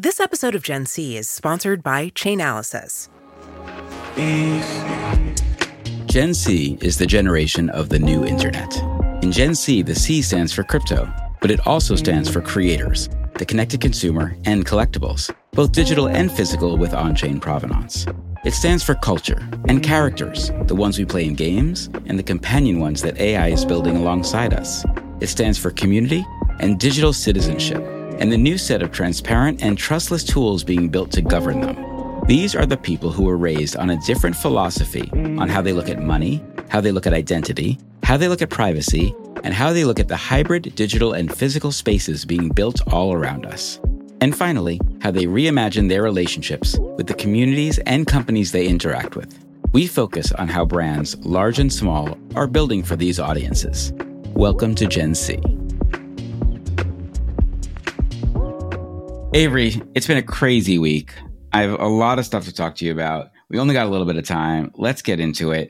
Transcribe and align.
This 0.00 0.20
episode 0.20 0.54
of 0.54 0.62
Gen 0.62 0.86
C 0.86 1.16
is 1.16 1.28
sponsored 1.28 1.82
by 1.82 2.10
Chainalysis. 2.10 3.08
Gen 6.06 6.34
C 6.34 6.78
is 6.80 6.98
the 6.98 7.04
generation 7.04 7.68
of 7.70 7.88
the 7.88 7.98
new 7.98 8.24
internet. 8.24 8.76
In 9.24 9.32
Gen 9.32 9.56
C, 9.56 9.82
the 9.82 9.96
C 9.96 10.22
stands 10.22 10.52
for 10.52 10.62
crypto, 10.62 11.12
but 11.40 11.50
it 11.50 11.66
also 11.66 11.96
stands 11.96 12.28
for 12.28 12.40
creators, 12.40 13.08
the 13.38 13.44
connected 13.44 13.80
consumer, 13.80 14.36
and 14.44 14.64
collectibles, 14.64 15.34
both 15.50 15.72
digital 15.72 16.06
and 16.06 16.30
physical 16.30 16.78
with 16.78 16.94
on 16.94 17.16
chain 17.16 17.40
provenance. 17.40 18.06
It 18.44 18.52
stands 18.52 18.84
for 18.84 18.94
culture 18.94 19.48
and 19.66 19.82
characters, 19.82 20.52
the 20.68 20.76
ones 20.76 20.96
we 20.96 21.06
play 21.06 21.24
in 21.24 21.34
games 21.34 21.90
and 22.06 22.16
the 22.16 22.22
companion 22.22 22.78
ones 22.78 23.02
that 23.02 23.18
AI 23.18 23.48
is 23.48 23.64
building 23.64 23.96
alongside 23.96 24.54
us. 24.54 24.84
It 25.18 25.26
stands 25.26 25.58
for 25.58 25.72
community 25.72 26.24
and 26.60 26.78
digital 26.78 27.12
citizenship, 27.12 27.82
and 28.18 28.30
the 28.30 28.36
new 28.36 28.58
set 28.58 28.82
of 28.82 28.92
transparent 28.92 29.62
and 29.62 29.78
trustless 29.78 30.24
tools 30.24 30.64
being 30.64 30.88
built 30.88 31.10
to 31.12 31.22
govern 31.22 31.60
them. 31.60 32.24
These 32.26 32.54
are 32.54 32.66
the 32.66 32.76
people 32.76 33.10
who 33.10 33.24
were 33.24 33.36
raised 33.36 33.76
on 33.76 33.90
a 33.90 34.00
different 34.02 34.36
philosophy 34.36 35.08
on 35.12 35.48
how 35.48 35.62
they 35.62 35.72
look 35.72 35.88
at 35.88 36.02
money, 36.02 36.44
how 36.68 36.80
they 36.80 36.92
look 36.92 37.06
at 37.06 37.14
identity, 37.14 37.78
how 38.02 38.16
they 38.16 38.28
look 38.28 38.42
at 38.42 38.50
privacy, 38.50 39.14
and 39.44 39.54
how 39.54 39.72
they 39.72 39.84
look 39.84 40.00
at 40.00 40.08
the 40.08 40.16
hybrid 40.16 40.74
digital 40.74 41.12
and 41.12 41.34
physical 41.34 41.72
spaces 41.72 42.24
being 42.24 42.48
built 42.48 42.80
all 42.92 43.12
around 43.12 43.46
us. 43.46 43.80
And 44.20 44.36
finally, 44.36 44.80
how 45.00 45.10
they 45.10 45.26
reimagine 45.26 45.88
their 45.88 46.02
relationships 46.02 46.76
with 46.78 47.06
the 47.06 47.14
communities 47.14 47.78
and 47.86 48.06
companies 48.06 48.52
they 48.52 48.66
interact 48.66 49.14
with. 49.14 49.38
We 49.72 49.86
focus 49.86 50.32
on 50.32 50.48
how 50.48 50.64
brands, 50.64 51.16
large 51.24 51.58
and 51.58 51.72
small, 51.72 52.18
are 52.34 52.46
building 52.46 52.82
for 52.82 52.96
these 52.96 53.20
audiences. 53.20 53.92
Welcome 54.34 54.74
to 54.76 54.86
Gen 54.86 55.14
C. 55.14 55.38
Avery, 59.34 59.82
it's 59.94 60.06
been 60.06 60.16
a 60.16 60.22
crazy 60.22 60.78
week. 60.78 61.12
I 61.52 61.60
have 61.60 61.78
a 61.78 61.86
lot 61.86 62.18
of 62.18 62.24
stuff 62.24 62.44
to 62.44 62.52
talk 62.52 62.76
to 62.76 62.86
you 62.86 62.92
about. 62.92 63.30
We 63.50 63.58
only 63.58 63.74
got 63.74 63.86
a 63.86 63.90
little 63.90 64.06
bit 64.06 64.16
of 64.16 64.24
time. 64.24 64.72
Let's 64.74 65.02
get 65.02 65.20
into 65.20 65.52
it. 65.52 65.68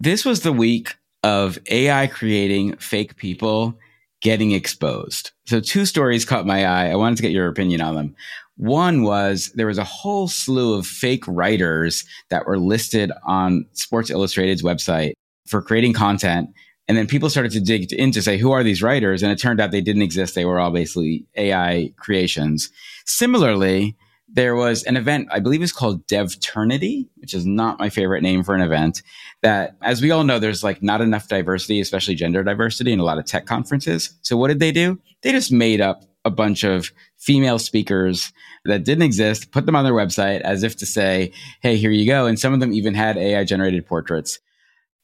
This 0.00 0.24
was 0.24 0.40
the 0.40 0.54
week 0.54 0.96
of 1.22 1.58
AI 1.70 2.06
creating 2.06 2.78
fake 2.78 3.16
people 3.16 3.78
getting 4.22 4.52
exposed. 4.52 5.32
So 5.46 5.60
two 5.60 5.84
stories 5.84 6.24
caught 6.24 6.46
my 6.46 6.64
eye. 6.64 6.88
I 6.88 6.96
wanted 6.96 7.16
to 7.16 7.22
get 7.22 7.32
your 7.32 7.48
opinion 7.48 7.82
on 7.82 7.94
them. 7.94 8.16
One 8.56 9.02
was 9.02 9.52
there 9.54 9.66
was 9.66 9.78
a 9.78 9.84
whole 9.84 10.26
slew 10.26 10.72
of 10.72 10.86
fake 10.86 11.24
writers 11.28 12.06
that 12.30 12.46
were 12.46 12.58
listed 12.58 13.12
on 13.26 13.66
Sports 13.72 14.08
Illustrated's 14.08 14.62
website 14.62 15.12
for 15.46 15.60
creating 15.60 15.92
content. 15.92 16.48
And 16.88 16.96
then 16.96 17.06
people 17.06 17.28
started 17.28 17.52
to 17.52 17.60
dig 17.60 17.92
in 17.92 18.12
to 18.12 18.22
say, 18.22 18.38
who 18.38 18.50
are 18.50 18.64
these 18.64 18.82
writers? 18.82 19.22
And 19.22 19.30
it 19.30 19.36
turned 19.36 19.60
out 19.60 19.70
they 19.70 19.82
didn't 19.82 20.02
exist. 20.02 20.34
They 20.34 20.46
were 20.46 20.58
all 20.58 20.70
basically 20.70 21.26
AI 21.36 21.92
creations. 21.98 22.70
Similarly, 23.04 23.94
there 24.30 24.56
was 24.56 24.84
an 24.84 24.96
event, 24.96 25.28
I 25.30 25.40
believe 25.40 25.62
it's 25.62 25.72
called 25.72 26.06
DevTernity, 26.06 27.08
which 27.16 27.34
is 27.34 27.46
not 27.46 27.78
my 27.78 27.88
favorite 27.88 28.22
name 28.22 28.42
for 28.42 28.54
an 28.54 28.60
event. 28.60 29.02
That, 29.42 29.76
as 29.82 30.02
we 30.02 30.10
all 30.10 30.24
know, 30.24 30.38
there's 30.38 30.64
like 30.64 30.82
not 30.82 31.00
enough 31.00 31.28
diversity, 31.28 31.80
especially 31.80 32.14
gender 32.14 32.42
diversity 32.42 32.92
in 32.92 33.00
a 33.00 33.04
lot 33.04 33.18
of 33.18 33.24
tech 33.24 33.46
conferences. 33.46 34.14
So 34.22 34.36
what 34.36 34.48
did 34.48 34.60
they 34.60 34.72
do? 34.72 34.98
They 35.22 35.32
just 35.32 35.52
made 35.52 35.80
up 35.80 36.04
a 36.24 36.30
bunch 36.30 36.62
of 36.62 36.92
female 37.16 37.58
speakers 37.58 38.32
that 38.64 38.84
didn't 38.84 39.04
exist, 39.04 39.50
put 39.50 39.66
them 39.66 39.76
on 39.76 39.84
their 39.84 39.94
website 39.94 40.40
as 40.42 40.62
if 40.62 40.76
to 40.76 40.86
say, 40.86 41.32
hey, 41.62 41.76
here 41.76 41.90
you 41.90 42.06
go. 42.06 42.26
And 42.26 42.38
some 42.38 42.52
of 42.52 42.60
them 42.60 42.72
even 42.72 42.94
had 42.94 43.16
AI 43.16 43.44
generated 43.44 43.86
portraits. 43.86 44.40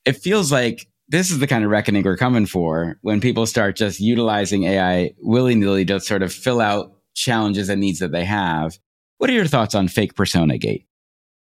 It 0.04 0.16
feels 0.16 0.52
like 0.52 0.86
this 1.08 1.30
is 1.30 1.38
the 1.38 1.46
kind 1.46 1.64
of 1.64 1.70
reckoning 1.70 2.02
we're 2.02 2.16
coming 2.16 2.46
for 2.46 2.98
when 3.02 3.20
people 3.20 3.46
start 3.46 3.76
just 3.76 4.00
utilizing 4.00 4.64
AI 4.64 5.12
willy 5.20 5.54
nilly 5.54 5.84
to 5.86 6.00
sort 6.00 6.22
of 6.22 6.32
fill 6.32 6.60
out 6.60 6.92
challenges 7.14 7.68
and 7.68 7.80
needs 7.80 7.98
that 7.98 8.12
they 8.12 8.24
have. 8.24 8.78
What 9.18 9.30
are 9.30 9.34
your 9.34 9.46
thoughts 9.46 9.74
on 9.74 9.88
fake 9.88 10.14
persona 10.14 10.58
gate? 10.58 10.86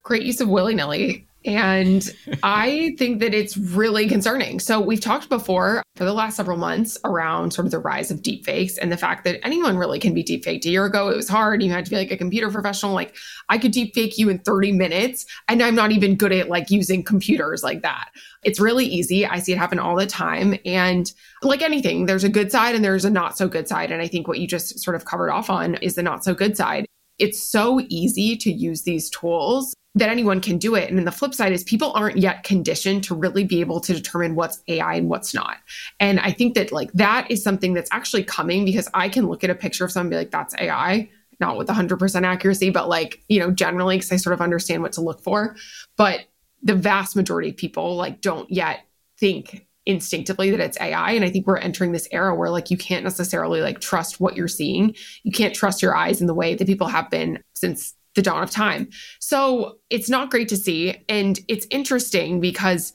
Great 0.03 0.23
use 0.23 0.41
of 0.41 0.49
willy 0.49 0.75
nilly. 0.75 1.27
And 1.45 2.09
I 2.43 2.95
think 2.97 3.19
that 3.19 3.33
it's 3.33 3.57
really 3.57 4.07
concerning. 4.07 4.59
So, 4.59 4.79
we've 4.79 5.01
talked 5.01 5.29
before 5.29 5.83
for 5.95 6.05
the 6.05 6.13
last 6.13 6.35
several 6.35 6.57
months 6.57 6.97
around 7.03 7.51
sort 7.51 7.65
of 7.65 7.71
the 7.71 7.79
rise 7.79 8.11
of 8.11 8.21
deepfakes 8.21 8.77
and 8.81 8.91
the 8.91 8.97
fact 8.97 9.23
that 9.25 9.45
anyone 9.45 9.77
really 9.77 9.99
can 9.99 10.13
be 10.13 10.23
deepfaked. 10.23 10.65
A 10.65 10.69
year 10.69 10.85
ago, 10.85 11.09
it 11.09 11.15
was 11.15 11.27
hard. 11.27 11.61
You 11.61 11.71
had 11.71 11.85
to 11.85 11.91
be 11.91 11.97
like 11.97 12.11
a 12.11 12.17
computer 12.17 12.49
professional. 12.49 12.93
Like, 12.93 13.15
I 13.49 13.57
could 13.57 13.73
deepfake 13.73 14.17
you 14.17 14.29
in 14.29 14.39
30 14.39 14.71
minutes, 14.73 15.25
and 15.47 15.61
I'm 15.61 15.75
not 15.75 15.91
even 15.91 16.15
good 16.15 16.31
at 16.31 16.49
like 16.49 16.71
using 16.71 17.03
computers 17.03 17.63
like 17.63 17.81
that. 17.81 18.09
It's 18.43 18.59
really 18.59 18.85
easy. 18.85 19.25
I 19.25 19.39
see 19.39 19.53
it 19.53 19.57
happen 19.57 19.79
all 19.79 19.95
the 19.95 20.07
time. 20.07 20.57
And 20.65 21.11
like 21.43 21.61
anything, 21.61 22.05
there's 22.05 22.23
a 22.23 22.29
good 22.29 22.51
side 22.51 22.75
and 22.75 22.83
there's 22.83 23.05
a 23.05 23.09
not 23.09 23.37
so 23.37 23.47
good 23.47 23.67
side. 23.67 23.91
And 23.91 24.01
I 24.01 24.07
think 24.07 24.27
what 24.27 24.39
you 24.39 24.47
just 24.47 24.79
sort 24.79 24.95
of 24.95 25.05
covered 25.05 25.29
off 25.29 25.49
on 25.49 25.75
is 25.75 25.95
the 25.95 26.03
not 26.03 26.23
so 26.23 26.33
good 26.33 26.57
side 26.57 26.85
it's 27.21 27.41
so 27.41 27.79
easy 27.87 28.35
to 28.35 28.51
use 28.51 28.81
these 28.81 29.09
tools 29.11 29.75
that 29.95 30.09
anyone 30.09 30.39
can 30.39 30.57
do 30.57 30.75
it. 30.75 30.89
And 30.89 30.97
then 30.97 31.05
the 31.05 31.11
flip 31.11 31.33
side 31.33 31.51
is 31.51 31.63
people 31.63 31.91
aren't 31.93 32.17
yet 32.17 32.43
conditioned 32.43 33.03
to 33.05 33.15
really 33.15 33.43
be 33.43 33.59
able 33.59 33.81
to 33.81 33.93
determine 33.93 34.35
what's 34.35 34.61
AI 34.67 34.95
and 34.95 35.09
what's 35.09 35.33
not. 35.33 35.57
And 35.99 36.19
I 36.19 36.31
think 36.31 36.55
that 36.55 36.71
like 36.71 36.91
that 36.93 37.29
is 37.29 37.43
something 37.43 37.73
that's 37.73 37.89
actually 37.91 38.23
coming 38.23 38.63
because 38.63 38.87
I 38.93 39.09
can 39.09 39.27
look 39.27 39.43
at 39.43 39.49
a 39.49 39.55
picture 39.55 39.83
of 39.83 39.91
someone 39.91 40.09
be 40.09 40.15
like, 40.15 40.31
that's 40.31 40.55
AI, 40.55 41.09
not 41.39 41.57
with 41.57 41.67
100% 41.67 42.23
accuracy, 42.23 42.69
but 42.69 42.87
like, 42.87 43.21
you 43.27 43.39
know, 43.39 43.51
generally, 43.51 43.97
because 43.97 44.11
I 44.11 44.15
sort 44.15 44.33
of 44.33 44.41
understand 44.41 44.81
what 44.81 44.93
to 44.93 45.01
look 45.01 45.21
for. 45.21 45.55
But 45.97 46.21
the 46.63 46.75
vast 46.75 47.15
majority 47.15 47.49
of 47.49 47.57
people 47.57 47.95
like 47.95 48.21
don't 48.21 48.49
yet 48.49 48.85
think 49.19 49.67
instinctively 49.85 50.51
that 50.51 50.59
it's 50.59 50.79
AI. 50.79 51.11
And 51.13 51.25
I 51.25 51.29
think 51.29 51.47
we're 51.47 51.57
entering 51.57 51.91
this 51.91 52.07
era 52.11 52.35
where 52.35 52.49
like 52.49 52.69
you 52.71 52.77
can't 52.77 53.03
necessarily 53.03 53.61
like 53.61 53.81
trust 53.81 54.19
what 54.19 54.37
you're 54.37 54.47
seeing. 54.47 54.95
You 55.23 55.31
can't 55.31 55.55
trust 55.55 55.81
your 55.81 55.95
eyes 55.95 56.21
in 56.21 56.27
the 56.27 56.35
way 56.35 56.55
that 56.55 56.67
people 56.67 56.87
have 56.87 57.09
been 57.09 57.43
since 57.55 57.95
the 58.15 58.21
dawn 58.21 58.43
of 58.43 58.51
time. 58.51 58.89
So 59.19 59.77
it's 59.89 60.09
not 60.09 60.31
great 60.31 60.49
to 60.49 60.57
see. 60.57 61.03
And 61.07 61.39
it's 61.47 61.67
interesting 61.69 62.41
because 62.41 62.93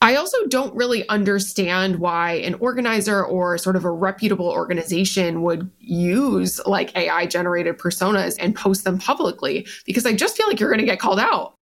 I 0.00 0.16
also 0.16 0.46
don't 0.48 0.74
really 0.74 1.08
understand 1.08 1.96
why 1.96 2.32
an 2.32 2.54
organizer 2.54 3.24
or 3.24 3.56
sort 3.56 3.76
of 3.76 3.84
a 3.84 3.90
reputable 3.90 4.50
organization 4.50 5.42
would 5.42 5.70
use 5.78 6.60
like 6.66 6.94
AI 6.96 7.26
generated 7.26 7.78
personas 7.78 8.36
and 8.38 8.54
post 8.54 8.84
them 8.84 8.98
publicly 8.98 9.66
because 9.86 10.04
I 10.04 10.12
just 10.12 10.36
feel 10.36 10.46
like 10.46 10.60
you're 10.60 10.70
going 10.70 10.80
to 10.80 10.86
get 10.86 10.98
called 10.98 11.20
out. 11.20 11.54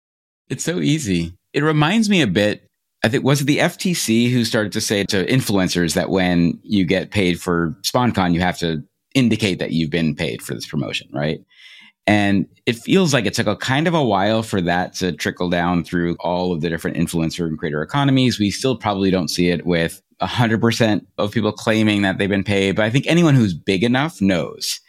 It's 0.48 0.64
so 0.64 0.80
easy. 0.80 1.34
It 1.52 1.62
reminds 1.62 2.08
me 2.08 2.22
a 2.22 2.26
bit 2.26 2.66
I 3.02 3.08
think 3.08 3.24
was 3.24 3.40
it 3.40 3.44
the 3.44 3.58
FTC 3.58 4.30
who 4.30 4.44
started 4.44 4.72
to 4.72 4.80
say 4.80 5.04
to 5.04 5.24
influencers 5.26 5.94
that 5.94 6.10
when 6.10 6.58
you 6.62 6.84
get 6.84 7.10
paid 7.10 7.40
for 7.40 7.76
SponCon, 7.82 8.34
you 8.34 8.40
have 8.40 8.58
to 8.58 8.82
indicate 9.14 9.58
that 9.58 9.72
you've 9.72 9.90
been 9.90 10.14
paid 10.14 10.42
for 10.42 10.54
this 10.54 10.66
promotion, 10.66 11.08
right? 11.12 11.40
And 12.06 12.46
it 12.66 12.76
feels 12.76 13.12
like 13.12 13.26
it 13.26 13.34
took 13.34 13.46
a 13.46 13.56
kind 13.56 13.86
of 13.86 13.94
a 13.94 14.04
while 14.04 14.42
for 14.42 14.60
that 14.62 14.94
to 14.94 15.12
trickle 15.12 15.48
down 15.48 15.84
through 15.84 16.16
all 16.20 16.52
of 16.52 16.60
the 16.60 16.70
different 16.70 16.96
influencer 16.96 17.46
and 17.46 17.58
creator 17.58 17.82
economies. 17.82 18.38
We 18.38 18.50
still 18.50 18.76
probably 18.76 19.10
don't 19.10 19.28
see 19.28 19.50
it 19.50 19.64
with 19.66 20.02
100% 20.20 21.06
of 21.18 21.32
people 21.32 21.52
claiming 21.52 22.02
that 22.02 22.18
they've 22.18 22.28
been 22.28 22.44
paid. 22.44 22.76
But 22.76 22.84
I 22.84 22.90
think 22.90 23.06
anyone 23.06 23.34
who's 23.34 23.54
big 23.54 23.84
enough 23.84 24.20
knows 24.20 24.80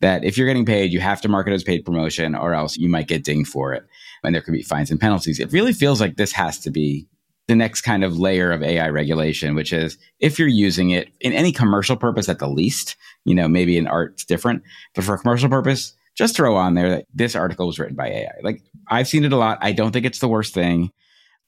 that 0.00 0.24
if 0.24 0.36
you're 0.36 0.46
getting 0.46 0.64
paid, 0.64 0.92
you 0.92 1.00
have 1.00 1.20
to 1.20 1.28
market 1.28 1.52
as 1.52 1.62
paid 1.62 1.84
promotion 1.84 2.34
or 2.34 2.54
else 2.54 2.76
you 2.76 2.88
might 2.88 3.08
get 3.08 3.24
dinged 3.24 3.50
for 3.50 3.72
it. 3.72 3.84
And 4.24 4.34
there 4.34 4.42
could 4.42 4.54
be 4.54 4.62
fines 4.62 4.90
and 4.90 5.00
penalties. 5.00 5.38
It 5.38 5.52
really 5.52 5.72
feels 5.72 6.00
like 6.00 6.16
this 6.16 6.32
has 6.32 6.58
to 6.60 6.70
be 6.70 7.06
the 7.46 7.56
next 7.56 7.80
kind 7.82 8.04
of 8.04 8.18
layer 8.18 8.52
of 8.52 8.62
AI 8.62 8.88
regulation, 8.88 9.54
which 9.54 9.72
is 9.72 9.98
if 10.20 10.38
you're 10.38 10.48
using 10.48 10.90
it 10.90 11.08
in 11.20 11.32
any 11.32 11.52
commercial 11.52 11.96
purpose 11.96 12.28
at 12.28 12.38
the 12.38 12.48
least, 12.48 12.96
you 13.24 13.34
know, 13.34 13.48
maybe 13.48 13.76
in 13.76 13.86
art 13.86 14.12
it's 14.12 14.24
different, 14.24 14.62
but 14.94 15.04
for 15.04 15.14
a 15.14 15.18
commercial 15.18 15.48
purpose, 15.48 15.94
just 16.20 16.36
throw 16.36 16.54
on 16.54 16.74
there 16.74 16.90
that 16.90 17.06
this 17.14 17.34
article 17.34 17.66
was 17.66 17.78
written 17.78 17.96
by 17.96 18.08
AI. 18.08 18.34
Like 18.42 18.62
I've 18.88 19.08
seen 19.08 19.24
it 19.24 19.32
a 19.32 19.38
lot. 19.38 19.56
I 19.62 19.72
don't 19.72 19.90
think 19.90 20.04
it's 20.04 20.18
the 20.18 20.28
worst 20.28 20.52
thing. 20.52 20.92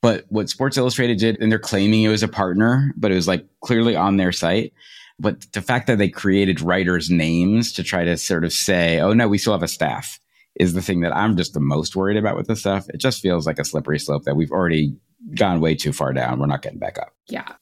But 0.01 0.25
what 0.31 0.49
Sports 0.49 0.79
Illustrated 0.79 1.19
did, 1.19 1.39
and 1.41 1.53
they're 1.53 1.59
claiming 1.59 2.03
it 2.03 2.09
was 2.09 2.23
a 2.23 2.29
partner, 2.29 2.95
but 2.97 3.13
it 3.13 3.15
was 3.15 3.29
like 3.29 3.47
clearly 3.61 3.95
on 3.95 4.17
their 4.17 4.33
site. 4.33 4.73
But 5.19 5.45
the 5.53 5.61
fact 5.61 5.89
that 5.89 5.99
they 5.99 6.09
created 6.09 6.63
writers' 6.63 7.11
names 7.11 7.71
to 7.75 7.83
try 7.83 8.03
to 8.03 8.17
sort 8.17 8.45
of 8.45 8.53
say, 8.55 8.99
oh 8.99 9.13
no, 9.13 9.29
we 9.29 9.37
still 9.37 9.53
have 9.53 9.63
a 9.63 9.69
staff 9.69 10.19
is 10.55 10.73
the 10.73 10.81
thing 10.81 11.01
that 11.01 11.15
I'm 11.15 11.37
just 11.37 11.53
the 11.53 11.61
most 11.61 11.95
worried 11.95 12.17
about 12.17 12.37
with 12.37 12.47
this 12.47 12.61
stuff. 12.61 12.89
It 12.89 12.97
just 12.97 13.21
feels 13.21 13.47
like 13.47 13.59
a 13.59 13.65
slippery 13.65 13.99
slope 13.99 14.25
that 14.25 14.37
we've 14.37 14.51
already 14.51 14.97
gone 15.35 15.61
way 15.61 15.75
too 15.75 15.93
far 15.93 16.15
down. 16.15 16.39
We're 16.39 16.47
not 16.47 16.63
getting 16.63 16.79
back 16.79 16.99
up. 16.99 17.15
Yeah. 17.29 17.53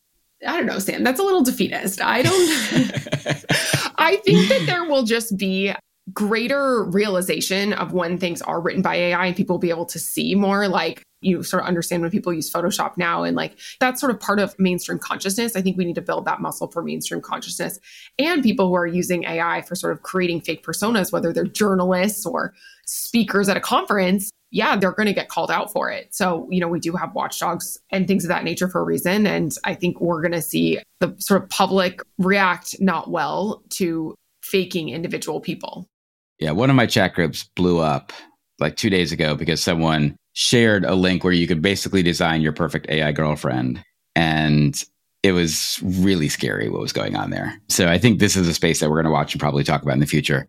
I 0.47 0.57
don't 0.57 0.67
know, 0.67 0.79
Sam. 0.79 1.03
That's 1.03 1.19
a 1.19 1.25
little 1.25 1.43
defeatist. 1.43 2.01
I 2.01 2.23
don't. 2.23 2.33
I 3.99 4.17
think 4.25 4.49
that 4.49 4.63
there 4.67 4.85
will 4.85 5.03
just 5.03 5.37
be 5.37 5.75
greater 6.13 6.85
realization 6.85 7.73
of 7.73 7.93
when 7.93 8.19
things 8.19 8.43
are 8.43 8.61
written 8.61 8.83
by 8.83 8.95
AI 8.97 9.27
and 9.27 9.37
people 9.37 9.55
will 9.55 9.61
be 9.61 9.71
able 9.71 9.87
to 9.87 9.99
see 9.99 10.35
more 10.35 10.67
like 10.69 11.03
you 11.21 11.43
sort 11.43 11.63
of 11.63 11.69
understand 11.69 12.03
when 12.03 12.11
people 12.11 12.33
use 12.33 12.51
Photoshop 12.51 12.97
now. 12.97 13.25
And 13.25 13.37
like 13.37 13.59
that's 13.79 14.01
sort 14.01 14.11
of 14.11 14.21
part 14.21 14.39
of 14.39 14.59
mainstream 14.59 14.99
consciousness. 14.99 15.55
I 15.55 15.63
think 15.63 15.77
we 15.77 15.85
need 15.85 15.97
to 15.97 16.03
build 16.03 16.25
that 16.25 16.41
muscle 16.41 16.69
for 16.69 16.83
mainstream 16.83 17.21
consciousness 17.21 17.79
and 18.19 18.43
people 18.43 18.69
who 18.69 18.75
are 18.75 18.87
using 18.87 19.25
AI 19.25 19.63
for 19.63 19.75
sort 19.75 19.93
of 19.93 20.03
creating 20.03 20.41
fake 20.41 20.65
personas, 20.65 21.13
whether 21.13 21.33
they're 21.33 21.45
journalists 21.45 22.25
or 22.25 22.55
speakers 22.87 23.49
at 23.49 23.57
a 23.57 23.61
conference. 23.61 24.31
Yeah, 24.53 24.77
they're 24.77 24.93
going 24.93 25.07
to 25.07 25.13
get 25.13 25.29
called 25.29 25.51
out 25.51 25.71
for 25.73 25.91
it. 25.91 26.13
So, 26.13 26.49
you 26.51 26.59
know, 26.59 26.67
we 26.67 26.81
do 26.81 26.93
have 26.95 27.15
watchdogs 27.15 27.79
and 27.91 28.09
things 28.09 28.25
of 28.25 28.29
that 28.31 28.43
nature 28.43 28.69
for 28.69 28.81
a 28.81 28.85
reason. 28.85 29.27
And 29.27 29.55
I 29.63 29.75
think 29.75 30.01
we're 30.01 30.21
going 30.23 30.33
to 30.33 30.43
see 30.43 30.81
the 30.99 31.15
sort 31.19 31.43
of 31.43 31.49
public 31.51 32.03
react 32.19 32.75
not 32.81 33.11
well 33.11 33.63
to 33.71 34.17
faking 34.51 34.89
individual 34.89 35.41
people. 35.41 35.89
Yeah, 36.39 36.53
one 36.53 36.71
of 36.71 36.77
my 36.77 36.87
chat 36.87 37.15
groups 37.15 37.45
blew 37.55 37.79
up 37.79 38.13
like 38.59 38.77
two 38.77 38.91
days 38.91 39.13
ago 39.13 39.35
because 39.35 39.63
someone 39.63 40.17
shared 40.33 40.85
a 40.85 40.95
link 40.95 41.25
where 41.25 41.33
you 41.33 41.47
could 41.47 41.63
basically 41.63 42.03
design 42.03 42.41
your 42.41 42.53
perfect 42.53 42.89
AI 42.89 43.13
girlfriend. 43.13 43.83
And 44.17 44.83
it 45.23 45.33
was 45.33 45.81
really 45.83 46.29
scary 46.29 46.69
what 46.69 46.81
was 46.81 46.93
going 46.93 47.17
on 47.17 47.31
there. 47.31 47.55
So 47.69 47.89
I 47.89 47.99
think 47.99 48.19
this 48.19 48.37
is 48.37 48.49
a 48.49 48.55
space 48.55 48.81
that 48.81 48.89
we're 48.89 48.97
going 48.97 49.05
to 49.07 49.13
watch 49.13 49.35
and 49.35 49.41
probably 49.41 49.65
talk 49.65 49.83
about 49.83 49.95
in 49.95 50.01
the 50.01 50.07
future. 50.07 50.49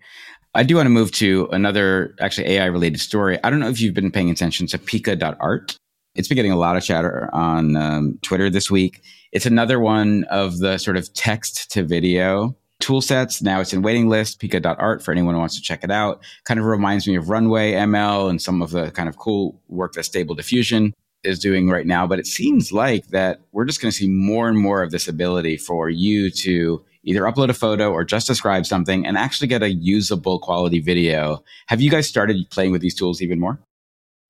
I 0.54 0.64
do 0.64 0.76
want 0.76 0.86
to 0.86 0.92
move 0.92 1.12
to 1.14 1.48
another 1.52 2.16
actually 2.20 2.48
AI 2.48 2.66
related 2.66 3.00
story. 3.00 3.40
I 3.44 3.50
don't 3.50 3.60
know 3.60 3.70
if 3.70 3.82
you've 3.82 3.94
been 3.94 4.12
paying 4.12 4.30
attention 4.30 4.68
to 4.68 4.78
Pika.art. 4.78 5.78
It's 6.16 6.28
been 6.28 6.36
getting 6.36 6.52
a 6.52 6.58
lot 6.58 6.76
of 6.76 6.84
chatter 6.84 7.30
on 7.34 7.78
um, 7.78 8.20
Twitter 8.22 8.50
this 8.50 8.70
week. 8.70 9.02
It's 9.32 9.46
another 9.46 9.80
one 9.80 10.26
of 10.26 10.60
the 10.60 10.78
sort 10.78 10.98
of 10.98 11.14
text 11.14 11.72
to 11.72 11.84
video 11.84 12.56
tool 12.82 13.02
sets. 13.02 13.42
Now 13.42 13.62
it's 13.62 13.74
in 13.74 13.82
waiting 13.82 14.10
list, 14.10 14.42
pika.art 14.42 15.04
for 15.04 15.12
anyone 15.12 15.34
who 15.36 15.40
wants 15.40 15.56
to 15.56 15.62
check 15.62 15.84
it 15.84 15.92
out. 15.92 16.22
Kind 16.46 16.60
of 16.60 16.66
reminds 16.66 17.08
me 17.08 17.16
of 17.16 17.30
Runway 17.30 17.74
ML 17.74 18.30
and 18.30 18.42
some 18.42 18.62
of 18.62 18.72
the 18.72 18.92
kind 18.92 19.08
of 19.08 19.18
cool 19.18 19.62
work 19.70 19.94
that 19.94 20.04
Stable 20.04 20.36
Diffusion 20.36 20.94
is 21.24 21.40
doing 21.40 21.70
right 21.70 21.86
now. 21.86 22.08
But 22.08 22.20
it 22.20 22.28
seems 22.28 22.72
like 22.72 23.08
that 23.08 23.42
we're 23.52 23.66
just 23.66 23.82
going 23.82 23.92
to 23.92 23.98
see 23.98 24.08
more 24.08 24.50
and 24.50 24.58
more 24.58 24.82
of 24.82 24.92
this 24.92 25.08
ability 25.08 25.58
for 25.58 25.90
you 25.90 26.32
to 26.32 26.84
either 27.04 27.22
upload 27.22 27.50
a 27.50 27.54
photo 27.54 27.92
or 27.92 28.04
just 28.04 28.28
describe 28.28 28.66
something 28.66 29.06
and 29.06 29.18
actually 29.18 29.48
get 29.48 29.64
a 29.64 29.72
usable 29.72 30.40
quality 30.40 30.80
video. 30.80 31.44
Have 31.68 31.82
you 31.82 31.90
guys 31.90 32.08
started 32.08 32.38
playing 32.50 32.72
with 32.72 32.82
these 32.82 32.96
tools 32.96 33.22
even 33.22 33.40
more? 33.40 33.60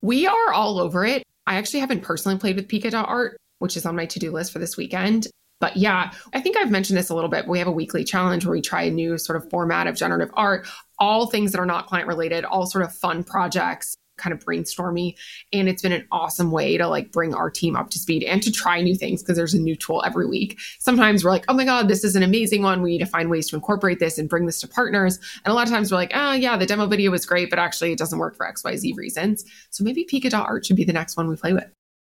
We 0.02 0.26
are 0.28 0.54
all 0.54 0.80
over 0.80 1.06
it. 1.06 1.24
I 1.48 1.56
actually 1.56 1.82
haven't 1.82 2.02
personally 2.02 2.38
played 2.38 2.56
with 2.56 2.68
Pika.art, 2.68 3.38
which 3.60 3.76
is 3.76 3.86
on 3.86 3.96
my 3.96 4.06
to 4.06 4.20
do 4.20 4.32
list 4.32 4.52
for 4.52 4.60
this 4.60 4.78
weekend. 4.78 5.28
But 5.62 5.78
yeah, 5.78 6.12
I 6.34 6.42
think 6.42 6.58
I've 6.58 6.72
mentioned 6.72 6.98
this 6.98 7.10
a 7.10 7.16
little 7.16 7.30
bit. 7.30 7.48
We 7.48 7.60
have 7.60 7.68
a 7.68 7.72
weekly 7.72 8.04
challenge 8.04 8.46
where 8.46 8.52
we 8.52 8.62
try 8.62 8.82
a 8.82 8.92
new 8.92 9.18
sort 9.18 9.38
of 9.38 9.50
format 9.50 9.88
of 9.88 9.96
generative 9.96 10.32
art, 10.34 10.68
all 11.00 11.28
things 11.28 11.54
that 11.54 11.60
are 11.60 11.66
not 11.66 11.88
client 11.88 12.08
related, 12.08 12.44
all 12.44 12.66
sort 12.66 12.84
of 12.84 12.94
fun 12.94 13.24
projects, 13.24 13.96
kind 14.18 14.34
of 14.34 14.44
brainstormy. 14.44 15.16
And 15.54 15.70
it's 15.70 15.82
been 15.82 15.92
an 15.92 16.08
awesome 16.12 16.52
way 16.52 16.78
to 16.78 16.88
like 16.88 17.12
bring 17.12 17.34
our 17.34 17.50
team 17.50 17.76
up 17.76 17.90
to 17.92 18.00
speed 18.00 18.24
and 18.24 18.42
to 18.44 18.52
try 18.52 18.82
new 18.82 18.96
things 18.96 19.22
because 19.22 19.38
there's 19.38 19.54
a 19.54 19.60
new 19.60 19.76
tool 19.76 20.04
every 20.06 20.28
week. 20.28 20.60
Sometimes 20.80 21.24
we're 21.24 21.32
like, 21.32 21.46
oh 21.48 21.54
my 21.54 21.66
God, 21.66 21.88
this 21.88 22.04
is 22.04 22.16
an 22.16 22.24
amazing 22.24 22.64
one. 22.64 22.82
We 22.82 22.92
need 22.92 23.00
to 23.00 23.06
find 23.06 23.30
ways 23.30 23.50
to 23.50 23.56
incorporate 23.56 24.00
this 24.00 24.18
and 24.18 24.30
bring 24.30 24.48
this 24.48 24.62
to 24.62 24.68
partners. 24.68 25.20
And 25.46 25.52
a 25.52 25.56
lot 25.56 25.68
of 25.68 25.74
times 25.74 25.92
we're 25.92 25.98
like, 25.98 26.12
oh 26.14 26.34
yeah, 26.34 26.58
the 26.58 26.66
demo 26.66 26.88
video 26.88 27.12
was 27.12 27.26
great, 27.26 27.50
but 27.50 27.60
actually 27.60 27.92
it 27.92 28.00
doesn't 28.00 28.20
work 28.20 28.36
for 28.36 28.46
XYZ 28.46 28.96
reasons. 28.96 29.44
So 29.70 29.84
maybe 29.84 30.06
Pika.art 30.06 30.66
should 30.66 30.76
be 30.76 30.86
the 30.86 30.94
next 30.94 31.18
one 31.18 31.28
we 31.28 31.36
play 31.36 31.54
with. 31.54 31.70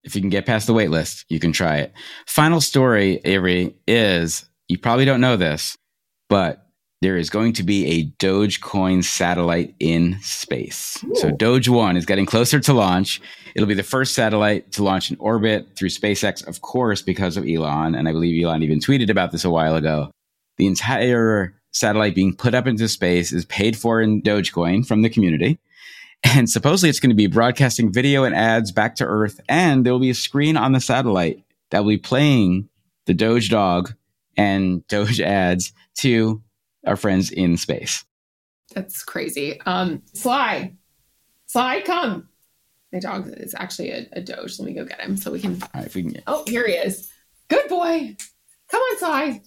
If 0.04 0.14
you 0.14 0.20
can 0.20 0.30
get 0.30 0.46
past 0.46 0.66
the 0.66 0.74
wait 0.74 0.90
list, 0.90 1.24
you 1.28 1.38
can 1.38 1.52
try 1.52 1.76
it. 1.76 1.92
Final 2.26 2.60
story, 2.60 3.20
Avery, 3.24 3.74
is 3.86 4.48
you 4.68 4.78
probably 4.78 5.04
don't 5.04 5.20
know 5.20 5.36
this, 5.36 5.76
but 6.28 6.66
there 7.02 7.16
is 7.16 7.30
going 7.30 7.52
to 7.54 7.64
be 7.64 7.86
a 7.86 8.04
Dogecoin 8.24 9.02
satellite 9.02 9.74
in 9.80 10.18
space. 10.22 11.02
Ooh. 11.04 11.14
So 11.16 11.30
Doge 11.32 11.68
1 11.68 11.96
is 11.96 12.06
getting 12.06 12.26
closer 12.26 12.60
to 12.60 12.72
launch. 12.72 13.20
It'll 13.56 13.68
be 13.68 13.74
the 13.74 13.82
first 13.82 14.14
satellite 14.14 14.70
to 14.72 14.84
launch 14.84 15.10
in 15.10 15.16
orbit 15.18 15.74
through 15.76 15.88
SpaceX, 15.88 16.46
of 16.46 16.62
course, 16.62 17.02
because 17.02 17.36
of 17.36 17.46
Elon. 17.46 17.96
And 17.96 18.08
I 18.08 18.12
believe 18.12 18.42
Elon 18.44 18.62
even 18.62 18.78
tweeted 18.78 19.10
about 19.10 19.32
this 19.32 19.44
a 19.44 19.50
while 19.50 19.74
ago. 19.74 20.12
The 20.58 20.66
entire 20.68 21.54
satellite 21.72 22.14
being 22.14 22.36
put 22.36 22.54
up 22.54 22.68
into 22.68 22.88
space 22.88 23.32
is 23.32 23.44
paid 23.46 23.76
for 23.76 24.00
in 24.00 24.22
Dogecoin 24.22 24.86
from 24.86 25.02
the 25.02 25.10
community. 25.10 25.58
And 26.24 26.48
supposedly 26.48 26.88
it's 26.88 27.00
going 27.00 27.10
to 27.10 27.16
be 27.16 27.26
broadcasting 27.26 27.92
video 27.92 28.24
and 28.24 28.34
ads 28.34 28.70
back 28.72 28.96
to 28.96 29.04
Earth. 29.04 29.40
And 29.48 29.84
there 29.84 29.92
will 29.92 30.00
be 30.00 30.10
a 30.10 30.14
screen 30.14 30.56
on 30.56 30.72
the 30.72 30.80
satellite 30.80 31.42
that 31.70 31.80
will 31.80 31.90
be 31.90 31.98
playing 31.98 32.68
the 33.06 33.14
Doge 33.14 33.50
dog 33.50 33.94
and 34.36 34.86
Doge 34.88 35.20
ads 35.20 35.72
to 35.96 36.42
our 36.86 36.96
friends 36.96 37.30
in 37.30 37.56
space. 37.56 38.04
That's 38.74 39.02
crazy. 39.02 39.60
Um, 39.66 40.02
Sly, 40.14 40.72
Sly, 41.46 41.82
come. 41.82 42.28
My 42.92 42.98
dog 42.98 43.28
is 43.36 43.54
actually 43.54 43.90
a, 43.90 44.06
a 44.12 44.20
Doge. 44.20 44.58
Let 44.58 44.66
me 44.66 44.72
go 44.74 44.84
get 44.84 45.00
him 45.00 45.16
so 45.16 45.32
we 45.32 45.40
can. 45.40 45.62
All 45.62 45.68
right, 45.74 45.86
if 45.86 45.94
we 45.94 46.02
can 46.02 46.12
get. 46.12 46.22
Oh, 46.26 46.44
here 46.46 46.66
he 46.66 46.74
is. 46.74 47.10
Good 47.48 47.68
boy. 47.68 48.16
Come 48.70 48.80
on, 48.80 48.98
Sly. 48.98 49.42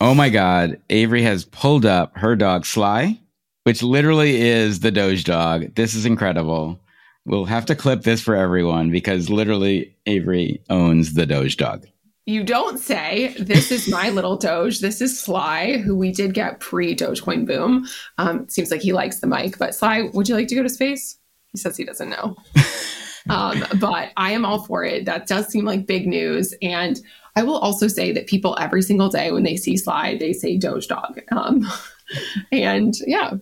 Oh 0.00 0.14
my 0.14 0.28
God. 0.28 0.80
Avery 0.90 1.22
has 1.22 1.44
pulled 1.44 1.84
up 1.84 2.16
her 2.18 2.36
dog, 2.36 2.66
Sly 2.66 3.20
which 3.66 3.82
literally 3.82 4.40
is 4.40 4.78
the 4.78 4.92
Doge 4.92 5.24
dog. 5.24 5.74
This 5.74 5.96
is 5.96 6.06
incredible. 6.06 6.80
We'll 7.24 7.46
have 7.46 7.66
to 7.66 7.74
clip 7.74 8.02
this 8.02 8.22
for 8.22 8.36
everyone 8.36 8.92
because 8.92 9.28
literally 9.28 9.92
Avery 10.06 10.62
owns 10.70 11.14
the 11.14 11.26
Doge 11.26 11.56
dog. 11.56 11.84
You 12.26 12.44
don't 12.44 12.78
say. 12.78 13.34
This 13.40 13.72
is 13.72 13.88
my 13.88 14.10
little 14.10 14.36
Doge. 14.36 14.78
This 14.78 15.00
is 15.00 15.18
Sly, 15.18 15.78
who 15.78 15.96
we 15.96 16.12
did 16.12 16.32
get 16.32 16.60
pre 16.60 16.94
Dogecoin 16.94 17.44
boom. 17.44 17.88
Um, 18.18 18.48
seems 18.48 18.70
like 18.70 18.82
he 18.82 18.92
likes 18.92 19.18
the 19.18 19.26
mic. 19.26 19.58
But 19.58 19.74
Sly, 19.74 20.10
would 20.14 20.28
you 20.28 20.36
like 20.36 20.46
to 20.46 20.54
go 20.54 20.62
to 20.62 20.68
space? 20.68 21.18
He 21.50 21.58
says 21.58 21.76
he 21.76 21.82
doesn't 21.82 22.10
know. 22.10 22.36
um, 23.30 23.64
but 23.80 24.12
I 24.16 24.30
am 24.30 24.44
all 24.44 24.62
for 24.62 24.84
it. 24.84 25.06
That 25.06 25.26
does 25.26 25.48
seem 25.48 25.64
like 25.64 25.88
big 25.88 26.06
news. 26.06 26.54
And 26.62 27.00
I 27.34 27.42
will 27.42 27.58
also 27.58 27.88
say 27.88 28.12
that 28.12 28.28
people 28.28 28.56
every 28.60 28.82
single 28.82 29.08
day 29.08 29.32
when 29.32 29.42
they 29.42 29.56
see 29.56 29.76
Sly, 29.76 30.18
they 30.18 30.32
say 30.32 30.56
Doge 30.56 30.86
dog. 30.86 31.20
Um, 31.32 31.66
and 32.52 32.94
yeah, 33.08 33.32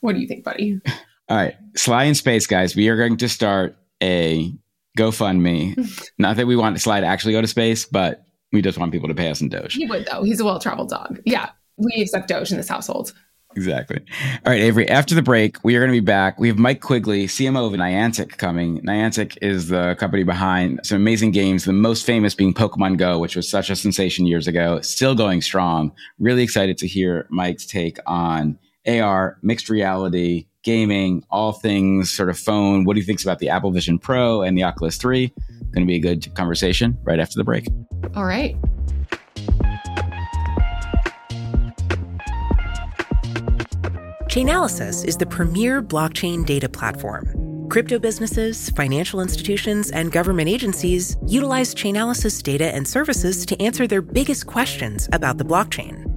what 0.00 0.14
do 0.14 0.20
you 0.20 0.26
think, 0.26 0.44
buddy? 0.44 0.80
All 1.28 1.36
right. 1.36 1.54
Sly 1.76 2.04
in 2.04 2.14
space, 2.14 2.46
guys. 2.46 2.74
We 2.74 2.88
are 2.88 2.96
going 2.96 3.16
to 3.18 3.28
start 3.28 3.76
a 4.02 4.52
GoFundMe. 4.98 6.10
Not 6.18 6.36
that 6.36 6.46
we 6.46 6.56
want 6.56 6.80
Sly 6.80 7.00
to 7.00 7.06
actually 7.06 7.32
go 7.32 7.40
to 7.40 7.46
space, 7.46 7.84
but 7.86 8.24
we 8.52 8.62
just 8.62 8.78
want 8.78 8.92
people 8.92 9.08
to 9.08 9.14
pay 9.14 9.30
us 9.30 9.40
in 9.40 9.48
Doge. 9.48 9.74
He 9.74 9.86
would, 9.86 10.06
though. 10.10 10.24
He's 10.24 10.40
a 10.40 10.44
well 10.44 10.58
traveled 10.58 10.90
dog. 10.90 11.20
Yeah. 11.24 11.50
We 11.76 12.02
accept 12.02 12.28
Doge 12.28 12.50
in 12.50 12.56
this 12.56 12.68
household. 12.68 13.12
Exactly. 13.56 13.98
All 14.46 14.52
right, 14.52 14.60
Avery, 14.60 14.88
after 14.88 15.14
the 15.14 15.22
break, 15.22 15.56
we 15.64 15.74
are 15.74 15.80
going 15.80 15.90
to 15.90 16.00
be 16.00 16.04
back. 16.04 16.38
We 16.38 16.48
have 16.48 16.58
Mike 16.58 16.80
Quigley, 16.80 17.26
CMO 17.26 17.66
of 17.66 17.72
Niantic, 17.72 18.36
coming. 18.36 18.80
Niantic 18.82 19.36
is 19.42 19.68
the 19.68 19.96
company 19.96 20.22
behind 20.22 20.80
some 20.84 20.96
amazing 20.96 21.32
games, 21.32 21.64
the 21.64 21.72
most 21.72 22.06
famous 22.06 22.34
being 22.34 22.54
Pokemon 22.54 22.96
Go, 22.96 23.18
which 23.18 23.34
was 23.34 23.50
such 23.50 23.68
a 23.68 23.74
sensation 23.74 24.24
years 24.26 24.46
ago, 24.46 24.80
still 24.82 25.16
going 25.16 25.42
strong. 25.42 25.90
Really 26.20 26.44
excited 26.44 26.78
to 26.78 26.86
hear 26.86 27.26
Mike's 27.28 27.66
take 27.66 27.98
on 28.06 28.56
AR, 28.86 29.38
mixed 29.42 29.68
reality, 29.68 30.46
gaming, 30.62 31.24
all 31.30 31.52
things 31.52 32.10
sort 32.10 32.28
of 32.28 32.38
phone. 32.38 32.84
What 32.84 32.94
do 32.94 33.00
you 33.00 33.06
think 33.06 33.22
about 33.22 33.38
the 33.38 33.48
Apple 33.48 33.70
Vision 33.70 33.98
Pro 33.98 34.42
and 34.42 34.56
the 34.56 34.64
Oculus 34.64 34.96
3? 34.96 35.32
Going 35.72 35.86
to 35.86 35.86
be 35.86 35.96
a 35.96 36.00
good 36.00 36.34
conversation 36.34 36.98
right 37.02 37.20
after 37.20 37.38
the 37.38 37.44
break. 37.44 37.68
All 38.14 38.24
right. 38.24 38.56
Chainalysis 44.30 45.04
is 45.04 45.16
the 45.16 45.26
premier 45.26 45.82
blockchain 45.82 46.46
data 46.46 46.68
platform. 46.68 47.68
Crypto 47.68 47.98
businesses, 47.98 48.70
financial 48.70 49.20
institutions, 49.20 49.90
and 49.90 50.10
government 50.10 50.48
agencies 50.48 51.16
utilize 51.26 51.74
Chainalysis 51.74 52.42
data 52.42 52.74
and 52.74 52.86
services 52.86 53.46
to 53.46 53.60
answer 53.60 53.86
their 53.86 54.02
biggest 54.02 54.46
questions 54.46 55.08
about 55.12 55.38
the 55.38 55.44
blockchain. 55.44 56.09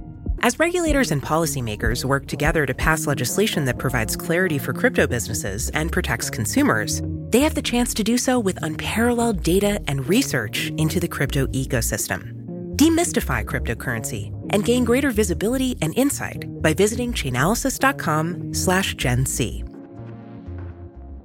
As 0.44 0.58
regulators 0.58 1.10
and 1.10 1.22
policymakers 1.22 2.04
work 2.04 2.26
together 2.26 2.66
to 2.66 2.74
pass 2.74 3.06
legislation 3.06 3.64
that 3.64 3.78
provides 3.78 4.14
clarity 4.14 4.58
for 4.58 4.74
crypto 4.74 5.06
businesses 5.06 5.70
and 5.70 5.90
protects 5.90 6.28
consumers, 6.28 7.00
they 7.30 7.40
have 7.40 7.54
the 7.54 7.62
chance 7.62 7.94
to 7.94 8.04
do 8.04 8.18
so 8.18 8.38
with 8.38 8.62
unparalleled 8.62 9.42
data 9.42 9.80
and 9.88 10.06
research 10.06 10.68
into 10.76 11.00
the 11.00 11.08
crypto 11.08 11.46
ecosystem. 11.46 12.34
Demystify 12.76 13.42
cryptocurrency 13.42 14.38
and 14.50 14.66
gain 14.66 14.84
greater 14.84 15.10
visibility 15.10 15.78
and 15.80 15.96
insight 15.96 16.44
by 16.60 16.74
visiting 16.74 17.14
chainalysis.com 17.14 18.52
slash 18.52 18.96
Gen 18.96 19.24
C. 19.24 19.64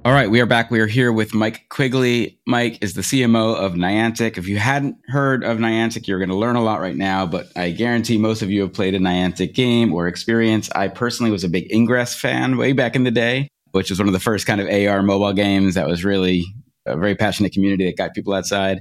All 0.02 0.12
right, 0.12 0.30
we 0.30 0.40
are 0.40 0.46
back. 0.46 0.70
We 0.70 0.80
are 0.80 0.86
here 0.86 1.12
with 1.12 1.34
Mike 1.34 1.68
Quigley. 1.68 2.40
Mike 2.46 2.78
is 2.80 2.94
the 2.94 3.02
CMO 3.02 3.54
of 3.54 3.74
Niantic. 3.74 4.38
If 4.38 4.48
you 4.48 4.56
hadn't 4.56 4.96
heard 5.08 5.44
of 5.44 5.58
Niantic, 5.58 6.06
you're 6.06 6.18
going 6.18 6.30
to 6.30 6.34
learn 6.34 6.56
a 6.56 6.62
lot 6.62 6.80
right 6.80 6.96
now, 6.96 7.26
but 7.26 7.48
I 7.54 7.70
guarantee 7.70 8.16
most 8.16 8.40
of 8.40 8.50
you 8.50 8.62
have 8.62 8.72
played 8.72 8.94
a 8.94 8.98
Niantic 8.98 9.52
game 9.52 9.92
or 9.92 10.08
experience. 10.08 10.70
I 10.74 10.88
personally 10.88 11.30
was 11.30 11.44
a 11.44 11.50
big 11.50 11.70
Ingress 11.70 12.14
fan 12.14 12.56
way 12.56 12.72
back 12.72 12.96
in 12.96 13.04
the 13.04 13.10
day, 13.10 13.48
which 13.72 13.90
was 13.90 13.98
one 13.98 14.08
of 14.08 14.14
the 14.14 14.20
first 14.20 14.46
kind 14.46 14.58
of 14.58 14.68
AR 14.68 15.02
mobile 15.02 15.34
games 15.34 15.74
that 15.74 15.86
was 15.86 16.02
really 16.02 16.46
a 16.86 16.96
very 16.96 17.14
passionate 17.14 17.52
community 17.52 17.84
that 17.84 17.98
got 17.98 18.14
people 18.14 18.32
outside. 18.32 18.80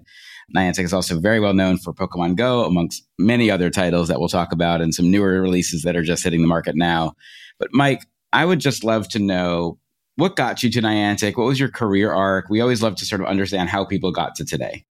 Niantic 0.56 0.86
is 0.86 0.94
also 0.94 1.20
very 1.20 1.42
well 1.42 1.54
known 1.54 1.80
for 1.80 1.94
Pokemon 1.94 2.38
Go, 2.38 2.64
amongst 2.64 3.06
many 3.18 3.52
other 3.52 3.70
titles 3.70 4.08
that 4.08 4.22
we'll 4.22 4.30
talk 4.30 4.54
about 4.54 4.80
and 4.80 4.96
some 4.96 5.12
newer 5.12 5.42
releases 5.42 5.82
that 5.82 5.98
are 5.98 6.02
just 6.02 6.24
hitting 6.24 6.42
the 6.42 6.48
market 6.48 6.78
now. 6.78 7.12
But 7.60 7.74
Mike, 7.74 8.06
I 8.32 8.46
would 8.46 8.60
just 8.60 8.86
love 8.86 9.10
to 9.10 9.20
know 9.20 9.80
what 10.20 10.36
got 10.36 10.62
you 10.62 10.70
to 10.72 10.82
Niantic? 10.82 11.38
What 11.38 11.46
was 11.46 11.60
your 11.60 11.70
career 11.70 12.12
arc? 12.12 12.50
We 12.50 12.62
always 12.62 12.82
love 12.82 12.96
to 12.98 13.06
sort 13.06 13.22
of 13.22 13.28
understand 13.28 13.70
how 13.70 13.86
people 13.86 14.12
got 14.12 14.36
to 14.36 14.46
today. 14.46 14.86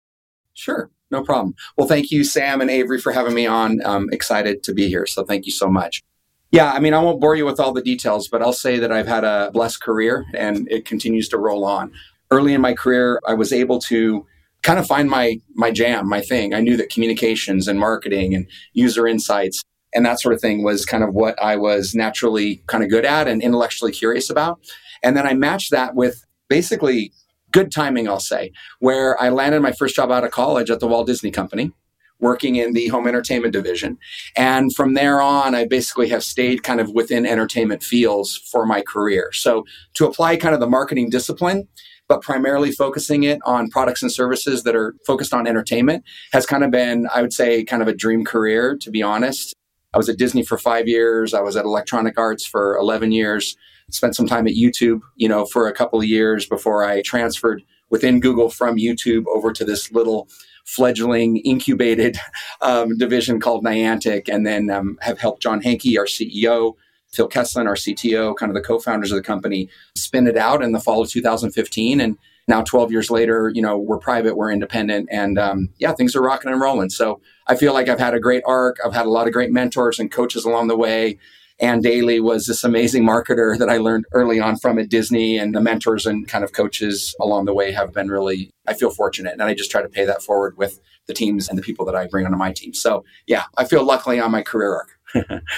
Sure, 0.54 0.90
no 1.10 1.22
problem. 1.22 1.54
Well, 1.76 1.88
thank 1.88 2.10
you, 2.10 2.24
Sam 2.24 2.60
and 2.60 2.70
Avery, 2.70 3.00
for 3.00 3.12
having 3.12 3.34
me 3.34 3.46
on. 3.46 3.80
I'm 3.84 4.08
excited 4.12 4.62
to 4.64 4.72
be 4.72 4.88
here. 4.88 5.06
So 5.06 5.24
thank 5.24 5.44
you 5.46 5.52
so 5.52 5.68
much. 5.68 6.02
Yeah, 6.52 6.72
I 6.72 6.78
mean, 6.78 6.94
I 6.94 7.02
won't 7.02 7.20
bore 7.20 7.34
you 7.34 7.44
with 7.44 7.58
all 7.58 7.72
the 7.72 7.82
details, 7.82 8.28
but 8.28 8.40
I'll 8.40 8.52
say 8.52 8.78
that 8.78 8.92
I've 8.92 9.08
had 9.08 9.24
a 9.24 9.50
blessed 9.52 9.82
career 9.82 10.24
and 10.32 10.70
it 10.70 10.84
continues 10.86 11.28
to 11.30 11.38
roll 11.38 11.64
on. 11.64 11.92
Early 12.30 12.54
in 12.54 12.60
my 12.60 12.72
career, 12.72 13.20
I 13.26 13.34
was 13.34 13.52
able 13.52 13.80
to 13.80 14.24
kind 14.62 14.78
of 14.78 14.86
find 14.86 15.10
my 15.10 15.40
my 15.54 15.70
jam, 15.70 16.08
my 16.08 16.20
thing. 16.20 16.54
I 16.54 16.60
knew 16.60 16.76
that 16.76 16.88
communications 16.88 17.68
and 17.68 17.78
marketing 17.78 18.34
and 18.34 18.46
user 18.72 19.06
insights 19.06 19.62
and 19.96 20.04
that 20.04 20.20
sort 20.20 20.34
of 20.34 20.40
thing 20.40 20.62
was 20.62 20.84
kind 20.84 21.02
of 21.02 21.14
what 21.14 21.40
I 21.42 21.56
was 21.56 21.94
naturally 21.94 22.62
kind 22.66 22.84
of 22.84 22.90
good 22.90 23.06
at 23.06 23.26
and 23.28 23.42
intellectually 23.42 23.92
curious 23.92 24.28
about. 24.28 24.60
And 25.06 25.16
then 25.16 25.24
I 25.24 25.34
matched 25.34 25.70
that 25.70 25.94
with 25.94 26.24
basically 26.48 27.12
good 27.52 27.70
timing, 27.70 28.08
I'll 28.08 28.18
say, 28.18 28.50
where 28.80 29.20
I 29.22 29.28
landed 29.28 29.62
my 29.62 29.70
first 29.70 29.94
job 29.94 30.10
out 30.10 30.24
of 30.24 30.32
college 30.32 30.68
at 30.68 30.80
the 30.80 30.88
Walt 30.88 31.06
Disney 31.06 31.30
Company 31.30 31.70
working 32.18 32.56
in 32.56 32.72
the 32.72 32.88
home 32.88 33.06
entertainment 33.06 33.52
division. 33.52 33.98
And 34.36 34.74
from 34.74 34.94
there 34.94 35.20
on, 35.20 35.54
I 35.54 35.66
basically 35.66 36.08
have 36.08 36.24
stayed 36.24 36.64
kind 36.64 36.80
of 36.80 36.90
within 36.90 37.24
entertainment 37.24 37.84
fields 37.84 38.36
for 38.36 38.66
my 38.66 38.82
career. 38.82 39.30
So 39.32 39.64
to 39.94 40.06
apply 40.06 40.38
kind 40.38 40.54
of 40.54 40.60
the 40.60 40.66
marketing 40.66 41.08
discipline, 41.10 41.68
but 42.08 42.22
primarily 42.22 42.72
focusing 42.72 43.22
it 43.22 43.38
on 43.44 43.68
products 43.68 44.02
and 44.02 44.10
services 44.10 44.64
that 44.64 44.74
are 44.74 44.96
focused 45.06 45.34
on 45.34 45.46
entertainment 45.46 46.02
has 46.32 46.46
kind 46.46 46.64
of 46.64 46.72
been, 46.72 47.06
I 47.14 47.22
would 47.22 47.32
say, 47.32 47.62
kind 47.62 47.82
of 47.82 47.86
a 47.86 47.94
dream 47.94 48.24
career, 48.24 48.76
to 48.80 48.90
be 48.90 49.02
honest. 49.02 49.54
I 49.94 49.98
was 49.98 50.08
at 50.08 50.18
Disney 50.18 50.42
for 50.42 50.58
five 50.58 50.88
years. 50.88 51.32
I 51.32 51.42
was 51.42 51.56
at 51.56 51.64
Electronic 51.64 52.18
Arts 52.18 52.44
for 52.44 52.76
11 52.76 53.12
years. 53.12 53.56
Spent 53.90 54.16
some 54.16 54.26
time 54.26 54.46
at 54.46 54.54
YouTube, 54.54 55.00
you 55.14 55.28
know, 55.28 55.46
for 55.46 55.68
a 55.68 55.72
couple 55.72 55.98
of 55.98 56.06
years 56.06 56.46
before 56.46 56.84
I 56.84 57.02
transferred 57.02 57.62
within 57.90 58.20
Google 58.20 58.50
from 58.50 58.76
YouTube 58.76 59.24
over 59.32 59.52
to 59.52 59.64
this 59.64 59.92
little 59.92 60.28
fledgling 60.64 61.36
incubated 61.38 62.18
um, 62.60 62.96
division 62.98 63.40
called 63.40 63.64
Niantic, 63.64 64.28
and 64.28 64.46
then 64.46 64.70
um, 64.70 64.98
have 65.00 65.18
helped 65.18 65.42
John 65.42 65.62
Hanke, 65.62 65.98
our 65.98 66.06
CEO, 66.06 66.74
Phil 67.12 67.28
Keslin, 67.28 67.66
our 67.66 67.74
CTO, 67.74 68.36
kind 68.36 68.50
of 68.50 68.54
the 68.54 68.66
co-founders 68.66 69.10
of 69.10 69.16
the 69.16 69.22
company, 69.22 69.68
spin 69.94 70.26
it 70.26 70.36
out 70.36 70.62
in 70.62 70.72
the 70.72 70.80
fall 70.80 71.00
of 71.00 71.08
2015. 71.08 72.00
And 72.00 72.18
now 72.48 72.62
12 72.62 72.92
years 72.92 73.10
later, 73.10 73.50
you 73.54 73.62
know, 73.62 73.78
we're 73.78 73.98
private, 73.98 74.36
we're 74.36 74.52
independent, 74.52 75.08
and 75.10 75.38
um, 75.38 75.70
yeah, 75.78 75.92
things 75.92 76.14
are 76.14 76.22
rocking 76.22 76.50
and 76.50 76.60
rolling. 76.60 76.90
So 76.90 77.20
I 77.46 77.56
feel 77.56 77.72
like 77.72 77.88
I've 77.88 77.98
had 77.98 78.14
a 78.14 78.20
great 78.20 78.42
arc. 78.46 78.76
I've 78.84 78.92
had 78.92 79.06
a 79.06 79.10
lot 79.10 79.26
of 79.26 79.32
great 79.32 79.50
mentors 79.50 79.98
and 79.98 80.10
coaches 80.10 80.44
along 80.44 80.68
the 80.68 80.76
way. 80.76 81.18
Ann 81.58 81.80
Daly 81.80 82.20
was 82.20 82.46
this 82.46 82.64
amazing 82.64 83.04
marketer 83.04 83.58
that 83.58 83.70
I 83.70 83.78
learned 83.78 84.04
early 84.12 84.38
on 84.40 84.56
from 84.56 84.78
at 84.78 84.90
Disney, 84.90 85.38
and 85.38 85.54
the 85.54 85.60
mentors 85.60 86.04
and 86.04 86.28
kind 86.28 86.44
of 86.44 86.52
coaches 86.52 87.14
along 87.20 87.46
the 87.46 87.54
way 87.54 87.72
have 87.72 87.92
been 87.92 88.08
really, 88.08 88.50
I 88.66 88.74
feel 88.74 88.90
fortunate. 88.90 89.32
And 89.32 89.42
I 89.42 89.54
just 89.54 89.70
try 89.70 89.82
to 89.82 89.88
pay 89.88 90.04
that 90.04 90.22
forward 90.22 90.56
with 90.58 90.78
the 91.06 91.14
teams 91.14 91.48
and 91.48 91.56
the 91.56 91.62
people 91.62 91.86
that 91.86 91.96
I 91.96 92.08
bring 92.08 92.26
onto 92.26 92.36
my 92.36 92.52
team. 92.52 92.74
So, 92.74 93.04
yeah, 93.26 93.44
I 93.56 93.64
feel 93.64 93.84
luckily 93.84 94.20
on 94.20 94.30
my 94.30 94.42
career 94.42 94.74
arc. 95.14 95.42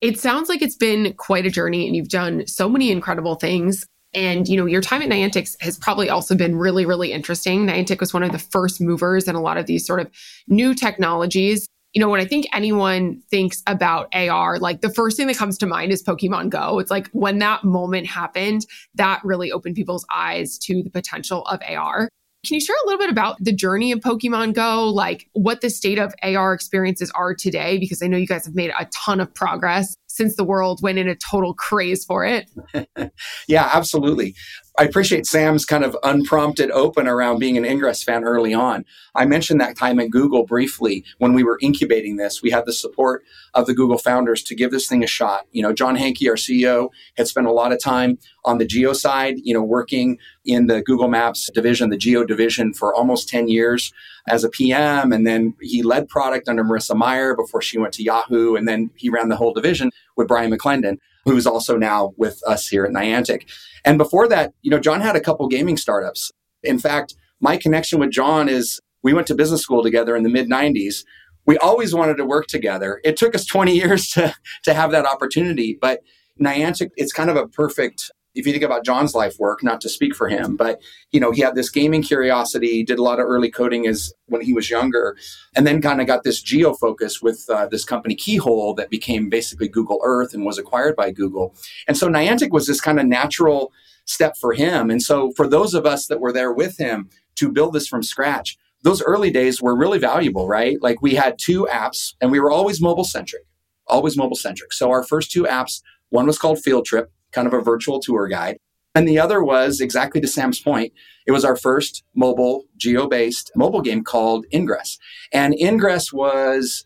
It 0.00 0.18
sounds 0.18 0.48
like 0.48 0.62
it's 0.62 0.76
been 0.76 1.12
quite 1.14 1.44
a 1.44 1.50
journey 1.50 1.86
and 1.86 1.96
you've 1.96 2.08
done 2.08 2.46
so 2.46 2.68
many 2.68 2.92
incredible 2.92 3.34
things. 3.34 3.84
And, 4.14 4.48
you 4.48 4.56
know, 4.56 4.66
your 4.66 4.80
time 4.80 5.02
at 5.02 5.08
Niantic 5.08 5.54
has 5.60 5.76
probably 5.76 6.08
also 6.08 6.34
been 6.34 6.56
really, 6.56 6.86
really 6.86 7.12
interesting. 7.12 7.66
Niantic 7.66 8.00
was 8.00 8.14
one 8.14 8.22
of 8.22 8.32
the 8.32 8.38
first 8.38 8.80
movers 8.80 9.26
in 9.26 9.34
a 9.34 9.40
lot 9.40 9.58
of 9.58 9.66
these 9.66 9.86
sort 9.86 10.00
of 10.00 10.08
new 10.46 10.74
technologies. 10.74 11.66
You 11.94 12.00
know, 12.00 12.08
when 12.08 12.20
I 12.20 12.26
think 12.26 12.46
anyone 12.52 13.22
thinks 13.30 13.62
about 13.66 14.14
AR, 14.14 14.58
like 14.58 14.82
the 14.82 14.90
first 14.90 15.16
thing 15.16 15.26
that 15.28 15.36
comes 15.36 15.56
to 15.58 15.66
mind 15.66 15.90
is 15.90 16.02
Pokemon 16.02 16.50
Go. 16.50 16.78
It's 16.78 16.90
like 16.90 17.08
when 17.12 17.38
that 17.38 17.64
moment 17.64 18.06
happened, 18.06 18.66
that 18.94 19.24
really 19.24 19.50
opened 19.50 19.74
people's 19.74 20.04
eyes 20.12 20.58
to 20.58 20.82
the 20.82 20.90
potential 20.90 21.44
of 21.46 21.60
AR. 21.66 22.08
Can 22.46 22.54
you 22.54 22.60
share 22.60 22.76
a 22.84 22.86
little 22.86 23.00
bit 23.00 23.10
about 23.10 23.42
the 23.42 23.52
journey 23.52 23.90
of 23.90 24.00
Pokemon 24.00 24.54
Go, 24.54 24.88
like 24.88 25.28
what 25.32 25.60
the 25.60 25.70
state 25.70 25.98
of 25.98 26.14
AR 26.22 26.52
experiences 26.52 27.10
are 27.14 27.34
today? 27.34 27.78
Because 27.78 28.02
I 28.02 28.06
know 28.06 28.16
you 28.16 28.26
guys 28.26 28.44
have 28.44 28.54
made 28.54 28.70
a 28.78 28.84
ton 28.86 29.18
of 29.20 29.32
progress 29.34 29.96
since 30.18 30.34
the 30.34 30.44
world 30.44 30.80
went 30.82 30.98
in 30.98 31.08
a 31.08 31.14
total 31.14 31.54
craze 31.54 32.04
for 32.04 32.24
it. 32.24 32.50
yeah, 33.48 33.70
absolutely. 33.72 34.34
I 34.76 34.82
appreciate 34.82 35.26
Sam's 35.26 35.64
kind 35.64 35.84
of 35.84 35.96
unprompted 36.02 36.72
open 36.72 37.06
around 37.06 37.38
being 37.38 37.56
an 37.56 37.64
Ingress 37.64 38.02
fan 38.02 38.24
early 38.24 38.52
on. 38.52 38.84
I 39.14 39.26
mentioned 39.26 39.60
that 39.60 39.76
time 39.76 40.00
at 40.00 40.10
Google 40.10 40.44
briefly 40.44 41.04
when 41.18 41.34
we 41.34 41.44
were 41.44 41.58
incubating 41.62 42.16
this. 42.16 42.42
We 42.42 42.50
had 42.50 42.66
the 42.66 42.72
support 42.72 43.22
of 43.54 43.66
the 43.66 43.74
Google 43.74 43.98
founders 43.98 44.42
to 44.44 44.56
give 44.56 44.72
this 44.72 44.88
thing 44.88 45.04
a 45.04 45.06
shot. 45.06 45.46
You 45.52 45.62
know, 45.62 45.72
John 45.72 45.96
Hanke, 45.96 46.28
our 46.28 46.34
CEO, 46.34 46.90
had 47.16 47.28
spent 47.28 47.46
a 47.46 47.52
lot 47.52 47.72
of 47.72 47.80
time 47.80 48.18
on 48.44 48.58
the 48.58 48.66
geo 48.66 48.92
side, 48.92 49.36
you 49.42 49.54
know, 49.54 49.62
working 49.62 50.18
in 50.44 50.66
the 50.66 50.82
Google 50.82 51.08
Maps 51.08 51.48
division, 51.54 51.90
the 51.90 51.96
geo 51.96 52.24
division 52.24 52.74
for 52.74 52.92
almost 52.92 53.28
10 53.28 53.48
years 53.48 53.92
as 54.28 54.44
a 54.44 54.48
PM. 54.48 55.12
And 55.12 55.26
then 55.26 55.54
he 55.60 55.82
led 55.82 56.08
product 56.08 56.48
under 56.48 56.64
Marissa 56.64 56.96
Mayer 56.96 57.34
before 57.34 57.62
she 57.62 57.78
went 57.78 57.92
to 57.94 58.02
Yahoo. 58.02 58.54
And 58.54 58.68
then 58.68 58.90
he 58.96 59.08
ran 59.08 59.28
the 59.28 59.36
whole 59.36 59.52
division 59.52 59.90
with 60.16 60.28
Brian 60.28 60.50
McClendon 60.50 60.98
who's 61.28 61.46
also 61.46 61.76
now 61.76 62.12
with 62.16 62.42
us 62.46 62.68
here 62.68 62.84
at 62.84 62.92
Niantic. 62.92 63.48
And 63.84 63.98
before 63.98 64.28
that, 64.28 64.52
you 64.62 64.70
know, 64.70 64.78
John 64.78 65.00
had 65.00 65.16
a 65.16 65.20
couple 65.20 65.46
gaming 65.48 65.76
startups. 65.76 66.32
In 66.62 66.78
fact, 66.78 67.14
my 67.40 67.56
connection 67.56 68.00
with 68.00 68.10
John 68.10 68.48
is 68.48 68.80
we 69.02 69.12
went 69.12 69.26
to 69.28 69.34
business 69.34 69.62
school 69.62 69.82
together 69.82 70.16
in 70.16 70.22
the 70.22 70.28
mid 70.28 70.48
90s. 70.48 71.04
We 71.46 71.56
always 71.58 71.94
wanted 71.94 72.16
to 72.16 72.26
work 72.26 72.46
together. 72.46 73.00
It 73.04 73.16
took 73.16 73.34
us 73.34 73.46
20 73.46 73.74
years 73.74 74.08
to, 74.12 74.34
to 74.64 74.74
have 74.74 74.90
that 74.92 75.06
opportunity, 75.06 75.78
but 75.80 76.00
Niantic, 76.40 76.90
it's 76.96 77.12
kind 77.12 77.30
of 77.30 77.36
a 77.36 77.48
perfect 77.48 78.10
if 78.38 78.46
you 78.46 78.52
think 78.52 78.64
about 78.64 78.84
John's 78.84 79.14
life 79.14 79.36
work, 79.38 79.64
not 79.64 79.80
to 79.80 79.88
speak 79.88 80.14
for 80.14 80.28
him, 80.28 80.56
but 80.56 80.80
you 81.10 81.18
know, 81.18 81.32
he 81.32 81.42
had 81.42 81.56
this 81.56 81.70
gaming 81.70 82.02
curiosity, 82.02 82.84
did 82.84 82.98
a 82.98 83.02
lot 83.02 83.18
of 83.18 83.26
early 83.26 83.50
coding 83.50 83.86
as 83.86 84.12
when 84.26 84.40
he 84.40 84.52
was 84.52 84.70
younger, 84.70 85.16
and 85.56 85.66
then 85.66 85.82
kind 85.82 86.00
of 86.00 86.06
got 86.06 86.22
this 86.22 86.40
geo 86.40 86.72
focus 86.72 87.20
with 87.20 87.44
uh, 87.50 87.66
this 87.66 87.84
company 87.84 88.14
Keyhole 88.14 88.74
that 88.74 88.90
became 88.90 89.28
basically 89.28 89.68
Google 89.68 90.00
Earth 90.04 90.34
and 90.34 90.44
was 90.44 90.56
acquired 90.56 90.94
by 90.94 91.10
Google. 91.10 91.54
And 91.88 91.96
so 91.96 92.08
Niantic 92.08 92.50
was 92.50 92.68
this 92.68 92.80
kind 92.80 93.00
of 93.00 93.06
natural 93.06 93.72
step 94.04 94.36
for 94.36 94.52
him. 94.52 94.88
And 94.88 95.02
so 95.02 95.32
for 95.32 95.48
those 95.48 95.74
of 95.74 95.84
us 95.84 96.06
that 96.06 96.20
were 96.20 96.32
there 96.32 96.52
with 96.52 96.78
him 96.78 97.10
to 97.36 97.50
build 97.50 97.72
this 97.72 97.88
from 97.88 98.04
scratch, 98.04 98.56
those 98.82 99.02
early 99.02 99.30
days 99.30 99.60
were 99.60 99.76
really 99.76 99.98
valuable, 99.98 100.46
right? 100.46 100.76
Like 100.80 101.02
we 101.02 101.16
had 101.16 101.38
two 101.38 101.66
apps 101.70 102.14
and 102.20 102.30
we 102.30 102.38
were 102.38 102.52
always 102.52 102.80
mobile 102.80 103.04
centric, 103.04 103.42
always 103.88 104.16
mobile 104.16 104.36
centric. 104.36 104.72
So 104.72 104.90
our 104.90 105.02
first 105.02 105.32
two 105.32 105.42
apps, 105.42 105.82
one 106.10 106.26
was 106.26 106.38
called 106.38 106.60
Field 106.60 106.84
Trip 106.84 107.10
kind 107.38 107.46
of 107.46 107.54
a 107.54 107.62
virtual 107.62 108.00
tour 108.00 108.26
guide. 108.26 108.58
And 108.96 109.06
the 109.06 109.20
other 109.20 109.44
was 109.44 109.80
exactly 109.80 110.20
to 110.20 110.26
Sam's 110.26 110.60
point. 110.60 110.92
It 111.24 111.30
was 111.30 111.44
our 111.44 111.54
first 111.54 112.02
mobile, 112.16 112.64
geo 112.76 113.06
based 113.06 113.52
mobile 113.54 113.80
game 113.80 114.02
called 114.02 114.44
Ingress. 114.52 114.98
And 115.32 115.54
Ingress 115.54 116.12
was, 116.12 116.84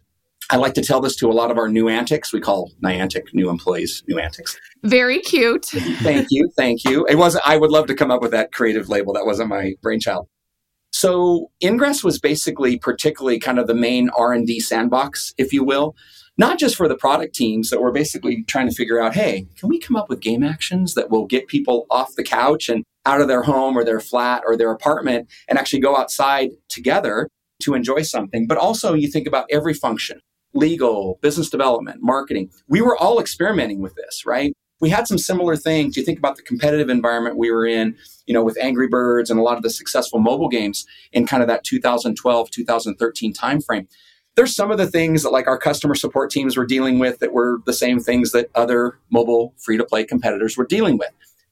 I 0.51 0.57
like 0.57 0.75
to 0.75 0.83
tell 0.83 1.01
this 1.01 1.17
to 1.17 1.31
a 1.31 1.33
lot 1.33 1.51
of 1.51 1.57
our 1.57 1.69
new 1.69 1.89
antics. 1.89 2.35
We 2.35 2.41
call 2.41 2.71
Niantic 2.85 3.33
new 3.33 3.49
employees 3.49 4.03
new 4.07 4.19
antics. 4.19 4.59
Very 4.83 5.21
cute. 5.21 5.65
thank 5.65 6.27
you. 6.31 6.51
Thank 6.55 6.85
you. 6.85 7.07
It 7.07 7.15
was, 7.15 7.39
I 7.47 7.57
would 7.57 7.71
love 7.71 7.87
to 7.87 7.95
come 7.95 8.11
up 8.11 8.21
with 8.21 8.33
that 8.33 8.53
creative 8.53 8.91
label. 8.91 9.15
That 9.15 9.25
wasn't 9.25 9.49
my 9.49 9.73
brainchild. 9.81 10.29
So 10.91 11.51
Ingress 11.63 12.05
was 12.05 12.19
basically 12.19 12.79
particularly 12.79 13.39
kind 13.39 13.59
of 13.59 13.67
the 13.67 13.75
main 13.75 14.11
R&D 14.11 14.61
sandbox, 14.61 15.33
if 15.39 15.55
you 15.55 15.65
will 15.65 15.95
not 16.39 16.59
just 16.59 16.77
for 16.77 16.89
the 16.89 16.97
product 16.97 17.35
teams 17.35 17.71
that 17.71 17.81
were 17.81 17.93
basically 17.93 18.45
trying 18.45 18.69
to 18.69 18.75
figure 18.75 19.01
out, 19.01 19.15
hey, 19.15 19.47
can 19.59 19.69
we 19.69 19.79
come 19.79 19.97
up 19.97 20.09
with 20.09 20.21
game 20.21 20.43
actions 20.43 20.95
that 20.95 21.11
will 21.11 21.27
get 21.27 21.47
people 21.47 21.87
off 21.91 22.15
the 22.15 22.25
couch 22.25 22.69
and 22.69 22.85
out 23.05 23.21
of 23.21 23.29
their 23.29 23.43
home 23.43 23.77
or 23.77 23.85
their 23.85 24.01
flat 24.01 24.43
or 24.47 24.57
their 24.57 24.71
apartment 24.71 25.29
and 25.49 25.59
actually 25.59 25.81
go 25.81 25.97
outside 25.97 26.51
together 26.69 27.29
to 27.63 27.75
enjoy 27.75 28.03
something? 28.03 28.47
But 28.47 28.59
also, 28.59 28.95
you 28.95 29.09
think 29.09 29.27
about 29.27 29.47
every 29.51 29.75
function 29.75 30.21
legal, 30.55 31.19
business 31.23 31.49
development, 31.49 32.03
marketing. 32.03 32.51
We 32.69 32.83
were 32.83 32.97
all 32.97 33.19
experimenting 33.19 33.81
with 33.81 33.95
this, 33.95 34.27
right? 34.27 34.53
We 34.81 34.91
had 34.91 35.07
some 35.07 35.17
similar 35.17 35.57
things. 35.57 35.97
You 35.97 36.05
think 36.05 36.19
about 36.19 36.37
the 36.37 36.43
competitive 36.43 36.91
environment 36.91 37.39
we 37.39 37.51
were 37.51 37.65
in, 37.65 37.97
you 38.27 38.35
know, 38.35 38.45
with 38.45 38.59
Angry 38.61 38.89
Birds 38.89 39.31
and 39.31 39.39
a 39.39 39.43
lot 39.43 39.57
of 39.57 39.63
the 39.63 39.71
successful 39.71 40.19
mobile 40.19 40.49
games 40.49 40.85
in 41.13 41.27
kind 41.27 41.43
of 41.43 41.49
that 41.49 41.65
2012, 41.65 42.51
2013 42.51 43.33
timeframe 43.33 43.87
there's 44.37 44.55
some 44.55 44.71
of 44.71 44.79
the 44.79 44.87
things 44.87 45.23
that 45.23 45.31
like 45.31 45.47
our 45.47 45.59
customer 45.59 45.95
support 45.95 46.31
teams 46.31 46.57
were 46.57 46.67
dealing 46.67 46.99
with 46.99 47.19
that 47.19 47.33
were 47.33 47.59
the 47.67 47.73
same 47.73 48.01
things 48.01 48.33
that 48.33 48.51
other 48.55 48.99
mobile 49.11 49.55
free 49.59 49.77
to 49.77 49.85
play 49.85 50.05
competitors 50.05 50.57
were 50.57 50.67
dealing 50.67 50.99
with. 50.99 51.11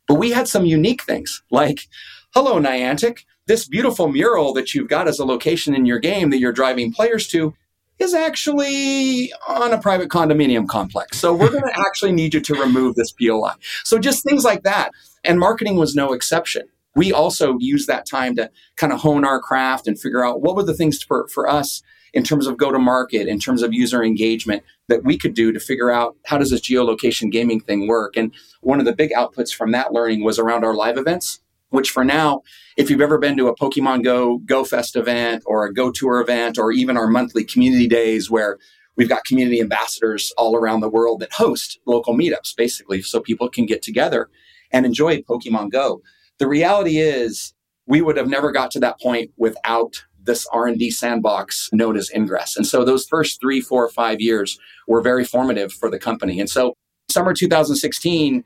But 0.08 0.14
we 0.14 0.30
had 0.30 0.48
some 0.48 0.64
unique 0.64 1.02
things 1.02 1.42
like, 1.50 1.88
hello, 2.34 2.58
Niantic, 2.58 3.24
this 3.46 3.68
beautiful 3.68 4.08
mural 4.08 4.52
that 4.54 4.74
you've 4.74 4.88
got 4.88 5.08
as 5.08 5.18
a 5.18 5.24
location 5.24 5.74
in 5.74 5.86
your 5.86 5.98
game 5.98 6.30
that 6.30 6.38
you're 6.38 6.52
driving 6.52 6.92
players 6.92 7.26
to 7.28 7.54
is 7.98 8.14
actually 8.14 9.30
on 9.46 9.72
a 9.72 9.80
private 9.80 10.08
condominium 10.08 10.66
complex. 10.66 11.18
So 11.18 11.34
we're 11.34 11.50
going 11.50 11.62
to 11.74 11.80
actually 11.80 12.12
need 12.12 12.32
you 12.32 12.40
to 12.40 12.54
remove 12.54 12.94
this 12.96 13.12
POI. 13.12 13.52
So 13.84 13.98
just 13.98 14.24
things 14.24 14.42
like 14.42 14.62
that. 14.62 14.90
And 15.22 15.38
marketing 15.38 15.76
was 15.76 15.94
no 15.94 16.12
exception. 16.12 16.62
We 16.96 17.12
also 17.12 17.56
used 17.58 17.86
that 17.88 18.06
time 18.06 18.34
to 18.36 18.50
kind 18.76 18.92
of 18.92 19.00
hone 19.00 19.24
our 19.24 19.38
craft 19.38 19.86
and 19.86 20.00
figure 20.00 20.24
out 20.24 20.40
what 20.40 20.56
were 20.56 20.64
the 20.64 20.74
things 20.74 21.02
for, 21.02 21.28
for 21.28 21.48
us 21.48 21.82
in 22.12 22.22
terms 22.22 22.46
of 22.46 22.56
go 22.56 22.72
to 22.72 22.78
market, 22.78 23.28
in 23.28 23.38
terms 23.38 23.62
of 23.62 23.72
user 23.72 24.02
engagement 24.02 24.62
that 24.88 25.04
we 25.04 25.16
could 25.16 25.34
do 25.34 25.52
to 25.52 25.60
figure 25.60 25.90
out 25.90 26.16
how 26.26 26.38
does 26.38 26.50
this 26.50 26.60
geolocation 26.60 27.30
gaming 27.30 27.60
thing 27.60 27.86
work. 27.86 28.16
And 28.16 28.32
one 28.60 28.80
of 28.80 28.86
the 28.86 28.94
big 28.94 29.10
outputs 29.12 29.54
from 29.54 29.72
that 29.72 29.92
learning 29.92 30.24
was 30.24 30.38
around 30.38 30.64
our 30.64 30.74
live 30.74 30.98
events, 30.98 31.40
which 31.70 31.90
for 31.90 32.04
now, 32.04 32.42
if 32.76 32.90
you've 32.90 33.00
ever 33.00 33.18
been 33.18 33.36
to 33.36 33.48
a 33.48 33.56
Pokemon 33.56 34.04
Go 34.04 34.38
Go 34.38 34.64
Fest 34.64 34.96
event 34.96 35.42
or 35.46 35.64
a 35.64 35.72
Go 35.72 35.90
Tour 35.90 36.20
event 36.20 36.58
or 36.58 36.72
even 36.72 36.96
our 36.96 37.06
monthly 37.06 37.44
community 37.44 37.86
days 37.86 38.30
where 38.30 38.58
we've 38.96 39.08
got 39.08 39.24
community 39.24 39.60
ambassadors 39.60 40.32
all 40.36 40.56
around 40.56 40.80
the 40.80 40.88
world 40.88 41.20
that 41.20 41.32
host 41.32 41.78
local 41.86 42.14
meetups 42.14 42.54
basically 42.56 43.02
so 43.02 43.20
people 43.20 43.48
can 43.48 43.66
get 43.66 43.82
together 43.82 44.28
and 44.72 44.84
enjoy 44.84 45.18
Pokemon 45.22 45.70
Go. 45.70 46.02
The 46.38 46.48
reality 46.48 46.98
is 46.98 47.54
we 47.86 48.00
would 48.00 48.16
have 48.16 48.28
never 48.28 48.52
got 48.52 48.70
to 48.72 48.80
that 48.80 49.00
point 49.00 49.30
without 49.36 50.04
this 50.22 50.46
r&d 50.52 50.90
sandbox 50.90 51.68
known 51.72 51.96
as 51.96 52.10
ingress. 52.14 52.56
And 52.56 52.66
so 52.66 52.84
those 52.84 53.06
first 53.06 53.40
three 53.40 53.60
four 53.60 53.88
five 53.88 54.20
years 54.20 54.58
were 54.86 55.00
very 55.00 55.24
formative 55.24 55.72
for 55.72 55.90
the 55.90 55.98
company. 55.98 56.40
And 56.40 56.48
so 56.48 56.74
summer 57.10 57.34
2016 57.34 58.44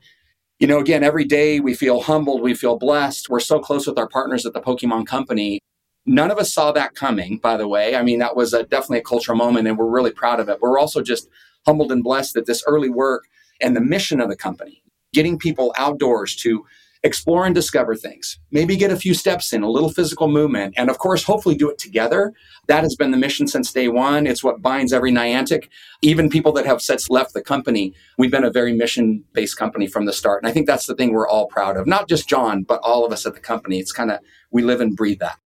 you 0.59 0.67
know 0.67 0.79
again 0.79 1.03
every 1.03 1.25
day 1.25 1.59
we 1.59 1.73
feel 1.73 2.01
humbled 2.01 2.41
we 2.41 2.53
feel 2.53 2.77
blessed. 2.77 3.29
We're 3.29 3.39
so 3.39 3.59
close 3.59 3.87
with 3.87 3.97
our 3.97 4.07
partners 4.07 4.45
at 4.45 4.53
the 4.53 4.61
pokemon 4.61 5.05
company. 5.05 5.59
None 6.05 6.31
of 6.31 6.37
us 6.37 6.53
saw 6.53 6.71
that 6.71 6.95
coming 6.95 7.37
by 7.37 7.57
the 7.57 7.67
way. 7.67 7.95
I 7.95 8.01
mean 8.03 8.19
that 8.19 8.35
was 8.35 8.53
a, 8.53 8.63
definitely 8.63 8.99
a 8.99 9.03
cultural 9.03 9.37
moment 9.37 9.67
and 9.67 9.77
we're 9.77 9.89
really 9.89 10.11
proud 10.11 10.39
of 10.39 10.49
it. 10.49 10.61
We're 10.61 10.79
also 10.79 11.01
just 11.01 11.29
humbled 11.65 11.91
and 11.91 12.03
blessed 12.03 12.35
that 12.35 12.45
this 12.45 12.63
early 12.67 12.89
work 12.89 13.23
and 13.61 13.75
the 13.75 13.81
mission 13.81 14.19
of 14.19 14.29
the 14.29 14.35
company 14.35 14.81
getting 15.13 15.39
people 15.39 15.73
outdoors 15.77 16.35
to 16.35 16.65
explore 17.05 17.45
and 17.45 17.53
discover 17.53 17.95
things. 17.95 18.39
Maybe 18.51 18.75
get 18.75 18.91
a 18.91 18.97
few 18.97 19.13
steps 19.13 19.53
in, 19.53 19.61
a 19.61 19.69
little 19.69 19.91
physical 19.91 20.27
movement, 20.27 20.73
and 20.75 20.89
of 20.89 20.97
course, 20.97 21.23
hopefully 21.23 21.55
do 21.55 21.69
it 21.69 21.77
together. 21.77 22.33
That 22.67 22.83
has 22.83 22.95
been 22.95 23.11
the 23.11 23.17
mission 23.17 23.47
since 23.47 23.71
day 23.71 23.87
one. 23.87 24.25
It's 24.25 24.43
what 24.43 24.61
binds 24.61 24.91
every 24.91 25.11
Niantic. 25.11 25.69
Even 26.01 26.29
people 26.29 26.51
that 26.53 26.65
have 26.65 26.81
since 26.81 27.09
left 27.09 27.33
the 27.33 27.43
company, 27.43 27.93
we've 28.17 28.31
been 28.31 28.43
a 28.43 28.49
very 28.49 28.73
mission 28.73 29.23
based 29.33 29.55
company 29.55 29.85
from 29.85 30.05
the 30.05 30.13
start. 30.13 30.41
And 30.41 30.49
I 30.49 30.51
think 30.51 30.65
that's 30.65 30.87
the 30.87 30.95
thing 30.95 31.13
we're 31.13 31.29
all 31.29 31.45
proud 31.45 31.77
of. 31.77 31.85
Not 31.85 32.09
just 32.09 32.27
John, 32.27 32.63
but 32.63 32.81
all 32.81 33.05
of 33.05 33.13
us 33.13 33.25
at 33.27 33.35
the 33.35 33.39
company. 33.39 33.79
It's 33.79 33.91
kind 33.91 34.11
of, 34.11 34.19
we 34.51 34.63
live 34.63 34.81
and 34.81 34.95
breathe 34.95 35.19
that. 35.19 35.37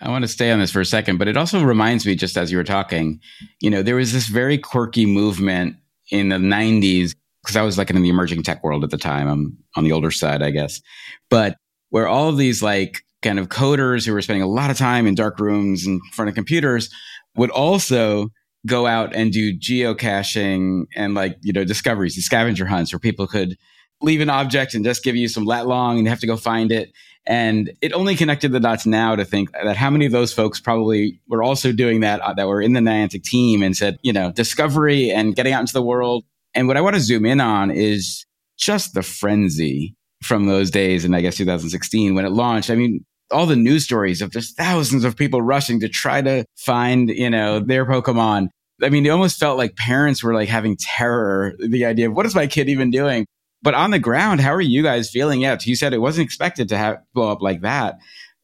I 0.00 0.10
want 0.10 0.22
to 0.22 0.28
stay 0.28 0.50
on 0.50 0.58
this 0.58 0.72
for 0.72 0.80
a 0.80 0.84
second, 0.84 1.18
but 1.18 1.28
it 1.28 1.36
also 1.36 1.62
reminds 1.62 2.06
me, 2.06 2.16
just 2.16 2.36
as 2.36 2.50
you 2.50 2.58
were 2.58 2.64
talking, 2.64 3.20
you 3.60 3.70
know, 3.70 3.82
there 3.82 3.96
was 3.96 4.12
this 4.12 4.26
very 4.26 4.58
quirky 4.58 5.06
movement 5.06 5.76
in 6.10 6.28
the 6.28 6.36
90s 6.36 7.14
because 7.48 7.56
I 7.56 7.62
was 7.62 7.78
like 7.78 7.88
in 7.88 8.02
the 8.02 8.10
emerging 8.10 8.42
tech 8.42 8.62
world 8.62 8.84
at 8.84 8.90
the 8.90 8.98
time. 8.98 9.26
I'm 9.26 9.56
on 9.74 9.82
the 9.82 9.92
older 9.92 10.10
side, 10.10 10.42
I 10.42 10.50
guess. 10.50 10.82
But 11.30 11.56
where 11.88 12.06
all 12.06 12.28
of 12.28 12.36
these 12.36 12.62
like 12.62 13.04
kind 13.22 13.38
of 13.38 13.48
coders 13.48 14.04
who 14.04 14.12
were 14.12 14.20
spending 14.20 14.42
a 14.42 14.46
lot 14.46 14.70
of 14.70 14.76
time 14.76 15.06
in 15.06 15.14
dark 15.14 15.40
rooms 15.40 15.86
in 15.86 15.98
front 16.12 16.28
of 16.28 16.34
computers 16.34 16.90
would 17.36 17.48
also 17.48 18.28
go 18.66 18.86
out 18.86 19.14
and 19.14 19.32
do 19.32 19.58
geocaching 19.58 20.84
and 20.94 21.14
like, 21.14 21.38
you 21.40 21.54
know, 21.54 21.64
discoveries, 21.64 22.16
the 22.16 22.20
scavenger 22.20 22.66
hunts 22.66 22.92
where 22.92 23.00
people 23.00 23.26
could 23.26 23.56
leave 24.02 24.20
an 24.20 24.28
object 24.28 24.74
and 24.74 24.84
just 24.84 25.02
give 25.02 25.16
you 25.16 25.26
some 25.26 25.46
lat 25.46 25.66
long 25.66 25.96
and 25.96 26.04
you 26.04 26.10
have 26.10 26.20
to 26.20 26.26
go 26.26 26.36
find 26.36 26.70
it. 26.70 26.92
And 27.24 27.72
it 27.80 27.94
only 27.94 28.14
connected 28.14 28.52
the 28.52 28.60
dots 28.60 28.84
now 28.84 29.16
to 29.16 29.24
think 29.24 29.52
that 29.52 29.76
how 29.76 29.88
many 29.88 30.04
of 30.04 30.12
those 30.12 30.34
folks 30.34 30.60
probably 30.60 31.18
were 31.28 31.42
also 31.42 31.72
doing 31.72 32.00
that, 32.00 32.20
uh, 32.20 32.34
that 32.34 32.46
were 32.46 32.60
in 32.60 32.74
the 32.74 32.80
Niantic 32.80 33.22
team 33.22 33.62
and 33.62 33.74
said, 33.74 33.98
you 34.02 34.12
know, 34.12 34.32
discovery 34.32 35.10
and 35.10 35.34
getting 35.34 35.54
out 35.54 35.60
into 35.60 35.72
the 35.72 35.82
world 35.82 36.24
and 36.54 36.68
what 36.68 36.76
I 36.76 36.80
want 36.80 36.96
to 36.96 37.00
zoom 37.00 37.26
in 37.26 37.40
on 37.40 37.70
is 37.70 38.26
just 38.58 38.94
the 38.94 39.02
frenzy 39.02 39.94
from 40.22 40.46
those 40.46 40.70
days 40.70 41.04
in, 41.04 41.14
I 41.14 41.20
guess, 41.20 41.36
2016 41.36 42.14
when 42.14 42.24
it 42.24 42.30
launched. 42.30 42.70
I 42.70 42.74
mean, 42.74 43.04
all 43.30 43.46
the 43.46 43.56
news 43.56 43.84
stories 43.84 44.22
of 44.22 44.30
just 44.30 44.56
thousands 44.56 45.04
of 45.04 45.16
people 45.16 45.42
rushing 45.42 45.80
to 45.80 45.88
try 45.88 46.22
to 46.22 46.44
find, 46.56 47.10
you 47.10 47.30
know, 47.30 47.60
their 47.60 47.86
Pokemon. 47.86 48.48
I 48.82 48.88
mean, 48.88 49.06
it 49.06 49.10
almost 49.10 49.38
felt 49.38 49.58
like 49.58 49.76
parents 49.76 50.22
were 50.22 50.34
like 50.34 50.48
having 50.48 50.76
terror, 50.76 51.54
the 51.58 51.84
idea 51.84 52.08
of 52.08 52.16
what 52.16 52.26
is 52.26 52.34
my 52.34 52.46
kid 52.46 52.68
even 52.68 52.90
doing? 52.90 53.26
But 53.60 53.74
on 53.74 53.90
the 53.90 53.98
ground, 53.98 54.40
how 54.40 54.54
are 54.54 54.60
you 54.60 54.82
guys 54.82 55.10
feeling? 55.10 55.40
Yeah, 55.40 55.58
you 55.60 55.74
said 55.74 55.92
it 55.92 56.00
wasn't 56.00 56.24
expected 56.24 56.68
to 56.68 56.78
have 56.78 56.98
blow 57.12 57.30
up 57.30 57.42
like 57.42 57.62
that. 57.62 57.96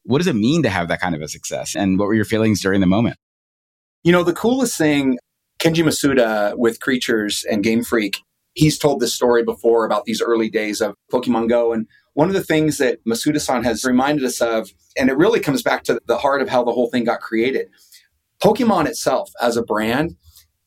What 0.03 0.19
does 0.19 0.27
it 0.27 0.35
mean 0.35 0.63
to 0.63 0.69
have 0.69 0.89
that 0.89 0.99
kind 0.99 1.15
of 1.15 1.21
a 1.21 1.27
success? 1.27 1.75
And 1.75 1.97
what 1.97 2.07
were 2.07 2.13
your 2.13 2.25
feelings 2.25 2.61
during 2.61 2.81
the 2.81 2.87
moment? 2.87 3.17
You 4.03 4.11
know, 4.11 4.23
the 4.23 4.33
coolest 4.33 4.77
thing 4.77 5.17
Kenji 5.65 5.83
Masuda 5.83 6.55
with 6.57 6.79
Creatures 6.79 7.43
and 7.49 7.63
Game 7.63 7.83
Freak, 7.83 8.17
he's 8.53 8.77
told 8.77 8.99
this 8.99 9.15
story 9.15 9.43
before 9.43 9.83
about 9.83 10.05
these 10.05 10.21
early 10.21 10.47
days 10.47 10.79
of 10.79 10.93
Pokemon 11.11 11.49
Go. 11.49 11.73
And 11.73 11.87
one 12.13 12.27
of 12.27 12.35
the 12.35 12.43
things 12.43 12.77
that 12.77 13.03
Masuda 13.03 13.41
san 13.41 13.63
has 13.63 13.83
reminded 13.83 14.23
us 14.25 14.41
of, 14.41 14.69
and 14.95 15.09
it 15.09 15.17
really 15.17 15.39
comes 15.39 15.63
back 15.63 15.83
to 15.85 15.99
the 16.05 16.19
heart 16.19 16.43
of 16.43 16.49
how 16.49 16.63
the 16.63 16.71
whole 16.71 16.89
thing 16.91 17.03
got 17.03 17.19
created 17.19 17.67
Pokemon 18.43 18.85
itself 18.85 19.31
as 19.41 19.57
a 19.57 19.63
brand, 19.63 20.15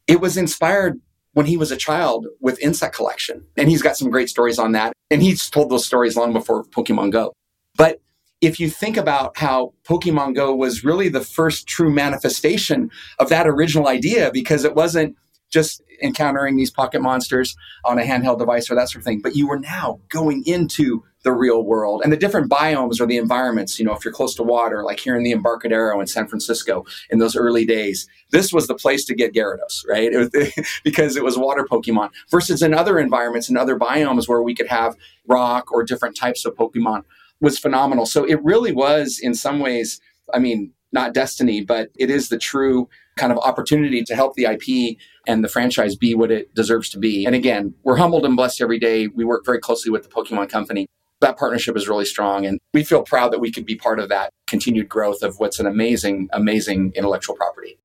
it 0.09 0.21
was 0.21 0.37
inspired 0.37 1.01
when 1.33 1.47
he 1.47 1.57
was 1.57 1.71
a 1.71 1.77
child 1.77 2.27
with 2.41 2.59
insect 2.61 2.97
collection. 2.97 3.45
And 3.57 3.69
he's 3.69 3.83
got 3.83 3.97
some 3.97 4.11
great 4.11 4.29
stories 4.29 4.59
on 4.59 4.73
that. 4.73 4.95
And 5.13 5.23
he's 5.23 5.49
told 5.49 5.71
those 5.71 5.87
stories 5.87 6.17
long 6.17 6.33
before 6.33 6.65
Pokemon 6.65 7.13
Go. 7.13 7.33
But 7.77 8.01
if 8.41 8.61
you 8.61 8.71
think 8.71 8.97
about 8.97 9.37
how 9.37 9.73
Pokemon 9.85 10.35
Go 10.35 10.55
was 10.55 10.85
really 10.85 11.09
the 11.09 11.21
first 11.21 11.67
true 11.67 11.91
manifestation 11.91 12.91
of 13.19 13.29
that 13.31 13.49
original 13.49 13.89
idea, 13.89 14.31
because 14.33 14.65
it 14.65 14.75
wasn't 14.75 15.17
just 15.51 15.83
encountering 16.03 16.57
these 16.57 16.71
pocket 16.71 17.03
monsters 17.03 17.57
on 17.85 17.99
a 17.99 18.03
handheld 18.03 18.39
device 18.39 18.71
or 18.71 18.75
that 18.75 18.89
sort 18.89 19.01
of 19.01 19.05
thing, 19.05 19.21
but 19.21 19.35
you 19.35 19.49
were 19.49 19.59
now 19.59 19.99
going 20.09 20.45
into 20.47 21.03
the 21.25 21.33
real 21.33 21.65
world 21.65 22.01
and 22.05 22.13
the 22.13 22.17
different 22.17 22.51
biomes 22.51 23.01
or 23.01 23.07
the 23.07 23.17
environments. 23.17 23.79
You 23.79 23.85
know, 23.85 23.93
if 23.93 24.05
you're 24.05 24.15
close 24.15 24.35
to 24.37 24.43
water, 24.43 24.85
like 24.85 25.01
here 25.01 25.17
in 25.17 25.25
the 25.25 25.33
Embarcadero 25.33 26.01
in 26.01 26.07
San 26.07 26.29
Francisco 26.29 26.85
in 27.11 27.19
those 27.19 27.35
early 27.35 27.65
days, 27.65 28.07
this 28.31 28.53
was 28.53 28.69
the 28.69 28.75
place 28.75 29.05
to 29.07 29.15
get 29.15 29.35
Gyarados, 29.35 29.87
right? 29.89 30.13
It 30.19 30.33
was, 30.35 30.81
because 30.85 31.17
it 31.17 31.25
was 31.25 31.37
water 31.37 31.67
Pokemon 31.69 32.11
versus 32.31 32.63
in 32.63 32.73
other 32.73 32.99
environments 32.99 33.49
and 33.49 33.59
other 33.59 33.79
biomes 33.79 34.29
where 34.29 34.43
we 34.43 34.55
could 34.55 34.69
have 34.69 34.97
rock 35.27 35.73
or 35.73 35.83
different 35.83 36.17
types 36.17 36.45
of 36.45 36.55
Pokemon 36.55 37.03
was 37.41 37.59
phenomenal. 37.59 38.07
So 38.07 38.25
it 38.25 38.43
really 38.43 38.73
was, 38.73 39.19
in 39.21 39.35
some 39.35 39.61
ways, 39.61 40.01
I 40.33 40.39
mean, 40.39 40.73
not 40.93 41.15
destiny, 41.15 41.61
but 41.61 41.91
it 41.97 42.11
is 42.11 42.29
the 42.29 42.39
true 42.39 42.89
kind 43.17 43.33
of 43.33 43.39
opportunity 43.39 44.03
to 44.05 44.15
help 44.15 44.35
the 44.35 44.45
IP 44.45 44.97
and 45.27 45.45
the 45.45 45.49
franchise 45.49 45.97
be 45.97 46.15
what 46.15 46.31
it 46.31 46.55
deserves 46.55 46.89
to 46.91 46.99
be. 46.99 47.27
And 47.27 47.35
again, 47.35 47.75
we're 47.83 47.97
humbled 47.97 48.25
and 48.25 48.37
blessed 48.37 48.63
every 48.63 48.79
day. 48.79 49.09
We 49.09 49.25
work 49.25 49.45
very 49.45 49.59
closely 49.59 49.91
with 49.91 50.05
the 50.05 50.09
Pokemon 50.09 50.49
Company. 50.49 50.87
That 51.21 51.37
partnership 51.37 51.77
is 51.77 51.89
really 51.89 52.05
strong, 52.05 52.47
and 52.47 52.61
we 52.73 52.85
feel 52.85 53.03
proud 53.03 53.33
that 53.33 53.41
we 53.41 53.51
could 53.51 53.67
be 53.67 53.75
part 53.75 53.99
of 53.99 54.09
that 54.09 54.31
continued 54.47 54.89
growth 54.89 55.23
of 55.23 55.41
what's 55.41 55.59
an 55.59 55.67
amazing, 55.67 56.29
amazing 56.33 56.93
intellectual 56.95 57.35
property. 57.35 57.77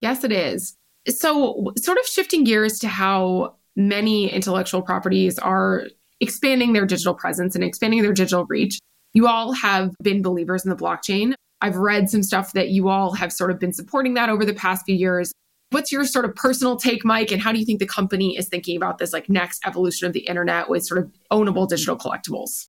Yes, 0.00 0.24
it 0.24 0.32
is. 0.32 0.76
So, 1.08 1.72
sort 1.78 1.98
of 1.98 2.06
shifting 2.06 2.42
gears 2.42 2.80
to 2.80 2.88
how 2.88 3.54
many 3.76 4.28
intellectual 4.28 4.82
properties 4.82 5.38
are 5.38 5.84
expanding 6.20 6.72
their 6.72 6.86
digital 6.86 7.14
presence 7.14 7.54
and 7.54 7.64
expanding 7.64 8.02
their 8.02 8.12
digital 8.12 8.44
reach. 8.46 8.78
You 9.12 9.26
all 9.28 9.52
have 9.52 9.94
been 10.02 10.22
believers 10.22 10.64
in 10.64 10.70
the 10.70 10.76
blockchain. 10.76 11.34
I've 11.60 11.76
read 11.76 12.10
some 12.10 12.22
stuff 12.22 12.52
that 12.52 12.70
you 12.70 12.88
all 12.88 13.12
have 13.14 13.32
sort 13.32 13.50
of 13.50 13.58
been 13.58 13.72
supporting 13.72 14.14
that 14.14 14.28
over 14.28 14.44
the 14.44 14.54
past 14.54 14.84
few 14.84 14.94
years. 14.94 15.32
What's 15.70 15.90
your 15.90 16.04
sort 16.04 16.24
of 16.24 16.34
personal 16.34 16.76
take, 16.76 17.04
Mike? 17.04 17.32
And 17.32 17.40
how 17.40 17.52
do 17.52 17.58
you 17.58 17.64
think 17.64 17.78
the 17.80 17.86
company 17.86 18.36
is 18.36 18.48
thinking 18.48 18.76
about 18.76 18.98
this 18.98 19.12
like 19.12 19.28
next 19.28 19.60
evolution 19.66 20.06
of 20.06 20.12
the 20.12 20.20
internet 20.20 20.68
with 20.68 20.84
sort 20.84 20.98
of 20.98 21.10
ownable 21.32 21.68
digital 21.68 21.96
collectibles? 21.96 22.68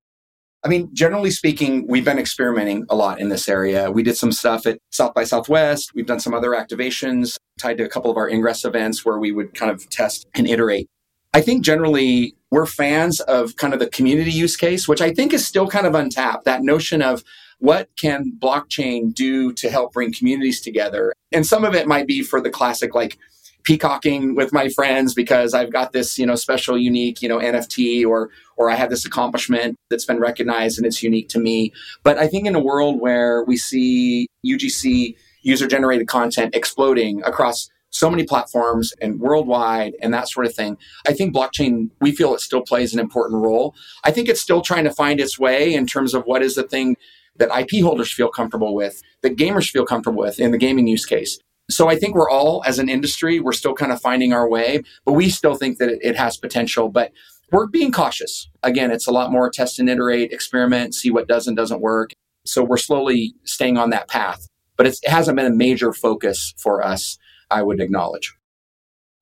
I 0.63 0.67
mean, 0.67 0.89
generally 0.93 1.29
speaking, 1.29 1.85
we've 1.87 2.05
been 2.05 2.17
experimenting 2.17 2.85
a 2.89 2.95
lot 2.95 3.19
in 3.19 3.29
this 3.29 3.47
area. 3.47 3.91
We 3.91 4.01
did 4.01 4.17
some 4.17 4.31
stuff 4.31 4.65
at 4.65 4.79
South 4.91 5.13
by 5.13 5.23
Southwest. 5.23 5.91
We've 5.93 6.07
done 6.07 6.19
some 6.19 6.33
other 6.33 6.51
activations 6.51 7.37
tied 7.59 7.77
to 7.77 7.83
a 7.83 7.89
couple 7.89 8.09
of 8.09 8.17
our 8.17 8.27
Ingress 8.27 8.65
events 8.65 9.05
where 9.05 9.19
we 9.19 9.31
would 9.31 9.53
kind 9.53 9.71
of 9.71 9.87
test 9.89 10.25
and 10.33 10.47
iterate. 10.47 10.87
I 11.35 11.41
think 11.41 11.65
generally 11.65 12.33
we're 12.49 12.65
fans 12.65 13.19
of 13.19 13.57
kind 13.57 13.73
of 13.73 13.81
the 13.81 13.89
community 13.89 14.31
use 14.31 14.55
case, 14.55 14.87
which 14.87 15.01
I 15.01 15.13
think 15.13 15.33
is 15.33 15.45
still 15.45 15.67
kind 15.67 15.85
of 15.85 15.93
untapped. 15.93 16.45
That 16.45 16.63
notion 16.63 17.01
of 17.01 17.25
what 17.59 17.89
can 17.97 18.31
blockchain 18.39 19.13
do 19.13 19.51
to 19.51 19.69
help 19.69 19.91
bring 19.91 20.13
communities 20.13 20.61
together? 20.61 21.11
And 21.33 21.45
some 21.45 21.65
of 21.65 21.75
it 21.75 21.87
might 21.87 22.07
be 22.07 22.21
for 22.21 22.39
the 22.39 22.49
classic, 22.49 22.95
like 22.95 23.17
peacocking 23.63 24.35
with 24.35 24.53
my 24.53 24.69
friends 24.69 25.13
because 25.13 25.53
I've 25.53 25.73
got 25.73 25.91
this, 25.91 26.17
you 26.17 26.25
know, 26.25 26.35
special, 26.35 26.77
unique, 26.77 27.21
you 27.21 27.27
know, 27.27 27.39
NFT 27.39 28.05
or 28.05 28.29
or 28.55 28.69
I 28.69 28.75
have 28.75 28.89
this 28.89 29.03
accomplishment 29.03 29.75
that's 29.89 30.05
been 30.05 30.21
recognized 30.21 30.77
and 30.77 30.87
it's 30.87 31.03
unique 31.03 31.27
to 31.29 31.39
me. 31.39 31.73
But 32.03 32.17
I 32.17 32.29
think 32.29 32.47
in 32.47 32.55
a 32.55 32.61
world 32.61 33.01
where 33.01 33.43
we 33.43 33.57
see 33.57 34.29
UGC 34.45 35.17
user 35.41 35.67
generated 35.67 36.07
content 36.07 36.55
exploding 36.55 37.21
across 37.23 37.69
so 37.95 38.09
many 38.09 38.23
platforms 38.23 38.93
and 39.01 39.19
worldwide 39.21 39.93
and 40.01 40.13
that 40.13 40.27
sort 40.29 40.45
of 40.45 40.53
thing. 40.53 40.77
I 41.07 41.13
think 41.13 41.33
blockchain, 41.33 41.89
we 42.01 42.11
feel 42.11 42.35
it 42.35 42.41
still 42.41 42.61
plays 42.61 42.93
an 42.93 42.99
important 42.99 43.41
role. 43.41 43.73
I 44.03 44.11
think 44.11 44.27
it's 44.27 44.41
still 44.41 44.61
trying 44.61 44.83
to 44.83 44.91
find 44.91 45.19
its 45.21 45.39
way 45.39 45.73
in 45.73 45.87
terms 45.87 46.13
of 46.13 46.23
what 46.25 46.43
is 46.43 46.55
the 46.55 46.63
thing 46.63 46.97
that 47.37 47.57
IP 47.57 47.81
holders 47.81 48.13
feel 48.13 48.29
comfortable 48.29 48.75
with, 48.75 49.01
that 49.21 49.37
gamers 49.37 49.69
feel 49.69 49.85
comfortable 49.85 50.21
with 50.21 50.39
in 50.39 50.51
the 50.51 50.57
gaming 50.57 50.87
use 50.87 51.05
case. 51.05 51.39
So 51.69 51.89
I 51.89 51.95
think 51.95 52.15
we're 52.15 52.29
all, 52.29 52.63
as 52.65 52.79
an 52.79 52.89
industry, 52.89 53.39
we're 53.39 53.53
still 53.53 53.73
kind 53.73 53.91
of 53.91 54.01
finding 54.01 54.33
our 54.33 54.47
way, 54.47 54.83
but 55.05 55.13
we 55.13 55.29
still 55.29 55.55
think 55.55 55.77
that 55.79 55.89
it, 56.01 56.15
has 56.15 56.37
potential. 56.37 56.89
But 56.89 57.11
we're 57.51 57.67
being 57.67 57.91
cautious. 57.91 58.49
Again, 58.61 58.91
it's 58.91 59.07
a 59.07 59.11
lot 59.11 59.31
more 59.31 59.49
test 59.49 59.79
and 59.79 59.89
iterate, 59.89 60.31
experiment, 60.31 60.93
see 60.95 61.11
what 61.11 61.27
does 61.27 61.47
and 61.47 61.57
doesn't 61.57 61.81
work. 61.81 62.11
So 62.45 62.63
we're 62.63 62.77
slowly 62.77 63.35
staying 63.45 63.77
on 63.77 63.89
that 63.91 64.07
path. 64.09 64.47
But 64.77 64.85
it 64.85 64.97
hasn't 65.05 65.37
been 65.37 65.45
a 65.45 65.55
major 65.55 65.93
focus 65.93 66.53
for 66.57 66.85
us 66.85 67.17
I 67.51 67.61
would 67.63 67.79
acknowledge. 67.79 68.33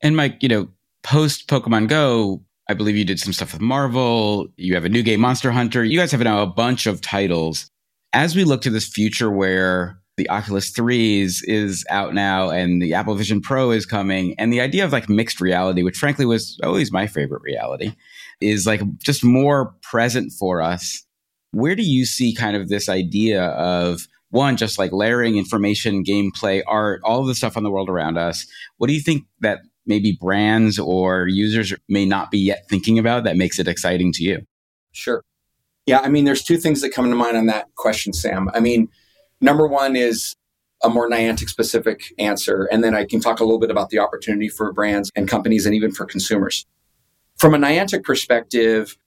And 0.02 0.16
Mike, 0.16 0.42
you 0.42 0.50
know, 0.50 0.68
post 1.04 1.48
Pokemon 1.48 1.88
Go, 1.88 2.44
I 2.70 2.74
believe 2.74 2.96
you 2.96 3.06
did 3.06 3.20
some 3.20 3.34
stuff 3.34 3.54
with 3.54 3.62
Marvel. 3.62 4.48
You 4.58 4.76
have 4.76 4.86
a 4.86 4.90
new 4.90 5.04
game, 5.04 5.20
Monster 5.20 5.52
Hunter. 5.52 5.84
You 5.84 6.00
guys 6.00 6.12
have 6.12 6.22
now 6.22 6.42
a 6.42 6.48
bunch 6.48 6.88
of 6.88 7.02
titles. 7.02 7.70
As 8.14 8.36
we 8.36 8.44
look 8.44 8.62
to 8.62 8.70
this 8.70 8.88
future 8.88 9.32
where 9.32 10.00
the 10.18 10.30
Oculus 10.30 10.72
3s 10.72 11.42
is 11.46 11.84
out 11.90 12.14
now 12.14 12.50
and 12.50 12.82
the 12.82 12.94
Apple 12.94 13.16
Vision 13.16 13.42
Pro 13.42 13.72
is 13.72 13.86
coming, 13.86 14.36
and 14.38 14.54
the 14.54 14.62
idea 14.62 14.86
of 14.86 14.92
like 14.92 15.10
mixed 15.10 15.42
reality, 15.42 15.84
which 15.84 15.98
frankly 15.98 16.26
was 16.26 16.60
always 16.64 16.92
my 16.92 17.08
favorite 17.08 17.42
reality, 17.42 17.94
is 18.40 18.68
like 18.68 18.82
just 19.00 19.24
more 19.24 19.74
present 19.82 20.32
for 20.32 20.62
us. 20.62 21.04
Where 21.52 21.76
do 21.76 21.84
you 21.84 22.06
see 22.06 22.34
kind 22.34 22.56
of 22.56 22.70
this 22.70 22.90
idea 22.90 23.44
of 23.44 24.08
one, 24.34 24.58
just 24.58 24.80
like 24.80 24.92
layering 24.92 25.38
information, 25.38 26.04
gameplay, 26.04 26.62
art, 26.68 27.02
all 27.04 27.22
of 27.22 27.28
the 27.28 27.36
stuff 27.36 27.56
on 27.56 27.64
the 27.64 27.72
world 27.72 27.90
around 27.90 28.18
us. 28.18 28.46
What 28.78 28.88
do 28.88 28.94
you 28.94 29.02
think 29.02 29.26
that 29.42 29.60
maybe 29.86 30.18
brands 30.20 30.80
or 30.80 31.28
users 31.28 31.74
may 31.88 32.06
not 32.06 32.32
be 32.32 32.40
yet 32.40 32.66
thinking 32.70 32.98
about 32.98 33.24
that 33.24 33.38
makes 33.38 33.60
it 33.60 33.68
exciting 33.68 34.12
to 34.14 34.24
you? 34.24 34.46
Sure. 34.92 35.24
Yeah, 35.86 36.00
I 36.00 36.10
mean, 36.10 36.26
there's 36.26 36.44
two 36.44 36.58
things 36.58 36.82
that 36.82 36.94
come 36.94 37.10
to 37.10 37.16
mind 37.16 37.36
on 37.36 37.48
that 37.48 37.68
question, 37.76 38.14
Sam. 38.14 38.50
I 38.54 38.60
mean, 38.60 38.88
number 39.42 39.68
one 39.68 39.96
is 39.96 40.36
a 40.84 40.90
more 40.90 41.10
Niantic 41.10 41.50
specific 41.50 42.14
answer, 42.18 42.68
and 42.72 42.84
then 42.84 42.96
I 42.96 43.06
can 43.06 43.20
talk 43.20 43.40
a 43.40 43.44
little 43.44 43.60
bit 43.60 43.72
about 43.72 43.90
the 43.90 44.00
opportunity 44.00 44.50
for 44.50 44.72
brands 44.72 45.12
and 45.16 45.28
companies 45.28 45.66
and 45.66 45.76
even 45.76 45.92
for 45.92 46.06
consumers. 46.06 46.66
From 47.38 47.54
a 47.54 47.58
Niantic 47.58 48.04
perspective, 48.04 48.98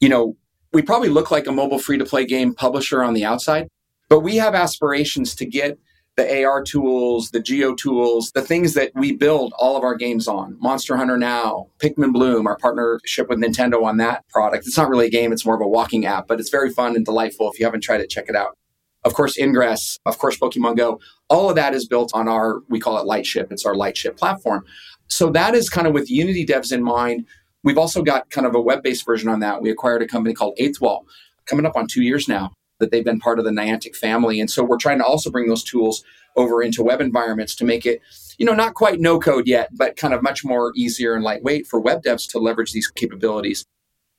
you 0.00 0.08
know, 0.08 0.36
we 0.72 0.82
probably 0.82 1.08
look 1.08 1.30
like 1.30 1.46
a 1.46 1.52
mobile 1.52 1.78
free 1.78 1.98
to 1.98 2.04
play 2.04 2.24
game 2.24 2.54
publisher 2.54 3.02
on 3.02 3.14
the 3.14 3.24
outside, 3.24 3.68
but 4.08 4.20
we 4.20 4.36
have 4.36 4.54
aspirations 4.54 5.34
to 5.36 5.46
get 5.46 5.78
the 6.16 6.44
AR 6.44 6.62
tools, 6.62 7.30
the 7.30 7.40
Geo 7.40 7.74
tools, 7.74 8.30
the 8.34 8.42
things 8.42 8.74
that 8.74 8.92
we 8.94 9.12
build 9.12 9.52
all 9.58 9.76
of 9.76 9.82
our 9.82 9.96
games 9.96 10.28
on. 10.28 10.56
Monster 10.60 10.96
Hunter 10.96 11.16
Now, 11.16 11.66
Pikmin 11.78 12.12
Bloom, 12.12 12.46
our 12.46 12.56
partnership 12.56 13.28
with 13.28 13.40
Nintendo 13.40 13.84
on 13.84 13.96
that 13.96 14.26
product. 14.28 14.66
It's 14.66 14.76
not 14.76 14.88
really 14.88 15.06
a 15.06 15.10
game, 15.10 15.32
it's 15.32 15.44
more 15.44 15.56
of 15.56 15.60
a 15.60 15.66
walking 15.66 16.06
app, 16.06 16.28
but 16.28 16.38
it's 16.38 16.50
very 16.50 16.70
fun 16.70 16.94
and 16.94 17.04
delightful. 17.04 17.50
If 17.50 17.58
you 17.58 17.64
haven't 17.64 17.82
tried 17.82 18.00
it, 18.00 18.10
check 18.10 18.26
it 18.28 18.36
out. 18.36 18.56
Of 19.04 19.14
course, 19.14 19.36
Ingress, 19.36 19.98
of 20.06 20.18
course, 20.18 20.38
Pokemon 20.38 20.76
Go. 20.76 21.00
All 21.28 21.50
of 21.50 21.56
that 21.56 21.74
is 21.74 21.86
built 21.86 22.12
on 22.14 22.28
our, 22.28 22.60
we 22.68 22.80
call 22.80 22.96
it 22.98 23.06
Lightship. 23.06 23.50
It's 23.50 23.66
our 23.66 23.74
Lightship 23.74 24.16
platform. 24.16 24.64
So 25.08 25.30
that 25.30 25.54
is 25.54 25.68
kind 25.68 25.86
of 25.86 25.92
with 25.92 26.10
Unity 26.10 26.46
devs 26.46 26.72
in 26.72 26.82
mind. 26.82 27.26
We've 27.64 27.76
also 27.76 28.02
got 28.02 28.30
kind 28.30 28.46
of 28.46 28.54
a 28.54 28.60
web 28.60 28.82
based 28.82 29.04
version 29.04 29.28
on 29.28 29.40
that. 29.40 29.60
We 29.60 29.70
acquired 29.70 30.00
a 30.00 30.06
company 30.06 30.32
called 30.32 30.56
8th 30.60 30.80
Wall, 30.80 31.06
coming 31.46 31.66
up 31.66 31.76
on 31.76 31.86
two 31.86 32.02
years 32.02 32.28
now 32.28 32.52
that 32.80 32.90
they've 32.90 33.04
been 33.04 33.20
part 33.20 33.38
of 33.38 33.44
the 33.44 33.50
Niantic 33.50 33.96
family. 33.96 34.40
And 34.40 34.50
so 34.50 34.64
we're 34.64 34.76
trying 34.76 34.98
to 34.98 35.04
also 35.04 35.30
bring 35.30 35.48
those 35.48 35.64
tools 35.64 36.02
over 36.36 36.62
into 36.62 36.82
web 36.82 37.00
environments 37.00 37.54
to 37.56 37.64
make 37.64 37.86
it, 37.86 38.00
you 38.38 38.46
know, 38.46 38.54
not 38.54 38.74
quite 38.74 39.00
no 39.00 39.20
code 39.20 39.46
yet, 39.46 39.70
but 39.72 39.96
kind 39.96 40.12
of 40.12 40.22
much 40.22 40.44
more 40.44 40.72
easier 40.74 41.14
and 41.14 41.22
lightweight 41.22 41.66
for 41.66 41.80
web 41.80 42.02
devs 42.02 42.28
to 42.30 42.38
leverage 42.38 42.72
these 42.72 42.88
capabilities. 42.88 43.64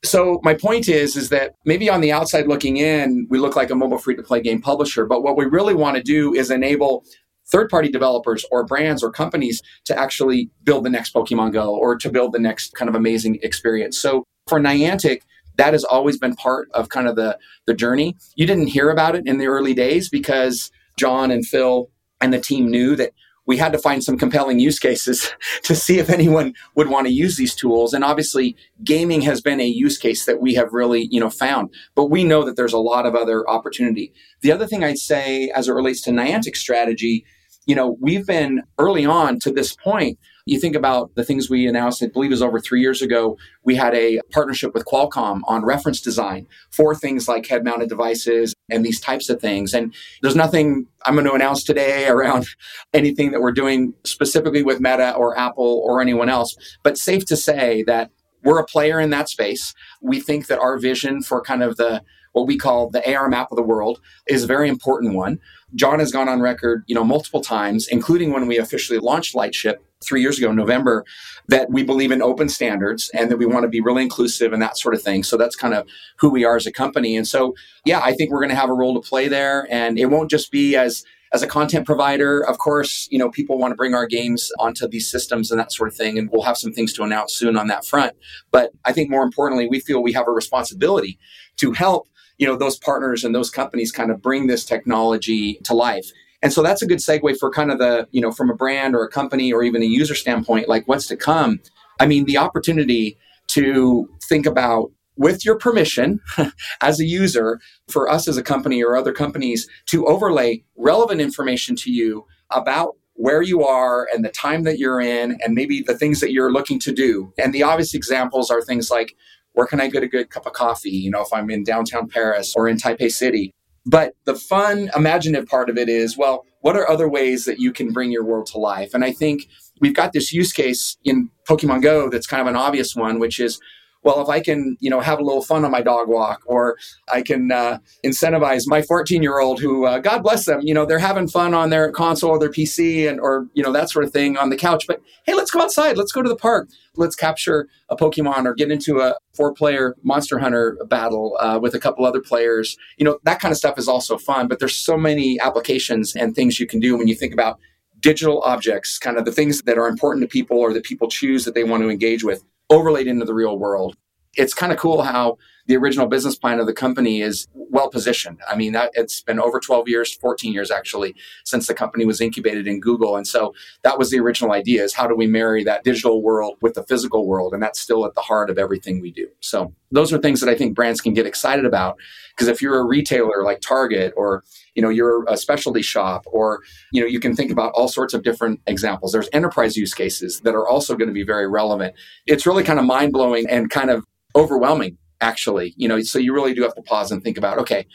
So 0.03 0.39
my 0.43 0.53
point 0.53 0.87
is, 0.87 1.15
is 1.15 1.29
that 1.29 1.55
maybe 1.65 1.89
on 1.89 1.99
the 1.99 2.11
outside 2.11 2.47
looking 2.47 2.77
in, 2.77 3.27
we 3.29 3.39
look 3.39 3.55
like 3.55 3.71
a 3.71 3.75
mobile 3.75 3.97
free 3.97 4.15
to 4.15 4.23
play 4.23 4.39
game 4.39 4.61
publisher, 4.61 5.05
but 5.05 5.23
what 5.23 5.35
we 5.35 5.45
really 5.45 5.73
want 5.73 5.97
to 5.97 6.03
do 6.03 6.33
is 6.33 6.51
enable 6.51 7.03
third 7.47 7.69
party 7.69 7.89
developers 7.89 8.45
or 8.51 8.63
brands 8.63 9.03
or 9.03 9.11
companies 9.11 9.61
to 9.85 9.97
actually 9.97 10.49
build 10.63 10.83
the 10.85 10.89
next 10.89 11.13
Pokemon 11.13 11.53
Go 11.53 11.75
or 11.75 11.95
to 11.97 12.09
build 12.09 12.33
the 12.33 12.39
next 12.39 12.73
kind 12.73 12.89
of 12.89 12.95
amazing 12.95 13.39
experience. 13.41 13.97
So 13.97 14.23
for 14.47 14.59
Niantic, 14.59 15.21
that 15.57 15.73
has 15.73 15.83
always 15.83 16.17
been 16.17 16.35
part 16.35 16.69
of 16.73 16.89
kind 16.89 17.07
of 17.07 17.15
the 17.15 17.37
the 17.65 17.73
journey. 17.73 18.15
You 18.35 18.45
didn't 18.45 18.67
hear 18.67 18.89
about 18.89 19.15
it 19.15 19.25
in 19.25 19.37
the 19.37 19.47
early 19.47 19.73
days 19.73 20.09
because 20.09 20.71
John 20.97 21.31
and 21.31 21.45
Phil 21.45 21.89
and 22.21 22.33
the 22.33 22.39
team 22.39 22.69
knew 22.69 22.95
that 22.95 23.11
we 23.47 23.57
had 23.57 23.73
to 23.73 23.77
find 23.77 24.03
some 24.03 24.17
compelling 24.17 24.59
use 24.59 24.79
cases 24.79 25.31
to 25.63 25.75
see 25.75 25.99
if 25.99 26.09
anyone 26.09 26.53
would 26.75 26.89
want 26.89 27.05
to 27.05 27.13
use 27.13 27.37
these 27.37 27.53
tools. 27.53 27.93
And 27.93 28.03
obviously 28.03 28.55
gaming 28.83 29.21
has 29.21 29.39
been 29.39 29.59
a 29.59 29.67
use 29.67 29.97
case 29.97 30.25
that 30.25 30.41
we 30.41 30.55
have 30.55 30.73
really 30.73 31.07
you 31.11 31.19
know 31.19 31.29
found. 31.29 31.73
But 31.95 32.05
we 32.05 32.23
know 32.23 32.43
that 32.43 32.55
there's 32.55 32.73
a 32.73 32.79
lot 32.79 33.05
of 33.05 33.15
other 33.15 33.47
opportunity. 33.49 34.13
The 34.41 34.51
other 34.51 34.67
thing 34.67 34.83
i'd 34.83 34.97
say 34.97 35.49
as 35.55 35.67
it 35.67 35.73
relates 35.73 36.01
to 36.01 36.11
niantic 36.11 36.55
strategy 36.55 37.25
you 37.65 37.75
know 37.75 37.97
we've 37.99 38.25
been 38.25 38.63
early 38.77 39.05
on 39.05 39.39
to 39.39 39.51
this 39.51 39.75
point 39.75 40.19
you 40.45 40.59
think 40.59 40.75
about 40.75 41.15
the 41.15 41.23
things 41.23 41.49
we 41.49 41.67
announced, 41.67 42.03
I 42.03 42.07
believe 42.07 42.29
it 42.29 42.33
was 42.33 42.41
over 42.41 42.59
three 42.59 42.79
years 42.79 43.01
ago, 43.01 43.37
we 43.63 43.75
had 43.75 43.95
a 43.95 44.21
partnership 44.31 44.73
with 44.73 44.85
Qualcomm 44.85 45.41
on 45.45 45.65
reference 45.65 45.99
design 45.99 46.47
for 46.69 46.93
things 46.93 47.27
like 47.27 47.47
head 47.47 47.63
mounted 47.63 47.89
devices 47.89 48.53
and 48.69 48.85
these 48.85 48.99
types 48.99 49.29
of 49.29 49.41
things. 49.41 49.73
And 49.73 49.93
there's 50.21 50.35
nothing 50.35 50.85
I'm 51.05 51.15
going 51.15 51.25
to 51.25 51.33
announce 51.33 51.63
today 51.63 52.07
around 52.09 52.45
anything 52.93 53.31
that 53.31 53.41
we're 53.41 53.51
doing 53.51 53.93
specifically 54.03 54.61
with 54.61 54.79
Meta 54.79 55.13
or 55.15 55.37
Apple 55.37 55.81
or 55.83 55.99
anyone 55.99 56.29
else. 56.29 56.55
But 56.83 56.97
safe 56.97 57.25
to 57.25 57.37
say 57.37 57.83
that 57.83 58.11
we're 58.43 58.59
a 58.59 58.65
player 58.65 58.99
in 58.99 59.09
that 59.09 59.27
space. 59.27 59.73
We 60.01 60.19
think 60.19 60.45
that 60.47 60.59
our 60.59 60.77
vision 60.77 61.23
for 61.23 61.41
kind 61.41 61.63
of 61.63 61.77
the 61.77 62.03
what 62.33 62.47
we 62.47 62.57
call 62.57 62.89
the 62.89 63.15
AR 63.15 63.29
map 63.29 63.47
of 63.49 63.55
the 63.55 63.63
world 63.63 64.01
is 64.27 64.43
a 64.43 64.47
very 64.47 64.67
important 64.67 65.15
one. 65.15 65.39
John 65.73 65.99
has 65.99 66.11
gone 66.11 66.27
on 66.27 66.41
record, 66.41 66.83
you 66.85 66.93
know, 66.93 67.03
multiple 67.03 67.39
times, 67.39 67.87
including 67.87 68.33
when 68.33 68.45
we 68.45 68.57
officially 68.57 68.99
launched 68.99 69.35
Lightship 69.35 69.81
three 70.05 70.21
years 70.21 70.37
ago 70.37 70.49
in 70.49 70.55
November, 70.55 71.05
that 71.47 71.69
we 71.69 71.83
believe 71.83 72.11
in 72.11 72.21
open 72.21 72.49
standards 72.49 73.09
and 73.13 73.29
that 73.29 73.37
we 73.37 73.45
want 73.45 73.63
to 73.63 73.69
be 73.69 73.81
really 73.81 74.03
inclusive 74.03 74.53
and 74.53 74.61
that 74.61 74.77
sort 74.77 74.95
of 74.95 75.01
thing. 75.01 75.23
So 75.23 75.37
that's 75.37 75.55
kind 75.55 75.73
of 75.73 75.87
who 76.17 76.29
we 76.29 76.45
are 76.45 76.55
as 76.55 76.65
a 76.65 76.71
company. 76.71 77.15
And 77.15 77.27
so, 77.27 77.55
yeah, 77.85 78.01
I 78.03 78.13
think 78.13 78.31
we're 78.31 78.39
going 78.39 78.49
to 78.49 78.55
have 78.55 78.69
a 78.69 78.73
role 78.73 78.99
to 78.99 79.07
play 79.07 79.27
there. 79.27 79.67
And 79.69 79.99
it 79.99 80.07
won't 80.07 80.29
just 80.29 80.51
be 80.51 80.75
as 80.75 81.03
as 81.33 81.41
a 81.41 81.47
content 81.47 81.85
provider, 81.85 82.39
of 82.47 82.59
course, 82.59 83.09
you 83.11 83.19
know, 83.19 83.29
people 83.29 83.57
want 83.57 83.71
to 83.71 83.75
bring 83.75 83.93
our 83.93 84.05
games 84.05 84.53
onto 84.57 84.87
these 84.87 85.09
systems 85.11 85.51
and 85.51 85.59
that 85.59 85.69
sort 85.69 85.89
of 85.89 85.95
thing. 85.95 86.17
And 86.17 86.29
we'll 86.31 86.43
have 86.43 86.57
some 86.57 86.71
things 86.71 86.93
to 86.93 87.03
announce 87.03 87.33
soon 87.33 87.57
on 87.57 87.67
that 87.67 87.83
front. 87.83 88.13
But 88.51 88.71
I 88.85 88.93
think 88.93 89.09
more 89.09 89.23
importantly, 89.23 89.67
we 89.67 89.81
feel 89.81 90.01
we 90.01 90.13
have 90.13 90.29
a 90.29 90.31
responsibility 90.31 91.19
to 91.57 91.73
help 91.73 92.07
you 92.37 92.45
know 92.45 92.55
those 92.55 92.77
partners 92.77 93.23
and 93.23 93.33
those 93.33 93.49
companies 93.49 93.91
kind 93.91 94.11
of 94.11 94.21
bring 94.21 94.47
this 94.47 94.65
technology 94.65 95.55
to 95.63 95.73
life 95.73 96.11
and 96.45 96.53
so 96.53 96.61
that's 96.61 96.83
a 96.83 96.85
good 96.85 96.99
segue 96.99 97.35
for 97.39 97.49
kind 97.49 97.71
of 97.71 97.79
the 97.79 98.07
you 98.11 98.21
know 98.21 98.31
from 98.31 98.51
a 98.51 98.55
brand 98.55 98.95
or 98.95 99.03
a 99.03 99.09
company 99.09 99.51
or 99.51 99.63
even 99.63 99.81
a 99.81 99.85
user 99.85 100.13
standpoint 100.13 100.69
like 100.69 100.87
what's 100.87 101.07
to 101.07 101.17
come 101.17 101.59
i 101.99 102.05
mean 102.05 102.23
the 102.25 102.37
opportunity 102.37 103.17
to 103.47 104.07
think 104.29 104.45
about 104.45 104.91
with 105.17 105.43
your 105.43 105.57
permission 105.57 106.19
as 106.81 106.99
a 106.99 107.05
user 107.05 107.59
for 107.89 108.07
us 108.07 108.27
as 108.27 108.37
a 108.37 108.43
company 108.43 108.83
or 108.83 108.95
other 108.95 109.11
companies 109.11 109.67
to 109.87 110.05
overlay 110.05 110.63
relevant 110.77 111.19
information 111.19 111.75
to 111.75 111.91
you 111.91 112.23
about 112.51 112.95
where 113.13 113.41
you 113.41 113.65
are 113.65 114.07
and 114.13 114.23
the 114.23 114.29
time 114.29 114.63
that 114.65 114.77
you're 114.77 115.01
in 115.01 115.39
and 115.43 115.55
maybe 115.55 115.81
the 115.81 115.97
things 115.97 116.19
that 116.19 116.31
you're 116.31 116.51
looking 116.51 116.77
to 116.77 116.93
do 116.93 117.33
and 117.39 117.53
the 117.53 117.63
obvious 117.63 117.95
examples 117.95 118.51
are 118.51 118.61
things 118.61 118.91
like 118.91 119.15
where 119.53 119.65
can 119.65 119.79
I 119.79 119.87
get 119.87 120.03
a 120.03 120.07
good 120.07 120.29
cup 120.29 120.45
of 120.45 120.51
coffee? 120.51 120.89
You 120.89 121.09
know, 121.09 121.21
if 121.21 121.31
I'm 121.33 121.49
in 121.49 121.63
downtown 121.63 122.09
Paris 122.09 122.53
or 122.55 122.67
in 122.67 122.75
Taipei 122.75 123.09
City. 123.09 123.53
But 123.85 124.13
the 124.25 124.35
fun, 124.35 124.89
imaginative 124.95 125.47
part 125.47 125.69
of 125.69 125.77
it 125.77 125.89
is, 125.89 126.17
well, 126.17 126.45
what 126.61 126.75
are 126.75 126.89
other 126.89 127.07
ways 127.07 127.45
that 127.45 127.59
you 127.59 127.71
can 127.71 127.93
bring 127.93 128.11
your 128.11 128.23
world 128.23 128.47
to 128.47 128.57
life? 128.57 128.93
And 128.93 129.05
I 129.05 129.11
think 129.11 129.47
we've 129.79 129.93
got 129.93 130.13
this 130.13 130.33
use 130.33 130.51
case 130.51 130.97
in 131.03 131.29
Pokemon 131.47 131.83
Go 131.83 132.09
that's 132.09 132.25
kind 132.25 132.41
of 132.41 132.47
an 132.47 132.55
obvious 132.55 132.95
one, 132.95 133.19
which 133.19 133.39
is 133.39 133.59
well, 134.05 134.21
if 134.21 134.29
I 134.29 134.39
can, 134.39 134.77
you 134.79 134.89
know, 134.91 134.99
have 134.99 135.17
a 135.17 135.23
little 135.23 135.41
fun 135.41 135.65
on 135.65 135.71
my 135.71 135.81
dog 135.81 136.07
walk, 136.07 136.43
or 136.45 136.77
I 137.11 137.23
can 137.23 137.51
uh, 137.51 137.79
incentivize 138.05 138.65
my 138.67 138.83
14 138.83 139.23
year 139.23 139.39
old 139.39 139.59
who, 139.59 139.87
uh, 139.87 139.97
God 139.97 140.21
bless 140.21 140.45
them, 140.45 140.61
you 140.61 140.75
know, 140.75 140.85
they're 140.85 140.99
having 140.99 141.27
fun 141.27 141.55
on 141.55 141.71
their 141.71 141.91
console 141.91 142.29
or 142.29 142.39
their 142.39 142.51
PC 142.51 143.09
and, 143.09 143.19
or, 143.19 143.47
you 143.55 143.63
know, 143.63 143.71
that 143.71 143.89
sort 143.89 144.05
of 144.05 144.13
thing 144.13 144.37
on 144.37 144.51
the 144.51 144.55
couch. 144.55 144.85
But 144.87 145.01
hey, 145.25 145.33
let's 145.33 145.49
go 145.49 145.59
outside. 145.59 145.97
Let's 145.97 146.11
go 146.11 146.21
to 146.21 146.29
the 146.29 146.35
park. 146.35 146.69
Let's 146.95 147.15
capture 147.15 147.67
a 147.89 147.97
Pokemon 147.97 148.45
or 148.45 148.53
get 148.53 148.71
into 148.71 148.99
a 148.99 149.15
four 149.33 149.51
player 149.53 149.95
Monster 150.03 150.37
Hunter 150.37 150.77
battle 150.87 151.35
uh, 151.39 151.57
with 151.59 151.73
a 151.73 151.79
couple 151.79 152.05
other 152.05 152.21
players. 152.21 152.77
You 152.97 153.05
know, 153.05 153.17
that 153.23 153.39
kind 153.39 153.51
of 153.51 153.57
stuff 153.57 153.79
is 153.79 153.87
also 153.87 154.19
fun, 154.19 154.47
but 154.47 154.59
there's 154.59 154.75
so 154.75 154.97
many 154.97 155.39
applications 155.39 156.15
and 156.15 156.35
things 156.35 156.59
you 156.59 156.67
can 156.67 156.79
do 156.79 156.95
when 156.95 157.07
you 157.07 157.15
think 157.15 157.33
about 157.33 157.59
digital 158.01 158.41
objects, 158.43 158.99
kind 158.99 159.17
of 159.17 159.25
the 159.25 159.31
things 159.31 159.63
that 159.63 159.79
are 159.79 159.87
important 159.87 160.21
to 160.21 160.27
people 160.27 160.59
or 160.59 160.73
that 160.73 160.83
people 160.83 161.07
choose 161.07 161.43
that 161.43 161.55
they 161.55 161.63
want 161.63 161.81
to 161.81 161.89
engage 161.89 162.23
with 162.23 162.43
overlaid 162.69 163.07
into 163.07 163.25
the 163.25 163.33
real 163.33 163.57
world. 163.57 163.95
It's 164.35 164.53
kind 164.53 164.71
of 164.71 164.77
cool 164.77 165.03
how 165.03 165.37
the 165.67 165.75
original 165.75 166.07
business 166.07 166.35
plan 166.35 166.59
of 166.59 166.67
the 166.67 166.73
company 166.73 167.21
is 167.21 167.47
well 167.53 167.89
positioned. 167.89 168.39
I 168.49 168.55
mean, 168.55 168.73
that 168.73 168.91
it's 168.93 169.21
been 169.21 169.39
over 169.39 169.59
12 169.59 169.87
years, 169.87 170.13
14 170.13 170.53
years 170.53 170.71
actually, 170.71 171.15
since 171.43 171.67
the 171.67 171.73
company 171.73 172.05
was 172.05 172.21
incubated 172.21 172.67
in 172.67 172.79
Google. 172.79 173.17
And 173.17 173.27
so 173.27 173.53
that 173.83 173.97
was 173.97 174.11
the 174.11 174.19
original 174.19 174.51
idea 174.51 174.83
is 174.83 174.93
how 174.93 175.07
do 175.07 175.15
we 175.15 175.27
marry 175.27 175.63
that 175.63 175.83
digital 175.83 176.21
world 176.21 176.57
with 176.61 176.75
the 176.75 176.83
physical 176.83 177.27
world? 177.27 177.53
And 177.53 177.61
that's 177.61 177.79
still 177.79 178.05
at 178.05 178.13
the 178.13 178.21
heart 178.21 178.49
of 178.49 178.57
everything 178.57 179.01
we 179.01 179.11
do. 179.11 179.27
So 179.41 179.73
those 179.91 180.13
are 180.13 180.17
things 180.17 180.39
that 180.41 180.49
I 180.49 180.55
think 180.55 180.75
brands 180.75 181.01
can 181.01 181.13
get 181.13 181.25
excited 181.25 181.65
about. 181.65 181.97
Because 182.35 182.47
if 182.47 182.61
you're 182.61 182.79
a 182.79 182.85
retailer 182.85 183.43
like 183.43 183.61
Target 183.61 184.13
or 184.15 184.43
you 184.75 184.81
know 184.81 184.89
you're 184.89 185.23
a 185.27 185.37
specialty 185.37 185.81
shop 185.81 186.25
or 186.27 186.59
you 186.91 187.01
know 187.01 187.07
you 187.07 187.19
can 187.19 187.35
think 187.35 187.51
about 187.51 187.71
all 187.73 187.87
sorts 187.87 188.13
of 188.13 188.23
different 188.23 188.59
examples 188.67 189.13
there's 189.13 189.29
enterprise 189.31 189.75
use 189.77 189.93
cases 189.93 190.41
that 190.41 190.53
are 190.53 190.67
also 190.67 190.95
going 190.95 191.07
to 191.07 191.13
be 191.13 191.23
very 191.23 191.47
relevant 191.47 191.95
it's 192.27 192.45
really 192.45 192.63
kind 192.63 192.77
of 192.77 192.85
mind-blowing 192.85 193.45
and 193.49 193.69
kind 193.69 193.89
of 193.89 194.03
overwhelming 194.35 194.97
actually 195.21 195.73
you 195.77 195.87
know 195.87 195.99
so 196.01 196.19
you 196.19 196.33
really 196.33 196.53
do 196.53 196.61
have 196.61 196.75
to 196.75 196.81
pause 196.81 197.11
and 197.11 197.23
think 197.23 197.37
about 197.37 197.57
okay 197.57 197.85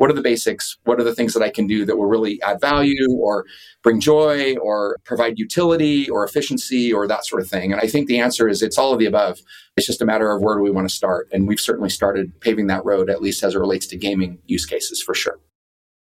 what 0.00 0.08
are 0.08 0.14
the 0.14 0.22
basics? 0.22 0.78
What 0.84 0.98
are 0.98 1.04
the 1.04 1.14
things 1.14 1.34
that 1.34 1.42
i 1.42 1.50
can 1.50 1.66
do 1.66 1.84
that 1.84 1.98
will 1.98 2.06
really 2.06 2.40
add 2.40 2.58
value 2.58 3.12
or 3.20 3.44
bring 3.82 4.00
joy 4.00 4.56
or 4.56 4.96
provide 5.04 5.38
utility 5.38 6.08
or 6.08 6.24
efficiency 6.24 6.90
or 6.90 7.06
that 7.06 7.26
sort 7.26 7.42
of 7.42 7.50
thing? 7.50 7.70
And 7.70 7.82
i 7.82 7.86
think 7.86 8.08
the 8.08 8.18
answer 8.18 8.48
is 8.48 8.62
it's 8.62 8.78
all 8.78 8.94
of 8.94 8.98
the 8.98 9.04
above. 9.04 9.40
It's 9.76 9.86
just 9.86 10.00
a 10.00 10.06
matter 10.06 10.30
of 10.30 10.40
where 10.40 10.56
do 10.56 10.62
we 10.62 10.70
want 10.70 10.88
to 10.88 10.94
start. 10.94 11.28
And 11.32 11.46
we've 11.46 11.60
certainly 11.60 11.90
started 11.90 12.40
paving 12.40 12.68
that 12.68 12.82
road 12.82 13.10
at 13.10 13.20
least 13.20 13.42
as 13.42 13.54
it 13.54 13.58
relates 13.58 13.86
to 13.88 13.98
gaming 13.98 14.38
use 14.46 14.64
cases 14.64 15.02
for 15.02 15.14
sure. 15.14 15.38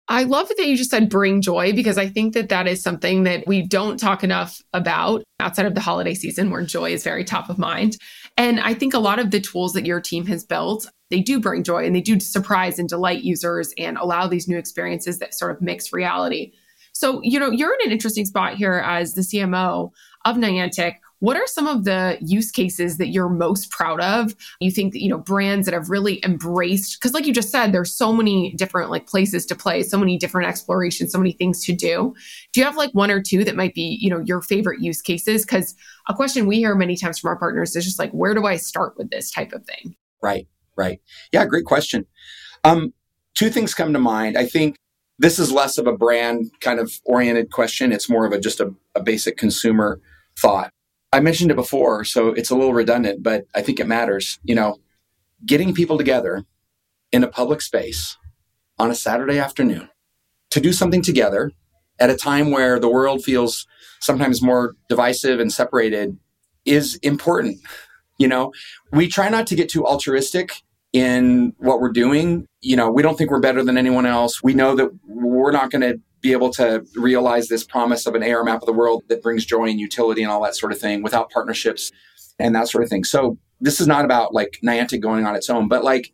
I 0.07 0.23
love 0.23 0.49
that 0.49 0.59
you 0.59 0.75
just 0.75 0.91
said 0.91 1.09
bring 1.09 1.41
joy 1.41 1.73
because 1.73 1.97
I 1.97 2.09
think 2.09 2.33
that 2.33 2.49
that 2.49 2.67
is 2.67 2.81
something 2.81 3.23
that 3.23 3.47
we 3.47 3.61
don't 3.61 3.99
talk 3.99 4.23
enough 4.23 4.61
about 4.73 5.23
outside 5.39 5.67
of 5.67 5.75
the 5.75 5.81
holiday 5.81 6.15
season 6.15 6.49
where 6.49 6.63
joy 6.63 6.91
is 6.91 7.03
very 7.03 7.23
top 7.23 7.49
of 7.49 7.57
mind. 7.59 7.97
And 8.39 8.61
I 8.61 8.73
think 8.73 8.93
a 8.93 8.99
lot 8.99 9.19
of 9.19 9.31
the 9.31 9.41
tools 9.41 9.73
that 9.73 9.85
your 9.85 9.99
team 9.99 10.25
has 10.27 10.45
built, 10.45 10.89
they 11.09 11.19
do 11.19 11.41
bring 11.41 11.61
joy 11.61 11.85
and 11.85 11.93
they 11.93 11.99
do 11.99 12.21
surprise 12.21 12.79
and 12.79 12.87
delight 12.87 13.21
users 13.21 13.73
and 13.77 13.97
allow 13.97 14.27
these 14.27 14.47
new 14.47 14.57
experiences 14.57 15.19
that 15.19 15.33
sort 15.33 15.51
of 15.51 15.61
mix 15.61 15.91
reality. 15.91 16.53
So, 16.93 17.19
you 17.21 17.37
know, 17.37 17.51
you're 17.51 17.73
in 17.73 17.87
an 17.87 17.91
interesting 17.91 18.23
spot 18.23 18.55
here 18.55 18.81
as 18.85 19.13
the 19.13 19.23
CMO 19.23 19.91
of 20.23 20.37
Niantic. 20.37 20.95
What 21.19 21.35
are 21.35 21.47
some 21.47 21.67
of 21.67 21.83
the 21.83 22.17
use 22.21 22.49
cases 22.49 22.97
that 22.97 23.09
you're 23.09 23.29
most 23.29 23.71
proud 23.71 23.99
of? 23.99 24.33
You 24.59 24.71
think 24.71 24.93
that, 24.93 25.01
you 25.01 25.09
know, 25.09 25.17
brands 25.17 25.65
that 25.65 25.73
have 25.73 25.89
really 25.89 26.23
embraced, 26.23 26.99
because 26.99 27.13
like 27.13 27.25
you 27.25 27.33
just 27.33 27.51
said, 27.51 27.73
there's 27.73 27.93
so 27.93 28.13
many 28.13 28.53
different 28.53 28.89
like 28.89 29.05
places 29.05 29.45
to 29.47 29.55
play, 29.55 29.83
so 29.83 29.97
many 29.97 30.17
different 30.17 30.47
explorations, 30.47 31.11
so 31.11 31.17
many 31.17 31.33
things 31.33 31.63
to 31.65 31.73
do. 31.73 32.15
Do 32.53 32.61
you 32.61 32.65
have 32.65 32.77
like 32.77 32.91
one 32.93 33.11
or 33.11 33.21
two 33.21 33.43
that 33.43 33.55
might 33.55 33.73
be, 33.73 33.97
you 34.01 34.09
know, 34.09 34.21
your 34.25 34.41
favorite 34.41 34.81
use 34.81 35.01
cases? 35.01 35.45
Because 35.45 35.75
a 36.07 36.13
question 36.13 36.47
we 36.47 36.57
hear 36.57 36.73
many 36.73 36.95
times 36.95 37.19
from 37.19 37.29
our 37.29 37.37
partners 37.37 37.75
is 37.75 37.83
just 37.83 37.99
like, 37.99 38.11
where 38.11 38.33
do 38.33 38.45
I 38.45 38.55
start 38.55 38.97
with 38.97 39.09
this 39.09 39.29
type 39.29 39.51
of 39.51 39.65
thing? 39.65 39.95
Right, 40.21 40.47
right. 40.77 41.01
Yeah, 41.33 41.45
great 41.45 41.65
question. 41.65 42.05
Um, 42.63 42.93
two 43.35 43.49
things 43.49 43.73
come 43.73 43.91
to 43.93 43.99
mind. 43.99 44.37
I 44.37 44.45
think 44.45 44.77
this 45.17 45.37
is 45.37 45.51
less 45.51 45.77
of 45.77 45.85
a 45.85 45.97
brand 45.97 46.49
kind 46.61 46.79
of 46.79 46.93
oriented 47.03 47.51
question. 47.51 47.91
It's 47.91 48.09
more 48.09 48.25
of 48.25 48.31
a 48.31 48.39
just 48.39 48.61
a, 48.61 48.73
a 48.95 49.03
basic 49.03 49.35
consumer 49.35 49.99
thought. 50.37 50.71
I 51.11 51.19
mentioned 51.19 51.51
it 51.51 51.55
before, 51.55 52.03
so 52.03 52.29
it's 52.29 52.51
a 52.51 52.55
little 52.55 52.73
redundant, 52.73 53.23
but 53.23 53.45
I 53.55 53.61
think 53.61 53.79
it 53.79 53.87
matters. 53.87 54.39
You 54.43 54.55
know, 54.55 54.77
getting 55.45 55.73
people 55.73 55.97
together 55.97 56.45
in 57.11 57.23
a 57.23 57.27
public 57.27 57.61
space 57.61 58.17
on 58.77 58.91
a 58.91 58.95
Saturday 58.95 59.39
afternoon 59.39 59.89
to 60.51 60.59
do 60.59 60.71
something 60.71 61.01
together 61.01 61.51
at 61.99 62.09
a 62.09 62.15
time 62.15 62.51
where 62.51 62.79
the 62.79 62.89
world 62.89 63.23
feels 63.23 63.67
sometimes 63.99 64.41
more 64.41 64.75
divisive 64.87 65.39
and 65.39 65.51
separated 65.51 66.17
is 66.65 66.95
important. 66.95 67.59
You 68.17 68.27
know, 68.27 68.53
we 68.91 69.07
try 69.07 69.29
not 69.29 69.47
to 69.47 69.55
get 69.55 69.69
too 69.69 69.85
altruistic 69.85 70.51
in 70.93 71.53
what 71.57 71.81
we're 71.81 71.91
doing. 71.91 72.47
You 72.61 72.75
know, 72.75 72.89
we 72.89 73.01
don't 73.01 73.17
think 73.17 73.31
we're 73.31 73.39
better 73.39 73.63
than 73.63 73.77
anyone 73.77 74.05
else. 74.05 74.43
We 74.43 74.53
know 74.53 74.75
that 74.75 74.89
we're 75.07 75.51
not 75.51 75.71
going 75.71 75.81
to 75.81 75.99
be 76.21 76.31
able 76.31 76.49
to 76.51 76.85
realize 76.95 77.47
this 77.47 77.63
promise 77.63 78.05
of 78.05 78.15
an 78.15 78.23
AR 78.23 78.43
map 78.43 78.61
of 78.61 78.65
the 78.65 78.73
world 78.73 79.03
that 79.07 79.21
brings 79.21 79.45
joy 79.45 79.65
and 79.65 79.79
utility 79.79 80.21
and 80.21 80.31
all 80.31 80.43
that 80.43 80.55
sort 80.55 80.71
of 80.71 80.79
thing 80.79 81.01
without 81.01 81.29
partnerships 81.31 81.91
and 82.39 82.55
that 82.55 82.67
sort 82.67 82.83
of 82.83 82.89
thing. 82.89 83.03
So 83.03 83.37
this 83.61 83.79
is 83.79 83.87
not 83.87 84.05
about 84.05 84.33
like 84.33 84.59
Niantic 84.63 85.01
going 85.01 85.25
on 85.25 85.35
its 85.35 85.49
own, 85.49 85.67
but 85.67 85.83
like 85.83 86.13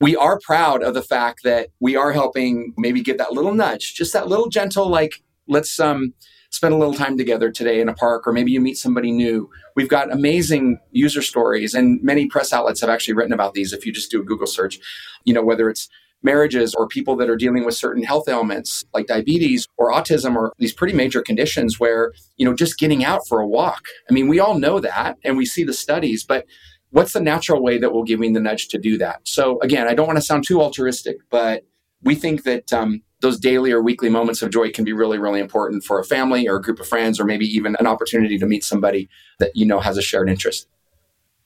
we 0.00 0.16
are 0.16 0.38
proud 0.40 0.82
of 0.82 0.94
the 0.94 1.02
fact 1.02 1.42
that 1.44 1.68
we 1.78 1.96
are 1.96 2.12
helping 2.12 2.72
maybe 2.76 3.02
give 3.02 3.18
that 3.18 3.32
little 3.32 3.54
nudge, 3.54 3.94
just 3.94 4.12
that 4.12 4.28
little 4.28 4.48
gentle 4.48 4.88
like 4.88 5.22
let's 5.48 5.78
um 5.80 6.14
spend 6.50 6.74
a 6.74 6.76
little 6.76 6.94
time 6.94 7.16
together 7.16 7.50
today 7.50 7.80
in 7.80 7.88
a 7.88 7.94
park 7.94 8.26
or 8.26 8.32
maybe 8.32 8.50
you 8.50 8.60
meet 8.60 8.76
somebody 8.76 9.12
new. 9.12 9.48
We've 9.76 9.88
got 9.88 10.12
amazing 10.12 10.80
user 10.90 11.22
stories 11.22 11.74
and 11.74 12.02
many 12.02 12.26
press 12.26 12.52
outlets 12.52 12.80
have 12.80 12.90
actually 12.90 13.14
written 13.14 13.32
about 13.32 13.54
these 13.54 13.72
if 13.72 13.86
you 13.86 13.92
just 13.92 14.10
do 14.10 14.20
a 14.20 14.24
Google 14.24 14.48
search, 14.48 14.80
you 15.24 15.32
know 15.32 15.44
whether 15.44 15.70
it's 15.70 15.88
marriages 16.22 16.74
or 16.74 16.86
people 16.86 17.16
that 17.16 17.30
are 17.30 17.36
dealing 17.36 17.64
with 17.64 17.74
certain 17.74 18.02
health 18.02 18.28
ailments 18.28 18.84
like 18.92 19.06
diabetes 19.06 19.66
or 19.76 19.90
autism 19.90 20.36
or 20.36 20.52
these 20.58 20.72
pretty 20.72 20.94
major 20.94 21.22
conditions 21.22 21.80
where, 21.80 22.12
you 22.36 22.44
know, 22.44 22.54
just 22.54 22.78
getting 22.78 23.04
out 23.04 23.26
for 23.28 23.40
a 23.40 23.46
walk. 23.46 23.86
I 24.08 24.12
mean, 24.12 24.28
we 24.28 24.40
all 24.40 24.58
know 24.58 24.80
that 24.80 25.16
and 25.24 25.36
we 25.36 25.46
see 25.46 25.64
the 25.64 25.72
studies, 25.72 26.24
but 26.24 26.46
what's 26.90 27.12
the 27.12 27.20
natural 27.20 27.62
way 27.62 27.78
that 27.78 27.92
will 27.92 28.04
give 28.04 28.20
me 28.20 28.30
the 28.32 28.40
nudge 28.40 28.68
to 28.68 28.78
do 28.78 28.98
that? 28.98 29.20
So 29.24 29.58
again, 29.60 29.88
I 29.88 29.94
don't 29.94 30.06
want 30.06 30.18
to 30.18 30.24
sound 30.24 30.44
too 30.46 30.60
altruistic, 30.60 31.16
but 31.30 31.64
we 32.02 32.14
think 32.14 32.44
that 32.44 32.72
um, 32.72 33.02
those 33.20 33.38
daily 33.38 33.72
or 33.72 33.82
weekly 33.82 34.08
moments 34.08 34.42
of 34.42 34.50
joy 34.50 34.70
can 34.70 34.84
be 34.84 34.92
really, 34.92 35.18
really 35.18 35.40
important 35.40 35.84
for 35.84 35.98
a 35.98 36.04
family 36.04 36.48
or 36.48 36.56
a 36.56 36.62
group 36.62 36.80
of 36.80 36.88
friends, 36.88 37.20
or 37.20 37.24
maybe 37.24 37.46
even 37.46 37.76
an 37.78 37.86
opportunity 37.86 38.38
to 38.38 38.46
meet 38.46 38.64
somebody 38.64 39.08
that 39.38 39.52
you 39.54 39.66
know 39.66 39.80
has 39.80 39.98
a 39.98 40.02
shared 40.02 40.28
interest. 40.28 40.66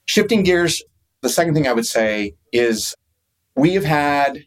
Shifting 0.07 0.43
gears, 0.43 0.83
the 1.23 1.29
second 1.29 1.55
thing 1.55 1.67
I 1.67 1.73
would 1.73 1.87
say 1.87 2.35
is 2.53 2.95
we 3.57 3.75
have 3.75 3.85
had 3.85 4.45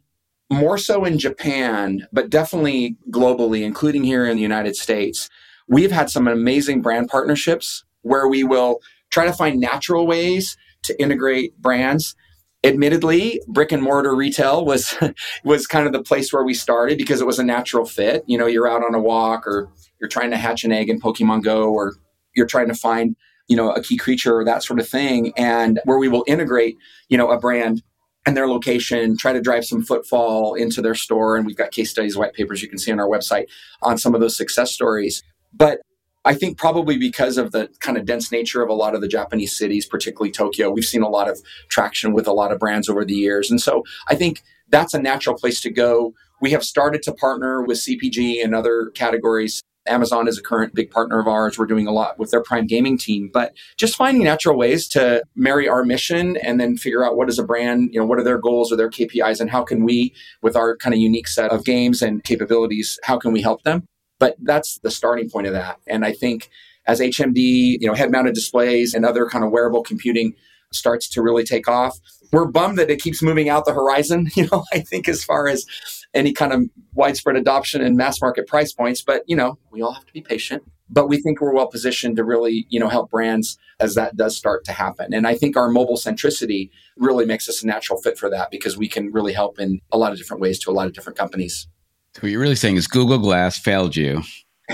more 0.50 0.78
so 0.78 1.04
in 1.04 1.20
Japan, 1.20 2.08
but 2.14 2.30
definitely 2.30 2.96
globally, 3.12 3.64
including 3.64 4.04
here 4.04 4.26
in 4.26 4.38
the 4.38 4.42
United 4.42 4.76
States, 4.76 5.30
we've 5.68 5.92
had 5.92 6.10
some 6.10 6.28
amazing 6.28 6.82
brand 6.82 7.10
partnerships 7.10 7.84
where 8.02 8.28
we 8.28 8.44
will 8.44 8.80
try 9.10 9.26
to 9.26 9.34
find 9.34 9.60
natural 9.60 10.08
ways 10.08 10.58
to 10.84 11.00
integrate 11.02 11.58
brands. 11.58 12.16
Admittedly, 12.64 13.42
brick 13.48 13.72
and 13.72 13.84
mortar 13.84 14.16
retail 14.16 14.66
was 14.66 14.96
was 15.44 15.68
kind 15.68 15.86
of 15.86 15.94
the 15.94 16.02
place 16.02 16.32
where 16.34 16.44
we 16.44 16.54
started 16.54 16.98
because 16.98 17.22
it 17.22 17.28
was 17.28 17.40
a 17.40 17.44
natural 17.44 17.86
fit. 17.86 18.24
You 18.26 18.38
know, 18.38 18.48
you're 18.48 18.70
out 18.70 18.84
on 18.84 18.96
a 18.96 19.02
walk 19.02 19.46
or 19.46 19.70
you're 20.00 20.10
trying 20.10 20.32
to 20.32 20.38
hatch 20.38 20.64
an 20.64 20.72
egg 20.72 20.90
in 20.90 21.00
Pokemon 21.00 21.44
Go 21.44 21.72
or 21.72 21.96
you're 22.36 22.48
trying 22.48 22.68
to 22.68 22.74
find, 22.74 23.16
you 23.48 23.56
know, 23.56 23.72
a 23.72 23.82
key 23.82 23.98
creature 23.98 24.38
or 24.38 24.46
that 24.46 24.64
sort 24.64 24.80
of 24.80 24.88
thing 24.88 25.34
and 25.38 25.80
where 25.86 25.98
we 25.98 26.08
will 26.08 26.24
integrate, 26.28 26.78
you 27.10 27.18
know, 27.18 27.30
a 27.30 27.40
brand 27.40 27.84
and 28.28 28.36
their 28.36 28.50
location, 28.50 29.16
try 29.16 29.32
to 29.32 29.40
drive 29.40 29.64
some 29.64 29.82
footfall 29.82 30.54
into 30.54 30.82
their 30.82 30.94
store. 30.94 31.38
And 31.38 31.46
we've 31.46 31.56
got 31.56 31.72
case 31.72 31.90
studies, 31.90 32.18
white 32.18 32.34
papers 32.34 32.62
you 32.62 32.68
can 32.68 32.78
see 32.78 32.92
on 32.92 33.00
our 33.00 33.08
website 33.08 33.46
on 33.82 33.98
some 33.98 34.14
of 34.14 34.20
those 34.20 34.36
success 34.36 34.70
stories. 34.70 35.24
But 35.54 35.80
I 36.26 36.34
think 36.34 36.58
probably 36.58 36.98
because 36.98 37.38
of 37.38 37.54
the 37.54 37.70
kind 37.80 37.98
of 37.98 38.04
dense 38.04 38.30
nature 38.30 38.62
of 38.62 38.68
a 38.68 38.74
lot 38.74 38.94
of 38.96 39.00
the 39.00 39.08
Japanese 39.08 39.58
cities, 39.58 39.86
particularly 39.86 40.30
Tokyo, 40.30 40.70
we've 40.70 40.84
seen 40.84 41.04
a 41.04 41.08
lot 41.08 41.30
of 41.30 41.40
traction 41.70 42.12
with 42.12 42.28
a 42.28 42.34
lot 42.34 42.52
of 42.52 42.60
brands 42.60 42.90
over 42.90 43.06
the 43.06 43.14
years. 43.16 43.50
And 43.50 43.62
so 43.62 43.86
I 44.10 44.16
think 44.16 44.44
that's 44.68 44.94
a 44.94 45.02
natural 45.02 45.38
place 45.38 45.62
to 45.62 45.70
go. 45.70 46.14
We 46.42 46.52
have 46.52 46.66
started 46.66 47.04
to 47.04 47.14
partner 47.14 47.64
with 47.64 47.78
CPG 47.78 48.44
and 48.44 48.54
other 48.54 48.92
categories 48.94 49.64
Amazon 49.88 50.28
is 50.28 50.38
a 50.38 50.44
current 50.44 50.74
big 50.74 50.92
partner 50.92 51.20
of 51.20 51.28
ours. 51.28 51.58
We're 51.58 51.66
doing 51.66 51.88
a 51.88 51.92
lot 51.92 52.20
with 52.20 52.32
their 52.32 52.44
Prime 52.44 52.68
Gaming 52.68 52.98
team, 52.98 53.30
but 53.32 53.54
just 53.78 53.96
finding 53.96 54.24
natural 54.24 54.58
ways 54.58 54.88
to 54.90 55.24
marry 55.36 55.68
our 55.68 55.84
mission 55.84 56.38
and 56.38 56.60
then 56.60 56.78
figure 56.78 57.04
out 57.04 57.18
what 57.18 57.30
is 57.30 57.40
a 57.40 57.44
brand, 57.44 57.90
you 57.94 58.00
know, 58.00 58.06
what 58.06 58.20
are 58.20 58.24
their 58.24 58.38
goals 58.38 58.72
or 58.72 58.76
their 58.76 58.90
KPIs 58.90 59.40
and 59.40 59.50
how 59.50 59.64
can 59.64 59.84
we, 59.84 60.14
with 60.42 60.56
our 60.56 60.76
kind 60.78 60.94
of 60.94 61.00
unique 61.00 61.28
set 61.28 61.52
of 61.52 61.66
games 61.66 62.02
and 62.02 62.24
capabilities, 62.24 63.00
how 63.04 63.18
can 63.18 63.32
we 63.32 63.42
help 63.42 63.64
them? 63.64 63.86
But 64.20 64.36
that's 64.42 64.80
the 64.80 64.92
starting 64.92 65.30
point 65.30 65.48
of 65.48 65.54
that. 65.54 65.78
And 65.88 66.04
I 66.06 66.14
think 66.14 66.50
as 66.88 67.00
HMD, 67.00 67.78
you 67.80 67.88
know, 67.88 67.94
head 67.94 68.12
mounted 68.12 68.34
displays 68.34 68.94
and 68.94 69.06
other 69.06 69.28
kind 69.28 69.44
of 69.44 69.52
wearable 69.52 69.84
computing 69.84 70.34
starts 70.72 71.08
to 71.10 71.22
really 71.22 71.44
take 71.44 71.68
off, 71.68 71.98
we're 72.32 72.46
bummed 72.46 72.78
that 72.78 72.90
it 72.90 73.02
keeps 73.02 73.22
moving 73.22 73.50
out 73.50 73.66
the 73.66 73.74
horizon, 73.74 74.30
you 74.36 74.48
know, 74.52 74.64
I 74.74 74.80
think 74.80 75.08
as 75.08 75.24
far 75.24 75.48
as 75.48 75.66
any 76.14 76.34
kind 76.34 76.54
of 76.54 76.64
widespread 76.94 77.36
adoption 77.36 77.82
and 77.82 77.96
mass 77.96 78.22
market 78.22 78.48
price 78.48 78.72
points. 78.72 79.02
But, 79.02 79.24
you 79.28 79.36
know, 79.36 79.58
we 79.72 79.82
all 79.82 79.94
have 79.94 80.06
to 80.06 80.14
be 80.14 80.22
patient. 80.22 80.64
But 80.90 81.08
we 81.10 81.20
think 81.22 81.42
we're 81.42 81.54
well 81.54 81.68
positioned 81.68 82.16
to 82.16 82.24
really, 82.24 82.66
you 82.70 82.80
know, 82.80 82.88
help 82.88 83.12
brands 83.12 83.58
as 83.80 83.96
that 83.96 84.16
does 84.16 84.38
start 84.38 84.64
to 84.66 84.72
happen. 84.72 85.14
And 85.14 85.28
I 85.28 85.36
think 85.36 85.58
our 85.58 85.70
mobile 85.70 85.98
centricity 85.98 86.70
really 86.96 87.26
makes 87.26 87.50
us 87.50 87.62
a 87.62 87.68
natural 87.68 88.02
fit 88.02 88.18
for 88.18 88.30
that 88.30 88.52
because 88.52 88.78
we 88.78 88.88
can 88.88 89.12
really 89.12 89.34
help 89.34 89.60
in 89.60 89.82
a 89.92 89.98
lot 89.98 90.14
of 90.14 90.18
different 90.18 90.42
ways 90.42 90.60
to 90.60 90.72
a 90.72 90.74
lot 90.74 90.88
of 90.88 90.94
different 90.94 91.18
companies. 91.18 91.68
So 92.16 92.22
what 92.22 92.32
you're 92.32 92.40
really 92.40 92.56
saying 92.56 92.78
is 92.78 92.88
Google 92.88 93.20
Glass 93.20 93.60
failed 93.60 93.96
you. 93.96 94.24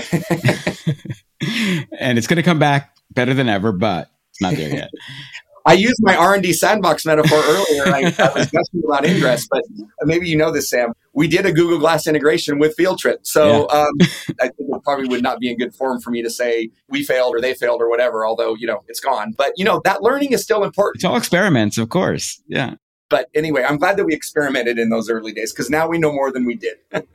and 1.98 2.16
it's 2.16 2.26
going 2.26 2.36
to 2.36 2.42
come 2.42 2.58
back 2.58 2.96
better 3.10 3.34
than 3.34 3.48
ever, 3.48 3.72
but 3.72 4.10
it's 4.30 4.40
not 4.40 4.54
there 4.54 4.70
yet. 4.70 4.90
I 5.66 5.72
used 5.72 6.00
my 6.00 6.14
R 6.14 6.34
and 6.34 6.42
D 6.42 6.52
sandbox 6.52 7.06
metaphor 7.06 7.38
earlier. 7.38 7.86
I, 7.86 8.14
I 8.18 8.32
was 8.34 8.50
guessing 8.50 8.82
about 8.84 9.04
Ingress, 9.06 9.48
but 9.48 9.62
maybe 10.02 10.28
you 10.28 10.36
know 10.36 10.50
this, 10.50 10.68
Sam. 10.68 10.92
We 11.14 11.26
did 11.26 11.46
a 11.46 11.52
Google 11.52 11.78
Glass 11.78 12.06
integration 12.06 12.58
with 12.58 12.76
Fieldtrip, 12.76 13.18
so 13.22 13.68
yeah. 13.70 13.80
um, 13.80 13.92
I 14.40 14.48
think 14.48 14.54
it 14.58 14.82
probably 14.84 15.08
would 15.08 15.22
not 15.22 15.40
be 15.40 15.50
in 15.50 15.56
good 15.56 15.74
form 15.74 16.00
for 16.00 16.10
me 16.10 16.22
to 16.22 16.30
say 16.30 16.70
we 16.88 17.02
failed 17.02 17.34
or 17.34 17.40
they 17.40 17.54
failed 17.54 17.80
or 17.80 17.88
whatever. 17.88 18.26
Although 18.26 18.54
you 18.54 18.66
know 18.66 18.84
it's 18.88 19.00
gone, 19.00 19.32
but 19.36 19.52
you 19.56 19.64
know 19.64 19.80
that 19.84 20.02
learning 20.02 20.32
is 20.32 20.42
still 20.42 20.64
important. 20.64 20.96
It's 20.96 21.04
all 21.04 21.16
experiments, 21.16 21.78
of 21.78 21.88
course. 21.88 22.42
Yeah. 22.46 22.74
But 23.08 23.28
anyway, 23.34 23.64
I'm 23.66 23.76
glad 23.76 23.96
that 23.96 24.04
we 24.04 24.14
experimented 24.14 24.78
in 24.78 24.88
those 24.88 25.08
early 25.08 25.32
days 25.32 25.52
because 25.52 25.70
now 25.70 25.86
we 25.86 25.98
know 25.98 26.12
more 26.12 26.32
than 26.32 26.44
we 26.44 26.56
did. 26.56 26.78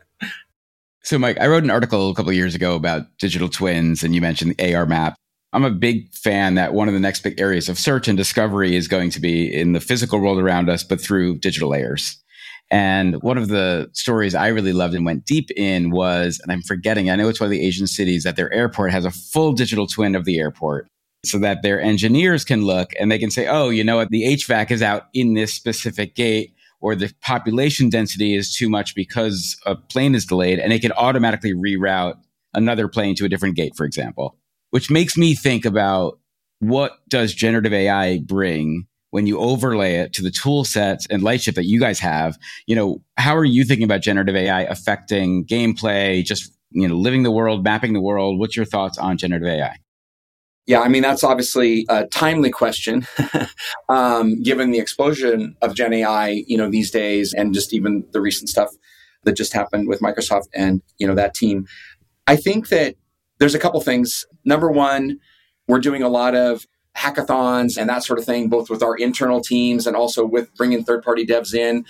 so, 1.03 1.19
Mike, 1.19 1.37
I 1.39 1.47
wrote 1.47 1.63
an 1.63 1.71
article 1.71 2.09
a 2.09 2.15
couple 2.15 2.31
years 2.31 2.55
ago 2.55 2.75
about 2.75 3.17
digital 3.17 3.49
twins, 3.49 4.03
and 4.03 4.15
you 4.15 4.21
mentioned 4.21 4.55
the 4.55 4.75
AR 4.75 4.85
map. 4.85 5.15
I'm 5.51 5.65
a 5.65 5.71
big 5.71 6.13
fan 6.13 6.55
that 6.55 6.73
one 6.73 6.87
of 6.87 6.93
the 6.93 6.99
next 6.99 7.23
big 7.23 7.39
areas 7.39 7.69
of 7.69 7.79
search 7.79 8.07
and 8.07 8.15
discovery 8.15 8.75
is 8.75 8.87
going 8.87 9.09
to 9.11 9.19
be 9.19 9.51
in 9.51 9.73
the 9.73 9.79
physical 9.79 10.19
world 10.19 10.39
around 10.39 10.69
us, 10.69 10.83
but 10.83 11.01
through 11.01 11.39
digital 11.39 11.69
layers. 11.69 12.21
And 12.69 13.15
one 13.23 13.39
of 13.39 13.47
the 13.47 13.89
stories 13.93 14.35
I 14.35 14.49
really 14.49 14.73
loved 14.73 14.93
and 14.93 15.05
went 15.05 15.25
deep 15.25 15.49
in 15.57 15.89
was, 15.89 16.39
and 16.39 16.51
I'm 16.51 16.61
forgetting, 16.61 17.09
I 17.09 17.15
know 17.15 17.27
it's 17.27 17.39
one 17.39 17.47
of 17.47 17.51
the 17.51 17.65
Asian 17.65 17.87
cities 17.87 18.23
that 18.25 18.35
their 18.35 18.53
airport 18.53 18.91
has 18.91 19.05
a 19.05 19.11
full 19.11 19.53
digital 19.53 19.87
twin 19.87 20.13
of 20.13 20.25
the 20.25 20.37
airport 20.37 20.87
so 21.25 21.39
that 21.39 21.63
their 21.63 21.81
engineers 21.81 22.45
can 22.45 22.61
look 22.61 22.91
and 22.99 23.11
they 23.11 23.17
can 23.17 23.31
say, 23.31 23.47
oh, 23.47 23.69
you 23.69 23.83
know 23.83 23.97
what, 23.97 24.09
the 24.09 24.23
HVAC 24.23 24.69
is 24.69 24.83
out 24.83 25.07
in 25.15 25.33
this 25.33 25.51
specific 25.51 26.15
gate 26.15 26.53
or 26.79 26.95
the 26.95 27.11
population 27.21 27.89
density 27.89 28.35
is 28.35 28.55
too 28.55 28.69
much 28.69 28.93
because 28.93 29.59
a 29.65 29.75
plane 29.75 30.13
is 30.13 30.25
delayed 30.27 30.59
and 30.59 30.71
it 30.71 30.79
can 30.79 30.91
automatically 30.91 31.53
reroute 31.53 32.17
another 32.53 32.87
plane 32.87 33.15
to 33.15 33.25
a 33.25 33.29
different 33.29 33.55
gate, 33.55 33.75
for 33.75 33.85
example 33.85 34.38
which 34.71 34.89
makes 34.89 35.17
me 35.17 35.35
think 35.35 35.65
about 35.65 36.19
what 36.59 36.93
does 37.07 37.33
generative 37.33 37.73
AI 37.73 38.19
bring 38.19 38.85
when 39.11 39.25
you 39.25 39.39
overlay 39.39 39.95
it 39.95 40.13
to 40.13 40.21
the 40.21 40.31
tool 40.31 40.63
sets 40.63 41.07
and 41.09 41.23
lightship 41.23 41.55
that 41.55 41.65
you 41.65 41.79
guys 41.79 41.99
have? 41.99 42.37
You 42.67 42.75
know 42.75 43.01
how 43.17 43.35
are 43.35 43.45
you 43.45 43.63
thinking 43.63 43.85
about 43.85 44.01
generative 44.01 44.35
ai 44.35 44.61
affecting 44.61 45.45
gameplay 45.45 46.23
just 46.23 46.51
you 46.71 46.87
know 46.87 46.95
living 46.95 47.23
the 47.23 47.31
world 47.31 47.63
mapping 47.63 47.93
the 47.93 48.01
world? 48.01 48.39
What's 48.39 48.55
your 48.55 48.65
thoughts 48.65 48.97
on 48.97 49.17
generative 49.17 49.47
ai 49.47 49.75
yeah, 50.69 50.81
I 50.81 50.87
mean, 50.87 51.01
that's 51.01 51.23
obviously 51.23 51.87
a 51.89 52.05
timely 52.05 52.51
question, 52.51 53.07
um, 53.89 54.39
given 54.43 54.69
the 54.69 54.77
explosion 54.77 55.55
of 55.63 55.73
Gen 55.73 55.93
AI, 55.93 56.43
you 56.45 56.57
know, 56.57 56.69
these 56.69 56.91
days, 56.91 57.33
and 57.33 57.55
just 57.55 57.73
even 57.73 58.05
the 58.11 58.21
recent 58.21 58.49
stuff 58.49 58.69
that 59.23 59.31
just 59.31 59.51
happened 59.51 59.87
with 59.87 59.99
Microsoft 59.99 60.43
and, 60.53 60.83
you 60.99 61.07
know, 61.07 61.15
that 61.15 61.33
team. 61.33 61.65
I 62.27 62.35
think 62.35 62.69
that 62.69 62.93
there's 63.39 63.55
a 63.55 63.59
couple 63.59 63.81
things. 63.81 64.25
Number 64.45 64.69
one, 64.69 65.19
we're 65.67 65.79
doing 65.79 66.03
a 66.03 66.09
lot 66.09 66.35
of 66.35 66.65
hackathons 66.95 67.77
and 67.77 67.89
that 67.89 68.03
sort 68.03 68.19
of 68.19 68.25
thing, 68.25 68.49
both 68.49 68.69
with 68.69 68.83
our 68.83 68.95
internal 68.95 69.41
teams 69.41 69.87
and 69.87 69.95
also 69.95 70.25
with 70.25 70.53
bringing 70.55 70.83
third 70.83 71.03
party 71.03 71.25
devs 71.25 71.53
in. 71.53 71.85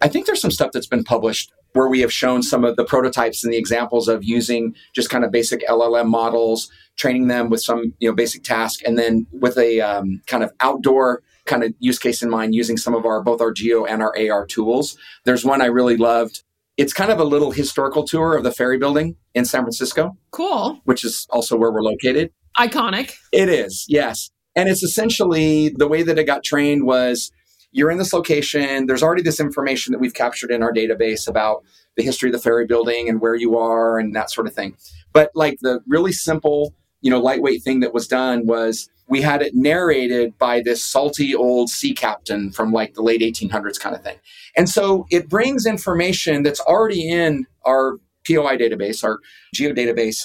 I 0.00 0.08
think 0.08 0.26
there's 0.26 0.40
some 0.40 0.50
stuff 0.50 0.72
that's 0.72 0.86
been 0.86 1.04
published 1.04 1.52
where 1.72 1.88
we 1.88 2.00
have 2.00 2.12
shown 2.12 2.42
some 2.42 2.64
of 2.64 2.76
the 2.76 2.84
prototypes 2.84 3.42
and 3.42 3.52
the 3.52 3.56
examples 3.56 4.08
of 4.08 4.22
using 4.22 4.74
just 4.92 5.10
kind 5.10 5.24
of 5.24 5.30
basic 5.30 5.66
LLM 5.66 6.06
models, 6.06 6.70
training 6.96 7.28
them 7.28 7.48
with 7.48 7.62
some 7.62 7.94
you 7.98 8.08
know 8.08 8.14
basic 8.14 8.44
task, 8.44 8.80
and 8.84 8.98
then 8.98 9.26
with 9.32 9.56
a 9.56 9.80
um, 9.80 10.20
kind 10.26 10.44
of 10.44 10.52
outdoor 10.60 11.22
kind 11.46 11.64
of 11.64 11.72
use 11.78 11.98
case 11.98 12.22
in 12.22 12.30
mind, 12.30 12.54
using 12.54 12.76
some 12.76 12.94
of 12.94 13.06
our 13.06 13.22
both 13.22 13.40
our 13.40 13.52
geo 13.52 13.84
and 13.84 14.02
our 14.02 14.14
AR 14.30 14.46
tools. 14.46 14.98
There's 15.24 15.44
one 15.44 15.62
I 15.62 15.66
really 15.66 15.96
loved 15.96 16.42
it's 16.82 16.92
kind 16.92 17.12
of 17.12 17.20
a 17.20 17.24
little 17.24 17.52
historical 17.52 18.02
tour 18.02 18.36
of 18.36 18.42
the 18.42 18.50
ferry 18.50 18.76
building 18.76 19.14
in 19.34 19.44
San 19.44 19.62
Francisco. 19.62 20.16
Cool. 20.32 20.80
Which 20.82 21.04
is 21.04 21.28
also 21.30 21.56
where 21.56 21.70
we're 21.70 21.80
located. 21.80 22.32
Iconic. 22.58 23.14
It 23.30 23.48
is, 23.48 23.86
yes. 23.88 24.30
And 24.56 24.68
it's 24.68 24.82
essentially 24.82 25.68
the 25.68 25.86
way 25.86 26.02
that 26.02 26.18
it 26.18 26.24
got 26.24 26.42
trained 26.42 26.84
was 26.84 27.30
you're 27.70 27.92
in 27.92 27.98
this 27.98 28.12
location, 28.12 28.86
there's 28.86 29.02
already 29.02 29.22
this 29.22 29.38
information 29.38 29.92
that 29.92 30.00
we've 30.00 30.12
captured 30.12 30.50
in 30.50 30.60
our 30.60 30.72
database 30.72 31.28
about 31.28 31.62
the 31.96 32.02
history 32.02 32.30
of 32.30 32.32
the 32.32 32.40
ferry 32.40 32.66
building 32.66 33.08
and 33.08 33.20
where 33.20 33.36
you 33.36 33.56
are 33.56 33.96
and 33.96 34.16
that 34.16 34.32
sort 34.32 34.48
of 34.48 34.52
thing. 34.52 34.76
But 35.12 35.30
like 35.36 35.58
the 35.62 35.82
really 35.86 36.12
simple, 36.12 36.74
you 37.00 37.10
know, 37.10 37.20
lightweight 37.20 37.62
thing 37.62 37.78
that 37.80 37.94
was 37.94 38.08
done 38.08 38.44
was 38.44 38.90
we 39.12 39.20
had 39.20 39.42
it 39.42 39.54
narrated 39.54 40.38
by 40.38 40.62
this 40.62 40.82
salty 40.82 41.34
old 41.34 41.68
sea 41.68 41.92
captain 41.92 42.50
from 42.50 42.72
like 42.72 42.94
the 42.94 43.02
late 43.02 43.20
1800s 43.20 43.78
kind 43.78 43.94
of 43.94 44.02
thing. 44.02 44.16
And 44.56 44.70
so 44.70 45.04
it 45.10 45.28
brings 45.28 45.66
information 45.66 46.42
that's 46.42 46.60
already 46.60 47.10
in 47.10 47.46
our 47.66 47.98
POI 48.26 48.56
database, 48.56 49.04
our 49.04 49.18
geo 49.52 49.74
database. 49.74 50.24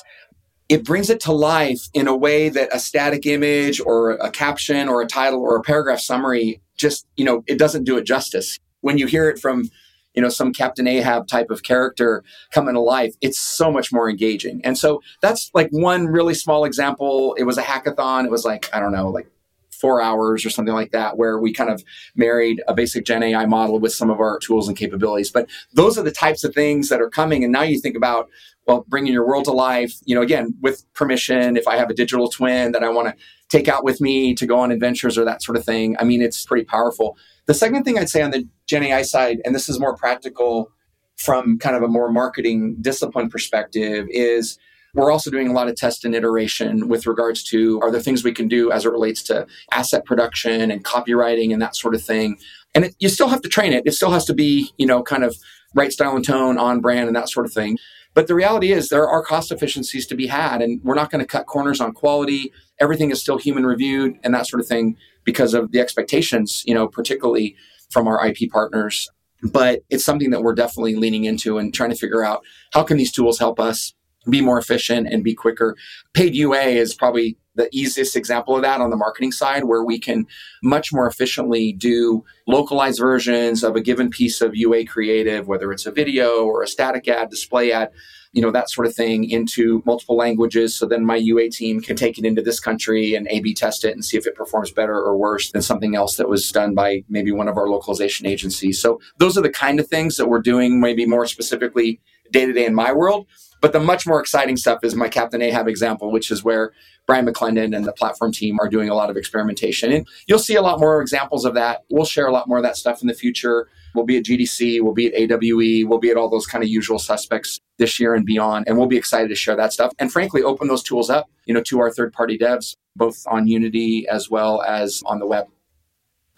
It 0.69 0.85
brings 0.85 1.09
it 1.09 1.19
to 1.21 1.33
life 1.33 1.89
in 1.93 2.07
a 2.07 2.15
way 2.15 2.47
that 2.47 2.73
a 2.73 2.79
static 2.79 3.25
image 3.25 3.81
or 3.81 4.11
a 4.11 4.31
caption 4.31 4.87
or 4.87 5.01
a 5.01 5.05
title 5.05 5.41
or 5.41 5.57
a 5.57 5.61
paragraph 5.61 5.99
summary 5.99 6.61
just, 6.77 7.05
you 7.17 7.25
know, 7.25 7.43
it 7.45 7.59
doesn't 7.59 7.83
do 7.83 7.97
it 7.97 8.05
justice. 8.05 8.57
When 8.79 8.97
you 8.97 9.07
hear 9.07 9.29
it 9.29 9.37
from 9.37 9.69
you 10.17 10.21
know, 10.23 10.29
some 10.29 10.51
Captain 10.51 10.87
Ahab 10.87 11.27
type 11.27 11.51
of 11.51 11.61
character 11.61 12.23
coming 12.49 12.73
to 12.73 12.79
life, 12.79 13.13
it's 13.21 13.37
so 13.37 13.71
much 13.71 13.93
more 13.93 14.09
engaging. 14.09 14.59
And 14.63 14.75
so 14.75 14.99
that's 15.21 15.51
like 15.53 15.69
one 15.69 16.07
really 16.07 16.33
small 16.33 16.65
example. 16.65 17.35
It 17.35 17.43
was 17.43 17.59
a 17.59 17.61
hackathon. 17.61 18.25
It 18.25 18.31
was 18.31 18.43
like, 18.43 18.67
I 18.73 18.79
don't 18.79 18.91
know, 18.91 19.11
like 19.11 19.29
four 19.69 20.01
hours 20.01 20.43
or 20.43 20.49
something 20.49 20.73
like 20.73 20.89
that, 20.89 21.17
where 21.17 21.37
we 21.37 21.53
kind 21.53 21.69
of 21.69 21.83
married 22.15 22.63
a 22.67 22.73
basic 22.73 23.05
Gen 23.05 23.21
AI 23.21 23.45
model 23.45 23.79
with 23.79 23.93
some 23.93 24.09
of 24.09 24.19
our 24.19 24.39
tools 24.39 24.67
and 24.67 24.75
capabilities. 24.75 25.29
But 25.29 25.47
those 25.71 25.99
are 25.99 26.03
the 26.03 26.09
types 26.09 26.43
of 26.43 26.51
things 26.55 26.89
that 26.89 26.99
are 26.99 27.11
coming. 27.11 27.43
And 27.43 27.53
now 27.53 27.61
you 27.61 27.79
think 27.79 27.95
about, 27.95 28.27
well, 28.65 28.85
bringing 28.87 29.13
your 29.13 29.27
world 29.27 29.45
to 29.45 29.51
life, 29.51 29.93
you 30.05 30.15
know, 30.15 30.23
again, 30.23 30.55
with 30.61 30.83
permission, 30.95 31.55
if 31.55 31.67
I 31.67 31.77
have 31.77 31.91
a 31.91 31.93
digital 31.93 32.27
twin 32.27 32.71
that 32.71 32.83
I 32.83 32.89
want 32.89 33.09
to 33.09 33.15
take 33.49 33.67
out 33.67 33.83
with 33.83 34.01
me 34.01 34.33
to 34.35 34.45
go 34.45 34.59
on 34.59 34.71
adventures 34.71 35.17
or 35.17 35.25
that 35.25 35.41
sort 35.41 35.57
of 35.57 35.63
thing, 35.63 35.95
I 35.99 36.03
mean, 36.03 36.21
it's 36.21 36.45
pretty 36.45 36.65
powerful. 36.65 37.17
The 37.45 37.53
second 37.53 37.83
thing 37.83 37.97
I'd 37.97 38.09
say 38.09 38.21
on 38.21 38.31
the 38.31 38.47
Gen 38.65 38.83
AI 38.83 39.03
side, 39.03 39.39
and 39.45 39.55
this 39.55 39.69
is 39.69 39.79
more 39.79 39.95
practical 39.95 40.71
from 41.15 41.57
kind 41.57 41.75
of 41.75 41.81
a 41.81 41.87
more 41.87 42.11
marketing 42.11 42.75
discipline 42.81 43.29
perspective, 43.29 44.05
is 44.09 44.59
we're 44.93 45.11
also 45.11 45.29
doing 45.29 45.47
a 45.47 45.53
lot 45.53 45.67
of 45.67 45.75
test 45.75 46.05
and 46.05 46.15
iteration 46.15 46.87
with 46.87 47.05
regards 47.05 47.43
to 47.43 47.79
are 47.81 47.91
there 47.91 48.01
things 48.01 48.23
we 48.23 48.33
can 48.33 48.47
do 48.47 48.71
as 48.71 48.85
it 48.85 48.91
relates 48.91 49.21
to 49.23 49.45
asset 49.71 50.05
production 50.05 50.71
and 50.71 50.83
copywriting 50.83 51.53
and 51.53 51.61
that 51.61 51.75
sort 51.75 51.93
of 51.93 52.01
thing. 52.01 52.37
And 52.73 52.85
it, 52.85 52.95
you 52.99 53.07
still 53.09 53.27
have 53.29 53.41
to 53.41 53.49
train 53.49 53.73
it. 53.73 53.83
It 53.85 53.93
still 53.93 54.11
has 54.11 54.25
to 54.25 54.33
be, 54.33 54.71
you 54.77 54.85
know, 54.85 55.03
kind 55.03 55.23
of 55.23 55.37
right 55.73 55.91
style 55.91 56.15
and 56.15 56.25
tone, 56.25 56.57
on 56.57 56.81
brand, 56.81 57.07
and 57.07 57.15
that 57.15 57.29
sort 57.29 57.45
of 57.45 57.53
thing. 57.53 57.77
But 58.13 58.27
the 58.27 58.35
reality 58.35 58.71
is 58.71 58.89
there 58.89 59.07
are 59.07 59.23
cost 59.23 59.51
efficiencies 59.51 60.07
to 60.07 60.15
be 60.15 60.27
had, 60.27 60.61
and 60.61 60.81
we're 60.83 60.95
not 60.95 61.11
going 61.11 61.19
to 61.19 61.27
cut 61.27 61.45
corners 61.45 61.79
on 61.79 61.91
quality. 61.91 62.51
Everything 62.79 63.11
is 63.11 63.21
still 63.21 63.37
human 63.37 63.65
reviewed 63.65 64.17
and 64.23 64.33
that 64.33 64.47
sort 64.47 64.59
of 64.59 64.67
thing 64.67 64.97
because 65.23 65.53
of 65.53 65.71
the 65.71 65.79
expectations, 65.79 66.63
you 66.65 66.73
know, 66.73 66.87
particularly 66.87 67.55
from 67.89 68.07
our 68.07 68.25
IP 68.25 68.49
partners. 68.51 69.09
But 69.43 69.83
it's 69.89 70.05
something 70.05 70.31
that 70.31 70.41
we're 70.41 70.55
definitely 70.55 70.95
leaning 70.95 71.25
into 71.25 71.57
and 71.57 71.73
trying 71.73 71.91
to 71.91 71.95
figure 71.95 72.23
out 72.23 72.43
how 72.73 72.83
can 72.83 72.97
these 72.97 73.11
tools 73.11 73.39
help 73.39 73.59
us 73.59 73.93
be 74.29 74.41
more 74.41 74.59
efficient 74.59 75.07
and 75.11 75.23
be 75.23 75.33
quicker. 75.33 75.75
Paid 76.13 76.35
UA 76.35 76.61
is 76.61 76.93
probably 76.93 77.37
the 77.55 77.69
easiest 77.71 78.15
example 78.15 78.55
of 78.55 78.61
that 78.61 78.81
on 78.81 78.89
the 78.89 78.95
marketing 78.95 79.31
side, 79.31 79.63
where 79.63 79.83
we 79.83 79.99
can 79.99 80.25
much 80.63 80.93
more 80.93 81.07
efficiently 81.07 81.73
do 81.73 82.23
localized 82.45 82.99
versions 82.99 83.63
of 83.63 83.75
a 83.75 83.81
given 83.81 84.09
piece 84.09 84.41
of 84.41 84.55
UA 84.55 84.85
creative, 84.85 85.47
whether 85.47 85.71
it's 85.71 85.85
a 85.85 85.91
video 85.91 86.43
or 86.43 86.61
a 86.61 86.67
static 86.67 87.07
ad, 87.07 87.29
display 87.29 87.71
ad, 87.71 87.89
you 88.33 88.41
know, 88.41 88.51
that 88.51 88.69
sort 88.69 88.87
of 88.87 88.95
thing 88.95 89.29
into 89.29 89.81
multiple 89.85 90.17
languages. 90.17 90.75
So 90.75 90.85
then 90.85 91.05
my 91.05 91.15
UA 91.15 91.49
team 91.49 91.81
can 91.81 91.95
take 91.95 92.17
it 92.17 92.25
into 92.25 92.41
this 92.41 92.59
country 92.59 93.15
and 93.15 93.27
A 93.29 93.39
B 93.39 93.53
test 93.53 93.85
it 93.85 93.93
and 93.93 94.03
see 94.03 94.17
if 94.17 94.27
it 94.27 94.35
performs 94.35 94.71
better 94.71 94.95
or 94.95 95.17
worse 95.17 95.51
than 95.51 95.61
something 95.61 95.95
else 95.95 96.17
that 96.17 96.29
was 96.29 96.51
done 96.51 96.75
by 96.75 97.03
maybe 97.09 97.31
one 97.31 97.47
of 97.47 97.57
our 97.57 97.67
localization 97.67 98.27
agencies. 98.27 98.79
So 98.81 98.99
those 99.17 99.37
are 99.37 99.41
the 99.41 99.49
kind 99.49 99.79
of 99.79 99.87
things 99.87 100.17
that 100.17 100.27
we're 100.27 100.41
doing, 100.41 100.79
maybe 100.79 101.05
more 101.05 101.25
specifically 101.25 101.99
day 102.31 102.45
to 102.45 102.53
day 102.53 102.65
in 102.65 102.75
my 102.75 102.91
world. 102.91 103.27
But 103.59 103.73
the 103.73 103.79
much 103.79 104.05
more 104.05 104.19
exciting 104.19 104.57
stuff 104.57 104.83
is 104.83 104.93
my 104.93 105.09
Captain 105.09 105.41
Ahab 105.41 105.67
example, 105.67 106.11
which 106.11 106.29
is 106.29 106.43
where 106.43 106.73
Brian 107.07 107.25
McClendon 107.25 107.75
and 107.75 107.85
the 107.85 107.93
platform 107.93 108.31
team 108.31 108.59
are 108.59 108.69
doing 108.69 108.89
a 108.89 108.93
lot 108.93 109.09
of 109.09 109.17
experimentation. 109.17 109.91
And 109.91 110.07
you'll 110.27 110.37
see 110.37 110.55
a 110.55 110.61
lot 110.61 110.79
more 110.79 111.01
examples 111.01 111.43
of 111.43 111.55
that. 111.55 111.83
We'll 111.89 112.05
share 112.05 112.27
a 112.27 112.31
lot 112.31 112.47
more 112.47 112.57
of 112.57 112.63
that 112.63 112.77
stuff 112.77 113.01
in 113.01 113.07
the 113.07 113.13
future. 113.15 113.67
We'll 113.95 114.05
be 114.05 114.17
at 114.17 114.25
GDC, 114.25 114.81
we'll 114.81 114.93
be 114.93 115.07
at 115.07 115.31
AWE, 115.31 115.87
we'll 115.87 115.99
be 115.99 116.09
at 116.09 116.17
all 116.17 116.29
those 116.29 116.45
kind 116.45 116.63
of 116.63 116.69
usual 116.69 116.99
suspects 116.99 117.59
this 117.77 117.99
year 117.99 118.13
and 118.13 118.25
beyond. 118.25 118.67
And 118.67 118.77
we'll 118.77 118.87
be 118.87 118.97
excited 118.97 119.29
to 119.29 119.35
share 119.35 119.55
that 119.55 119.73
stuff 119.73 119.91
and 119.99 120.11
frankly 120.11 120.43
open 120.43 120.67
those 120.67 120.83
tools 120.83 121.09
up, 121.09 121.29
you 121.45 121.53
know, 121.53 121.61
to 121.63 121.79
our 121.79 121.91
third 121.91 122.13
party 122.13 122.37
devs, 122.37 122.75
both 122.95 123.23
on 123.27 123.47
Unity 123.47 124.07
as 124.07 124.29
well 124.29 124.61
as 124.61 125.01
on 125.05 125.19
the 125.19 125.27
web. 125.27 125.47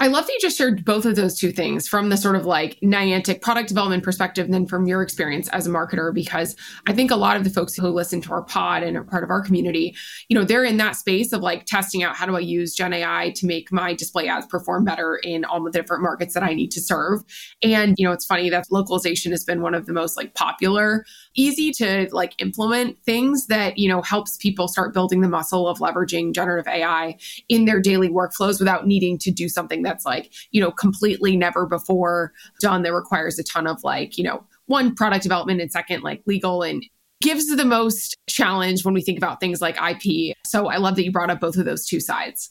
I 0.01 0.07
love 0.07 0.27
that 0.27 0.33
you 0.33 0.39
just 0.39 0.57
shared 0.57 0.85
both 0.85 1.03
of 1.05 1.17
those 1.17 1.37
two 1.37 1.51
things 1.51 1.85
from 1.85 2.07
the 2.07 2.15
sort 2.15 2.37
of 2.37 2.45
like 2.45 2.79
Niantic 2.79 3.41
product 3.41 3.67
development 3.67 4.01
perspective 4.01 4.45
and 4.45 4.53
then 4.53 4.65
from 4.65 4.87
your 4.87 5.01
experience 5.01 5.49
as 5.49 5.67
a 5.67 5.69
marketer, 5.69 6.13
because 6.13 6.55
I 6.87 6.93
think 6.93 7.11
a 7.11 7.17
lot 7.17 7.35
of 7.35 7.43
the 7.43 7.49
folks 7.49 7.75
who 7.75 7.85
listen 7.89 8.21
to 8.21 8.31
our 8.31 8.43
pod 8.43 8.81
and 8.83 8.95
are 8.95 9.03
part 9.03 9.25
of 9.25 9.29
our 9.29 9.41
community, 9.41 9.93
you 10.29 10.39
know, 10.39 10.45
they're 10.45 10.63
in 10.63 10.77
that 10.77 10.95
space 10.95 11.33
of 11.33 11.41
like 11.41 11.65
testing 11.65 12.01
out 12.01 12.15
how 12.15 12.25
do 12.25 12.37
I 12.37 12.39
use 12.39 12.73
Gen 12.73 12.93
AI 12.93 13.33
to 13.35 13.45
make 13.45 13.73
my 13.73 13.93
display 13.93 14.29
ads 14.29 14.47
perform 14.47 14.85
better 14.85 15.19
in 15.21 15.43
all 15.43 15.61
the 15.61 15.69
different 15.69 16.01
markets 16.01 16.33
that 16.33 16.43
I 16.43 16.53
need 16.53 16.71
to 16.71 16.81
serve. 16.81 17.21
And, 17.61 17.95
you 17.97 18.05
know, 18.05 18.13
it's 18.13 18.25
funny 18.25 18.49
that 18.49 18.67
localization 18.71 19.33
has 19.33 19.43
been 19.43 19.61
one 19.61 19.73
of 19.73 19.85
the 19.85 19.91
most 19.91 20.15
like 20.15 20.33
popular, 20.33 21.03
easy 21.35 21.71
to 21.71 22.07
like 22.13 22.35
implement 22.41 23.03
things 23.03 23.47
that, 23.47 23.77
you 23.77 23.89
know, 23.89 24.01
helps 24.01 24.37
people 24.37 24.69
start 24.69 24.93
building 24.93 25.19
the 25.19 25.27
muscle 25.27 25.67
of 25.67 25.79
leveraging 25.79 26.33
generative 26.33 26.69
AI 26.69 27.17
in 27.49 27.65
their 27.65 27.81
daily 27.81 28.07
workflows 28.07 28.59
without 28.59 28.87
needing 28.87 29.17
to 29.17 29.29
do 29.29 29.49
something 29.49 29.88
that's 29.89 30.05
like, 30.05 30.31
you 30.51 30.61
know, 30.61 30.71
completely 30.71 31.35
never 31.35 31.65
before 31.65 32.31
done 32.61 32.83
that 32.83 32.93
requires 32.93 33.39
a 33.39 33.43
ton 33.43 33.67
of 33.67 33.83
like, 33.83 34.17
you 34.17 34.23
know, 34.23 34.45
one 34.67 34.93
product 34.95 35.23
development 35.23 35.61
and 35.61 35.71
second 35.71 36.03
like 36.03 36.21
legal 36.25 36.61
and 36.61 36.85
gives 37.21 37.47
the 37.47 37.65
most 37.65 38.15
challenge 38.29 38.85
when 38.85 38.93
we 38.93 39.01
think 39.01 39.17
about 39.17 39.39
things 39.39 39.61
like 39.61 39.75
IP. 39.81 40.35
So 40.45 40.67
I 40.67 40.77
love 40.77 40.95
that 40.95 41.03
you 41.03 41.11
brought 41.11 41.29
up 41.29 41.39
both 41.39 41.57
of 41.57 41.65
those 41.65 41.85
two 41.85 41.99
sides. 41.99 42.49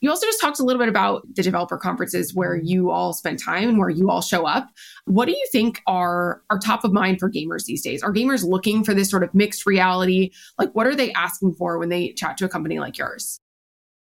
You 0.00 0.10
also 0.10 0.26
just 0.26 0.40
talked 0.40 0.58
a 0.60 0.64
little 0.64 0.78
bit 0.78 0.90
about 0.90 1.22
the 1.34 1.42
developer 1.42 1.78
conferences 1.78 2.34
where 2.34 2.56
you 2.56 2.90
all 2.90 3.14
spend 3.14 3.42
time 3.42 3.70
and 3.70 3.78
where 3.78 3.88
you 3.88 4.10
all 4.10 4.20
show 4.20 4.46
up. 4.46 4.68
What 5.06 5.24
do 5.24 5.32
you 5.32 5.46
think 5.50 5.80
are 5.86 6.42
are 6.50 6.58
top 6.58 6.84
of 6.84 6.92
mind 6.92 7.18
for 7.18 7.30
gamers 7.30 7.64
these 7.64 7.82
days? 7.82 8.02
Are 8.02 8.12
gamers 8.12 8.44
looking 8.44 8.84
for 8.84 8.92
this 8.92 9.08
sort 9.08 9.22
of 9.22 9.34
mixed 9.34 9.64
reality? 9.64 10.30
Like 10.58 10.72
what 10.74 10.86
are 10.86 10.94
they 10.94 11.10
asking 11.14 11.54
for 11.54 11.78
when 11.78 11.88
they 11.88 12.12
chat 12.12 12.36
to 12.36 12.44
a 12.44 12.48
company 12.50 12.78
like 12.78 12.98
yours? 12.98 13.40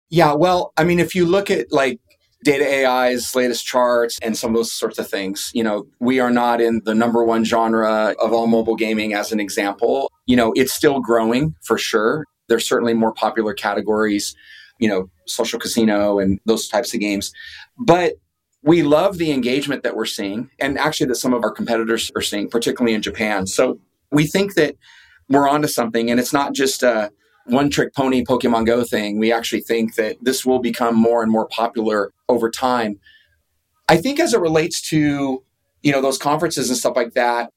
Yeah, 0.09 0.33
well, 0.33 0.73
I 0.77 0.85
mean, 0.85 0.99
if 0.99 1.15
you 1.15 1.27
look 1.27 1.51
at 1.51 1.71
like 1.71 2.01
data 2.45 2.65
AI's 2.65 3.35
latest 3.35 3.67
charts 3.67 4.19
and 4.23 4.37
some 4.37 4.51
of 4.51 4.57
those 4.57 4.73
sorts 4.73 4.99
of 4.99 5.09
things. 5.09 5.51
You 5.55 5.65
know, 5.65 5.87
we 5.99 6.21
are 6.21 6.31
not 6.31 6.61
in 6.61 6.81
the 6.85 6.95
number 6.95 7.25
one 7.25 7.45
genre 7.45 8.15
of 8.21 8.33
all 8.33 8.47
mobile 8.47 8.77
gaming 8.77 9.15
as 9.15 9.33
an 9.33 9.41
example. 9.41 10.11
You 10.27 10.37
know, 10.37 10.53
it's 10.57 10.73
still 10.73 11.01
growing 11.01 11.55
for 11.63 11.77
sure. 11.77 12.25
There's 12.49 12.67
certainly 12.67 12.95
more 12.95 13.13
popular 13.13 13.55
categories, 13.55 14.35
you 14.79 14.89
know, 14.89 15.11
social 15.27 15.59
casino 15.59 16.19
and 16.19 16.41
those 16.47 16.69
types 16.69 16.95
of 16.95 17.01
games. 17.01 17.33
But 17.79 18.15
we 18.63 18.83
love 18.83 19.19
the 19.19 19.33
engagement 19.33 19.83
that 19.83 19.97
we're 19.97 20.07
seeing 20.07 20.51
and 20.59 20.79
actually 20.79 21.07
that 21.07 21.17
some 21.17 21.33
of 21.33 21.45
our 21.45 21.51
competitors 21.51 22.11
are 22.15 22.23
seeing, 22.23 22.49
particularly 22.49 22.95
in 22.95 23.03
Japan. 23.03 23.47
So 23.47 23.79
we 24.11 24.27
think 24.27 24.55
that 24.55 24.77
we're 25.29 25.49
onto 25.49 25.69
something 25.69 26.11
and 26.11 26.19
it's 26.19 26.33
not 26.33 26.53
just 26.53 26.83
a 26.83 27.11
one 27.47 27.71
trick 27.71 27.95
pony 27.95 28.25
Pokemon 28.25 28.67
Go 28.67 28.85
thing. 28.85 29.19
We 29.19 29.33
actually 29.33 29.63
think 29.63 29.95
that 29.97 30.17
this 30.21 30.45
will 30.45 30.61
become 30.61 30.97
more 30.97 31.23
and 31.23 31.31
more 31.31 31.49
popular 31.49 32.13
over 32.29 32.51
time. 32.51 32.99
I 33.89 33.97
think 33.97 34.21
as 34.21 34.35
it 34.35 34.41
relates 34.41 34.81
to, 34.91 35.43
you 35.83 35.93
know, 35.93 36.01
those 36.01 36.19
conferences 36.19 36.69
and 36.69 36.79
stuff 36.79 36.97
like 36.97 37.15
that, 37.15 37.51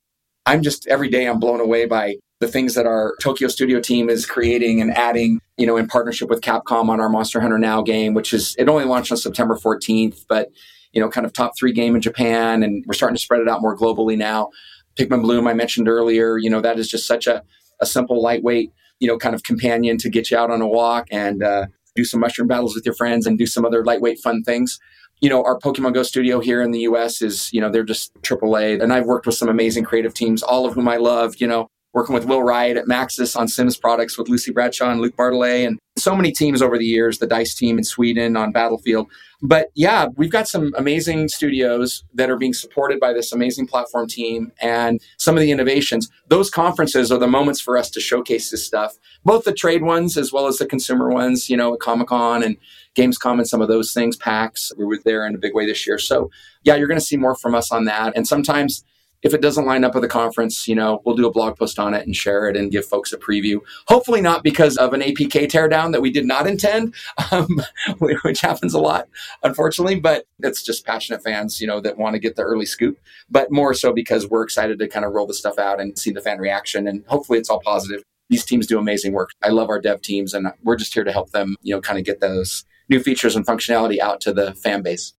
I'm 0.45 0.63
just 0.63 0.87
every 0.87 1.09
day 1.09 1.27
I'm 1.27 1.39
blown 1.39 1.61
away 1.61 1.85
by 1.85 2.15
the 2.39 2.47
things 2.47 2.75
that 2.75 2.85
our 2.85 3.15
Tokyo 3.21 3.47
studio 3.47 3.79
team 3.79 4.09
is 4.09 4.25
creating 4.25 4.81
and 4.81 4.91
adding, 4.97 5.39
you 5.57 5.65
know, 5.65 5.77
in 5.77 5.87
partnership 5.87 6.29
with 6.29 6.41
Capcom 6.41 6.89
on 6.89 6.99
our 6.99 7.07
Monster 7.07 7.39
Hunter 7.39 7.57
Now 7.57 7.81
game, 7.81 8.13
which 8.13 8.33
is 8.33 8.55
it 8.57 8.67
only 8.67 8.83
launched 8.83 9.11
on 9.11 9.17
September 9.17 9.55
14th, 9.55 10.25
but 10.27 10.49
you 10.91 11.01
know, 11.01 11.09
kind 11.09 11.25
of 11.25 11.33
top 11.33 11.53
three 11.57 11.73
game 11.73 11.95
in 11.95 12.01
Japan, 12.01 12.63
and 12.63 12.83
we're 12.87 12.93
starting 12.93 13.15
to 13.15 13.21
spread 13.21 13.41
it 13.41 13.49
out 13.49 13.61
more 13.61 13.75
globally 13.75 14.17
now. 14.17 14.49
Pikmin 14.95 15.23
Bloom, 15.23 15.47
I 15.47 15.53
mentioned 15.53 15.89
earlier, 15.89 16.37
you 16.37 16.49
know, 16.49 16.61
that 16.61 16.77
is 16.77 16.87
just 16.87 17.07
such 17.07 17.25
a, 17.25 17.43
a 17.81 17.85
simple, 17.85 18.21
lightweight 18.21 18.71
you 19.03 19.09
know, 19.09 19.17
kind 19.17 19.35
of 19.35 19.43
companion 19.43 19.97
to 19.97 20.09
get 20.09 20.31
you 20.31 20.37
out 20.37 20.49
on 20.49 20.61
a 20.61 20.67
walk 20.67 21.09
and 21.11 21.43
uh, 21.43 21.65
do 21.93 22.05
some 22.05 22.21
mushroom 22.21 22.47
battles 22.47 22.73
with 22.73 22.85
your 22.85 22.95
friends 22.95 23.27
and 23.27 23.37
do 23.37 23.45
some 23.45 23.65
other 23.65 23.83
lightweight 23.83 24.17
fun 24.19 24.41
things. 24.43 24.79
You 25.19 25.29
know, 25.29 25.43
our 25.43 25.59
Pokemon 25.59 25.93
Go 25.93 26.03
studio 26.03 26.39
here 26.39 26.61
in 26.61 26.71
the 26.71 26.79
US 26.79 27.21
is, 27.21 27.51
you 27.51 27.59
know, 27.59 27.69
they're 27.69 27.83
just 27.83 28.13
AAA. 28.21 28.81
And 28.81 28.93
I've 28.93 29.05
worked 29.05 29.25
with 29.25 29.35
some 29.35 29.49
amazing 29.49 29.83
creative 29.83 30.13
teams, 30.13 30.41
all 30.41 30.65
of 30.65 30.73
whom 30.73 30.87
I 30.87 30.95
love, 30.95 31.35
you 31.39 31.47
know, 31.47 31.67
working 31.93 32.15
with 32.15 32.23
Will 32.25 32.43
Wright 32.43 32.77
at 32.77 32.85
Maxis 32.85 33.35
on 33.35 33.49
Sims 33.49 33.75
products 33.75 34.17
with 34.17 34.29
Lucy 34.29 34.53
Bradshaw 34.53 34.89
and 34.89 35.01
Luke 35.01 35.17
Bartlett 35.17 35.67
and 35.67 35.79
so 35.97 36.15
many 36.15 36.31
teams 36.31 36.61
over 36.61 36.77
the 36.77 36.85
years, 36.85 37.19
the 37.19 37.27
DICE 37.27 37.55
team 37.55 37.77
in 37.77 37.83
Sweden 37.83 38.37
on 38.37 38.53
Battlefield. 38.53 39.11
But 39.45 39.71
yeah, 39.75 40.07
we've 40.15 40.31
got 40.31 40.47
some 40.47 40.73
amazing 40.77 41.27
studios 41.27 42.05
that 42.13 42.29
are 42.29 42.37
being 42.37 42.53
supported 42.53 43.01
by 43.01 43.11
this 43.11 43.33
amazing 43.33 43.67
platform 43.67 44.07
team 44.07 44.53
and 44.61 45.01
some 45.17 45.35
of 45.35 45.41
the 45.41 45.51
innovations. 45.51 46.09
Those 46.29 46.49
conferences 46.49 47.11
are 47.11 47.19
the 47.19 47.27
moments 47.27 47.59
for 47.59 47.77
us 47.77 47.89
to 47.91 47.99
showcase 47.99 48.51
this 48.51 48.65
stuff, 48.65 48.97
both 49.25 49.43
the 49.43 49.51
trade 49.53 49.83
ones 49.83 50.15
as 50.15 50.31
well 50.31 50.47
as 50.47 50.59
the 50.59 50.65
consumer 50.65 51.09
ones, 51.09 51.49
you 51.49 51.57
know, 51.57 51.75
Comic 51.75 52.07
Con 52.07 52.41
and 52.41 52.55
Gamescom 52.95 53.33
and 53.33 53.47
some 53.47 53.61
of 53.61 53.67
those 53.67 53.91
things, 53.91 54.15
PAX. 54.15 54.71
We 54.77 54.85
were 54.85 54.99
there 55.03 55.27
in 55.27 55.35
a 55.35 55.39
big 55.39 55.53
way 55.53 55.65
this 55.65 55.85
year. 55.85 55.97
So 55.99 56.31
yeah, 56.63 56.75
you're 56.75 56.87
going 56.87 56.99
to 56.99 57.05
see 57.05 57.17
more 57.17 57.35
from 57.35 57.53
us 57.53 57.69
on 57.69 57.83
that. 57.83 58.13
And 58.15 58.25
sometimes 58.25 58.85
if 59.23 59.33
it 59.33 59.41
doesn't 59.41 59.65
line 59.65 59.83
up 59.83 59.93
with 59.93 60.03
the 60.03 60.09
conference, 60.09 60.67
you 60.67 60.75
know, 60.75 61.01
we'll 61.05 61.15
do 61.15 61.25
a 61.25 61.31
blog 61.31 61.57
post 61.57 61.79
on 61.79 61.93
it 61.93 62.05
and 62.05 62.15
share 62.15 62.47
it 62.49 62.57
and 62.57 62.71
give 62.71 62.85
folks 62.85 63.13
a 63.13 63.17
preview. 63.17 63.59
Hopefully, 63.87 64.21
not 64.21 64.43
because 64.43 64.77
of 64.77 64.93
an 64.93 65.01
APK 65.01 65.47
teardown 65.47 65.93
that 65.93 66.01
we 66.01 66.11
did 66.11 66.25
not 66.25 66.45
intend, 66.45 66.93
um, 67.31 67.61
which 67.99 68.41
happens 68.41 68.73
a 68.73 68.79
lot, 68.79 69.07
unfortunately. 69.41 69.99
But 69.99 70.25
it's 70.39 70.61
just 70.61 70.85
passionate 70.85 71.23
fans, 71.23 71.61
you 71.61 71.67
know, 71.67 71.79
that 71.79 71.97
want 71.97 72.13
to 72.15 72.19
get 72.19 72.35
the 72.35 72.43
early 72.43 72.65
scoop. 72.65 72.99
But 73.29 73.51
more 73.51 73.73
so 73.73 73.93
because 73.93 74.29
we're 74.29 74.43
excited 74.43 74.77
to 74.79 74.87
kind 74.87 75.05
of 75.05 75.13
roll 75.13 75.25
the 75.25 75.33
stuff 75.33 75.57
out 75.57 75.79
and 75.79 75.97
see 75.97 76.11
the 76.11 76.21
fan 76.21 76.39
reaction, 76.39 76.87
and 76.87 77.05
hopefully, 77.07 77.39
it's 77.39 77.49
all 77.49 77.61
positive. 77.61 78.03
These 78.29 78.45
teams 78.45 78.67
do 78.67 78.77
amazing 78.77 79.13
work. 79.13 79.29
I 79.41 79.49
love 79.49 79.69
our 79.69 79.79
dev 79.79 80.01
teams, 80.01 80.33
and 80.33 80.47
we're 80.63 80.75
just 80.75 80.93
here 80.93 81.03
to 81.03 81.11
help 81.11 81.31
them, 81.31 81.55
you 81.61 81.73
know, 81.73 81.81
kind 81.81 81.99
of 81.99 82.05
get 82.05 82.19
those 82.19 82.65
new 82.89 82.99
features 82.99 83.35
and 83.35 83.45
functionality 83.45 83.99
out 83.99 84.19
to 84.21 84.33
the 84.33 84.53
fan 84.55 84.81
base. 84.81 85.13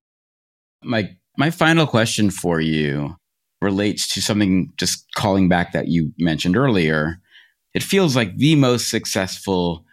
My 0.83 1.17
my 1.37 1.51
final 1.51 1.87
question 1.87 2.31
for 2.31 2.61
you 2.61 3.17
relates 3.61 4.13
to 4.15 4.23
something 4.23 4.73
just 4.77 5.07
calling 5.15 5.49
back 5.49 5.73
that 5.73 5.89
you 5.89 6.13
mentioned 6.19 6.57
earlier. 6.57 7.21
It 7.75 7.83
feels 7.83 8.15
like 8.15 8.37
the 8.37 8.57
most 8.57 8.91
successful 8.91 9.85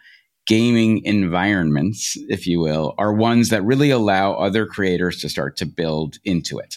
gaming 0.46 1.04
environments, 1.04 2.16
if 2.28 2.46
you 2.46 2.60
will, 2.60 2.94
are 2.98 3.12
ones 3.12 3.48
that 3.50 3.64
really 3.64 3.90
allow 3.90 4.34
other 4.34 4.66
creators 4.66 5.20
to 5.20 5.28
start 5.28 5.56
to 5.56 5.66
build 5.66 6.16
into 6.24 6.58
it. 6.58 6.76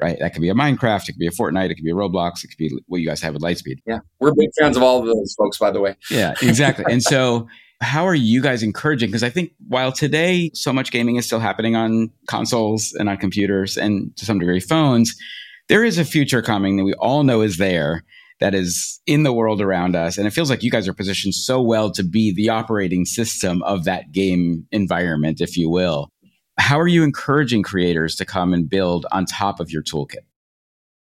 Right? 0.00 0.18
That 0.18 0.32
could 0.32 0.42
be 0.42 0.48
a 0.48 0.54
Minecraft, 0.54 1.08
it 1.08 1.12
could 1.12 1.18
be 1.18 1.28
a 1.28 1.30
Fortnite, 1.30 1.70
it 1.70 1.76
could 1.76 1.84
be 1.84 1.92
a 1.92 1.94
Roblox, 1.94 2.44
it 2.44 2.48
could 2.48 2.58
be 2.58 2.70
what 2.88 3.00
you 3.00 3.06
guys 3.06 3.22
have 3.22 3.32
with 3.32 3.42
Lightship. 3.42 3.78
Yeah. 3.86 4.00
We're 4.18 4.34
big 4.34 4.50
fans 4.58 4.76
of 4.76 4.82
all 4.82 4.98
of 4.98 5.06
those 5.06 5.34
folks, 5.38 5.56
by 5.56 5.70
the 5.70 5.80
way. 5.80 5.96
Yeah, 6.10 6.34
exactly. 6.42 6.84
and 6.90 7.02
so 7.02 7.48
how 7.80 8.06
are 8.06 8.14
you 8.14 8.42
guys 8.42 8.62
encouraging? 8.62 9.08
Because 9.08 9.22
I 9.22 9.30
think 9.30 9.52
while 9.68 9.92
today 9.92 10.50
so 10.54 10.72
much 10.72 10.90
gaming 10.90 11.16
is 11.16 11.26
still 11.26 11.38
happening 11.38 11.76
on 11.76 12.10
consoles 12.28 12.92
and 12.98 13.08
on 13.08 13.18
computers 13.18 13.76
and 13.76 14.14
to 14.16 14.24
some 14.24 14.38
degree 14.38 14.60
phones, 14.60 15.14
there 15.68 15.84
is 15.84 15.98
a 15.98 16.04
future 16.04 16.42
coming 16.42 16.76
that 16.76 16.84
we 16.84 16.94
all 16.94 17.22
know 17.22 17.40
is 17.40 17.56
there 17.56 18.04
that 18.40 18.54
is 18.54 19.00
in 19.06 19.22
the 19.22 19.32
world 19.32 19.60
around 19.60 19.94
us. 19.94 20.18
And 20.18 20.26
it 20.26 20.32
feels 20.32 20.50
like 20.50 20.62
you 20.62 20.70
guys 20.70 20.88
are 20.88 20.92
positioned 20.92 21.34
so 21.34 21.62
well 21.62 21.90
to 21.92 22.02
be 22.02 22.32
the 22.32 22.48
operating 22.50 23.04
system 23.04 23.62
of 23.62 23.84
that 23.84 24.12
game 24.12 24.66
environment, 24.72 25.40
if 25.40 25.56
you 25.56 25.70
will. 25.70 26.10
How 26.58 26.78
are 26.78 26.88
you 26.88 27.02
encouraging 27.02 27.62
creators 27.62 28.14
to 28.16 28.24
come 28.24 28.52
and 28.52 28.68
build 28.68 29.06
on 29.12 29.24
top 29.26 29.60
of 29.60 29.70
your 29.70 29.82
toolkit? 29.82 30.24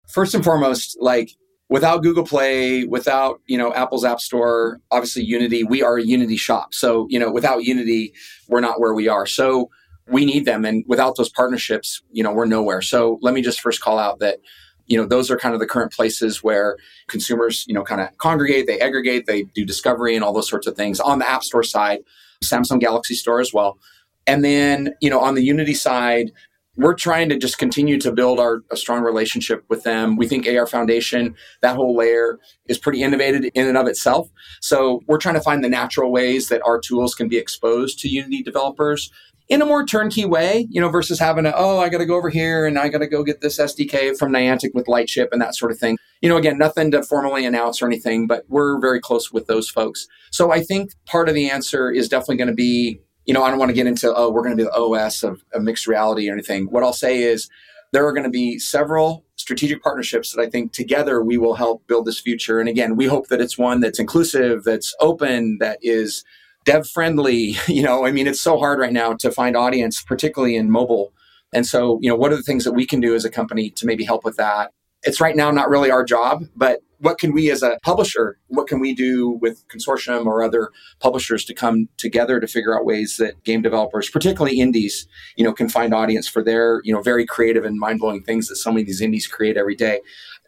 First 0.07 0.33
and 0.35 0.43
foremost, 0.43 0.97
like 0.99 1.31
without 1.69 2.03
Google 2.03 2.25
Play, 2.25 2.83
without, 2.83 3.39
you 3.45 3.57
know, 3.57 3.73
Apple's 3.73 4.03
App 4.03 4.19
Store, 4.19 4.79
obviously 4.91 5.23
Unity, 5.23 5.63
we 5.63 5.81
are 5.81 5.97
a 5.97 6.03
Unity 6.03 6.37
shop. 6.37 6.73
So, 6.73 7.07
you 7.09 7.17
know, 7.17 7.31
without 7.31 7.63
Unity, 7.63 8.13
we're 8.49 8.59
not 8.59 8.79
where 8.79 8.93
we 8.93 9.07
are. 9.07 9.25
So 9.25 9.69
we 10.11 10.25
need 10.25 10.45
them. 10.45 10.65
And 10.65 10.83
without 10.87 11.15
those 11.15 11.29
partnerships, 11.29 12.01
you 12.11 12.23
know, 12.23 12.33
we're 12.33 12.45
nowhere. 12.45 12.81
So 12.81 13.17
let 13.21 13.33
me 13.33 13.41
just 13.41 13.61
first 13.61 13.81
call 13.81 13.97
out 13.97 14.19
that, 14.19 14.39
you 14.87 14.97
know, 14.97 15.05
those 15.05 15.31
are 15.31 15.37
kind 15.37 15.53
of 15.53 15.59
the 15.59 15.67
current 15.67 15.93
places 15.93 16.43
where 16.43 16.77
consumers, 17.07 17.65
you 17.67 17.73
know, 17.73 17.83
kind 17.83 18.01
of 18.01 18.15
congregate, 18.17 18.67
they 18.67 18.79
aggregate, 18.79 19.25
they 19.25 19.43
do 19.55 19.65
discovery 19.65 20.15
and 20.15 20.23
all 20.23 20.33
those 20.33 20.49
sorts 20.49 20.67
of 20.67 20.75
things 20.75 20.99
on 20.99 21.19
the 21.19 21.29
App 21.29 21.43
Store 21.43 21.63
side, 21.63 21.99
Samsung 22.43 22.79
Galaxy 22.79 23.15
Store 23.15 23.39
as 23.39 23.53
well. 23.53 23.79
And 24.27 24.43
then, 24.43 24.93
you 25.01 25.09
know, 25.09 25.19
on 25.21 25.35
the 25.35 25.43
Unity 25.43 25.73
side, 25.73 26.31
we're 26.77 26.93
trying 26.93 27.29
to 27.29 27.37
just 27.37 27.57
continue 27.57 27.99
to 27.99 28.11
build 28.11 28.39
our 28.39 28.61
a 28.71 28.77
strong 28.77 29.01
relationship 29.01 29.63
with 29.69 29.83
them. 29.83 30.15
We 30.15 30.27
think 30.27 30.47
AR 30.47 30.65
Foundation, 30.65 31.35
that 31.61 31.75
whole 31.75 31.95
layer 31.95 32.39
is 32.67 32.77
pretty 32.77 33.03
innovative 33.03 33.49
in 33.53 33.67
and 33.67 33.77
of 33.77 33.87
itself. 33.87 34.29
So 34.61 35.01
we're 35.07 35.17
trying 35.17 35.35
to 35.35 35.41
find 35.41 35.63
the 35.63 35.69
natural 35.69 36.11
ways 36.11 36.47
that 36.49 36.61
our 36.65 36.79
tools 36.79 37.13
can 37.13 37.27
be 37.27 37.37
exposed 37.37 37.99
to 37.99 38.09
Unity 38.09 38.41
developers 38.41 39.11
in 39.51 39.61
a 39.61 39.65
more 39.65 39.85
turnkey 39.85 40.23
way, 40.23 40.65
you 40.69 40.79
know, 40.79 40.87
versus 40.87 41.19
having 41.19 41.43
to, 41.43 41.53
oh, 41.53 41.77
I 41.77 41.89
got 41.89 41.97
to 41.97 42.05
go 42.05 42.15
over 42.15 42.29
here 42.29 42.65
and 42.65 42.79
I 42.79 42.87
got 42.87 42.99
to 42.99 43.07
go 43.07 43.21
get 43.21 43.41
this 43.41 43.59
SDK 43.59 44.17
from 44.17 44.31
Niantic 44.31 44.69
with 44.73 44.87
Lightship 44.87 45.27
and 45.33 45.41
that 45.41 45.57
sort 45.57 45.73
of 45.73 45.77
thing. 45.77 45.97
You 46.21 46.29
know, 46.29 46.37
again, 46.37 46.57
nothing 46.57 46.89
to 46.91 47.03
formally 47.03 47.45
announce 47.45 47.81
or 47.81 47.85
anything, 47.85 48.27
but 48.27 48.45
we're 48.47 48.79
very 48.79 49.01
close 49.01 49.29
with 49.29 49.47
those 49.47 49.69
folks. 49.69 50.07
So 50.31 50.53
I 50.53 50.61
think 50.63 50.91
part 51.05 51.27
of 51.27 51.35
the 51.35 51.49
answer 51.49 51.91
is 51.91 52.07
definitely 52.07 52.37
going 52.37 52.47
to 52.47 52.53
be, 52.53 53.01
you 53.25 53.33
know, 53.33 53.43
I 53.43 53.49
don't 53.49 53.59
want 53.59 53.67
to 53.67 53.75
get 53.75 53.87
into, 53.87 54.15
oh, 54.15 54.31
we're 54.31 54.41
going 54.41 54.55
to 54.55 54.63
be 54.63 54.69
the 54.69 54.73
OS 54.73 55.21
of, 55.21 55.43
of 55.53 55.63
mixed 55.63 55.85
reality 55.85 56.29
or 56.29 56.33
anything. 56.33 56.67
What 56.67 56.83
I'll 56.83 56.93
say 56.93 57.21
is 57.21 57.49
there 57.91 58.07
are 58.07 58.13
going 58.13 58.23
to 58.23 58.29
be 58.29 58.57
several 58.57 59.25
strategic 59.35 59.83
partnerships 59.83 60.31
that 60.33 60.41
I 60.41 60.49
think 60.49 60.71
together 60.71 61.21
we 61.21 61.37
will 61.37 61.55
help 61.55 61.85
build 61.87 62.05
this 62.05 62.21
future. 62.21 62.61
And 62.61 62.69
again, 62.69 62.95
we 62.95 63.05
hope 63.05 63.27
that 63.27 63.41
it's 63.41 63.57
one 63.57 63.81
that's 63.81 63.99
inclusive, 63.99 64.63
that's 64.63 64.95
open, 65.01 65.57
that 65.59 65.77
is 65.81 66.23
dev 66.65 66.87
friendly. 66.87 67.55
You 67.67 67.83
know, 67.83 68.05
I 68.05 68.11
mean, 68.11 68.27
it's 68.27 68.41
so 68.41 68.57
hard 68.57 68.79
right 68.79 68.91
now 68.91 69.13
to 69.13 69.31
find 69.31 69.55
audience, 69.55 70.01
particularly 70.03 70.55
in 70.55 70.69
mobile. 70.69 71.13
And 71.53 71.65
so, 71.65 71.99
you 72.01 72.09
know, 72.09 72.15
what 72.15 72.31
are 72.31 72.35
the 72.35 72.43
things 72.43 72.63
that 72.65 72.73
we 72.73 72.85
can 72.85 72.99
do 72.99 73.15
as 73.15 73.25
a 73.25 73.29
company 73.29 73.69
to 73.71 73.85
maybe 73.85 74.03
help 74.03 74.23
with 74.23 74.37
that? 74.37 74.71
It's 75.03 75.19
right 75.19 75.35
now 75.35 75.51
not 75.51 75.69
really 75.69 75.89
our 75.89 76.03
job, 76.03 76.43
but 76.55 76.81
what 76.99 77.17
can 77.17 77.33
we 77.33 77.49
as 77.49 77.63
a 77.63 77.79
publisher, 77.81 78.37
what 78.47 78.67
can 78.67 78.79
we 78.79 78.93
do 78.93 79.31
with 79.41 79.67
consortium 79.67 80.25
or 80.27 80.43
other 80.43 80.69
publishers 80.99 81.43
to 81.45 81.53
come 81.53 81.89
together 81.97 82.39
to 82.39 82.47
figure 82.47 82.77
out 82.77 82.85
ways 82.85 83.17
that 83.17 83.43
game 83.43 83.61
developers, 83.61 84.09
particularly 84.09 84.59
indies, 84.59 85.07
you 85.35 85.43
know, 85.43 85.53
can 85.53 85.67
find 85.67 85.93
audience 85.93 86.27
for 86.27 86.43
their, 86.43 86.81
you 86.83 86.93
know, 86.93 87.01
very 87.01 87.25
creative 87.25 87.65
and 87.65 87.79
mind-blowing 87.79 88.21
things 88.23 88.47
that 88.47 88.57
so 88.57 88.69
many 88.69 88.81
of 88.81 88.87
these 88.87 89.01
indies 89.01 89.27
create 89.27 89.57
every 89.57 89.75
day. 89.75 89.99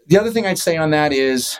The 0.07 0.19
other 0.19 0.29
thing 0.29 0.45
I'd 0.45 0.59
say 0.59 0.77
on 0.77 0.91
that 0.91 1.11
is 1.11 1.59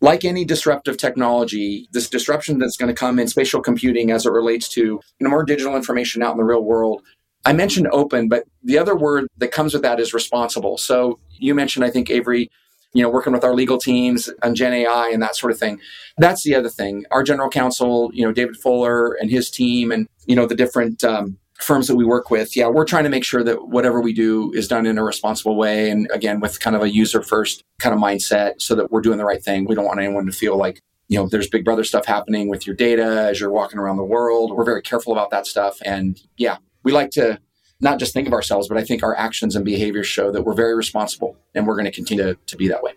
like 0.00 0.24
any 0.24 0.44
disruptive 0.44 0.96
technology, 0.96 1.88
this 1.92 2.08
disruption 2.08 2.58
that's 2.58 2.76
going 2.76 2.88
to 2.88 2.98
come 2.98 3.18
in 3.18 3.28
spatial 3.28 3.60
computing 3.60 4.10
as 4.10 4.26
it 4.26 4.32
relates 4.32 4.68
to 4.70 4.80
you 4.80 5.02
know, 5.20 5.30
more 5.30 5.44
digital 5.44 5.76
information 5.76 6.22
out 6.22 6.32
in 6.32 6.36
the 6.36 6.44
real 6.44 6.62
world. 6.62 7.02
I 7.44 7.52
mentioned 7.52 7.88
open, 7.92 8.28
but 8.28 8.44
the 8.62 8.78
other 8.78 8.96
word 8.96 9.26
that 9.38 9.52
comes 9.52 9.72
with 9.72 9.82
that 9.82 10.00
is 10.00 10.12
responsible. 10.12 10.78
So 10.78 11.20
you 11.30 11.54
mentioned, 11.54 11.84
I 11.84 11.90
think, 11.90 12.10
Avery, 12.10 12.50
you 12.92 13.02
know, 13.02 13.08
working 13.10 13.32
with 13.32 13.44
our 13.44 13.54
legal 13.54 13.78
teams 13.78 14.28
on 14.42 14.54
Gen 14.54 14.72
AI 14.72 15.10
and 15.12 15.22
that 15.22 15.36
sort 15.36 15.52
of 15.52 15.58
thing. 15.58 15.78
That's 16.18 16.42
the 16.42 16.54
other 16.54 16.68
thing. 16.68 17.04
Our 17.10 17.22
general 17.22 17.48
counsel, 17.48 18.10
you 18.12 18.24
know, 18.24 18.32
David 18.32 18.56
Fuller 18.56 19.12
and 19.12 19.30
his 19.30 19.50
team, 19.50 19.92
and 19.92 20.08
you 20.26 20.34
know, 20.34 20.46
the 20.46 20.54
different 20.54 21.04
um, 21.04 21.38
firms 21.58 21.86
that 21.88 21.96
we 21.96 22.04
work 22.04 22.30
with, 22.30 22.56
yeah, 22.56 22.68
we're 22.68 22.84
trying 22.84 23.04
to 23.04 23.10
make 23.10 23.24
sure 23.24 23.42
that 23.42 23.68
whatever 23.68 24.00
we 24.00 24.12
do 24.12 24.52
is 24.52 24.68
done 24.68 24.86
in 24.86 24.98
a 24.98 25.04
responsible 25.04 25.56
way. 25.56 25.90
And 25.90 26.08
again, 26.12 26.40
with 26.40 26.60
kind 26.60 26.76
of 26.76 26.82
a 26.82 26.90
user 26.90 27.22
first 27.22 27.62
kind 27.78 27.94
of 27.94 28.00
mindset 28.00 28.60
so 28.60 28.74
that 28.74 28.90
we're 28.90 29.00
doing 29.00 29.18
the 29.18 29.24
right 29.24 29.42
thing. 29.42 29.64
We 29.64 29.74
don't 29.74 29.84
want 29.84 30.00
anyone 30.00 30.26
to 30.26 30.32
feel 30.32 30.56
like, 30.56 30.80
you 31.08 31.18
know, 31.18 31.28
there's 31.28 31.48
big 31.48 31.64
brother 31.64 31.84
stuff 31.84 32.06
happening 32.06 32.48
with 32.48 32.66
your 32.66 32.76
data 32.76 33.04
as 33.04 33.40
you're 33.40 33.50
walking 33.50 33.78
around 33.78 33.96
the 33.96 34.04
world. 34.04 34.54
We're 34.54 34.64
very 34.64 34.82
careful 34.82 35.12
about 35.12 35.30
that 35.30 35.46
stuff. 35.46 35.78
And 35.84 36.20
yeah, 36.36 36.56
we 36.82 36.92
like 36.92 37.10
to 37.12 37.38
not 37.80 37.98
just 37.98 38.12
think 38.12 38.26
of 38.26 38.32
ourselves, 38.32 38.68
but 38.68 38.78
I 38.78 38.84
think 38.84 39.02
our 39.02 39.16
actions 39.16 39.54
and 39.54 39.64
behaviors 39.64 40.06
show 40.06 40.32
that 40.32 40.42
we're 40.42 40.54
very 40.54 40.74
responsible 40.74 41.36
and 41.54 41.66
we're 41.66 41.74
going 41.74 41.84
to 41.84 41.92
continue 41.92 42.24
to, 42.24 42.34
to 42.46 42.56
be 42.56 42.68
that 42.68 42.82
way. 42.82 42.92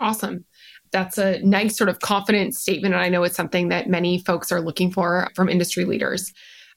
Awesome. 0.00 0.44
That's 0.92 1.18
a 1.18 1.40
nice 1.40 1.76
sort 1.76 1.88
of 1.88 2.00
confident 2.00 2.54
statement. 2.54 2.94
And 2.94 3.02
I 3.02 3.08
know 3.08 3.22
it's 3.22 3.36
something 3.36 3.68
that 3.68 3.88
many 3.88 4.18
folks 4.18 4.50
are 4.50 4.60
looking 4.60 4.90
for 4.90 5.30
from 5.36 5.48
industry 5.48 5.84
leaders. 5.84 6.32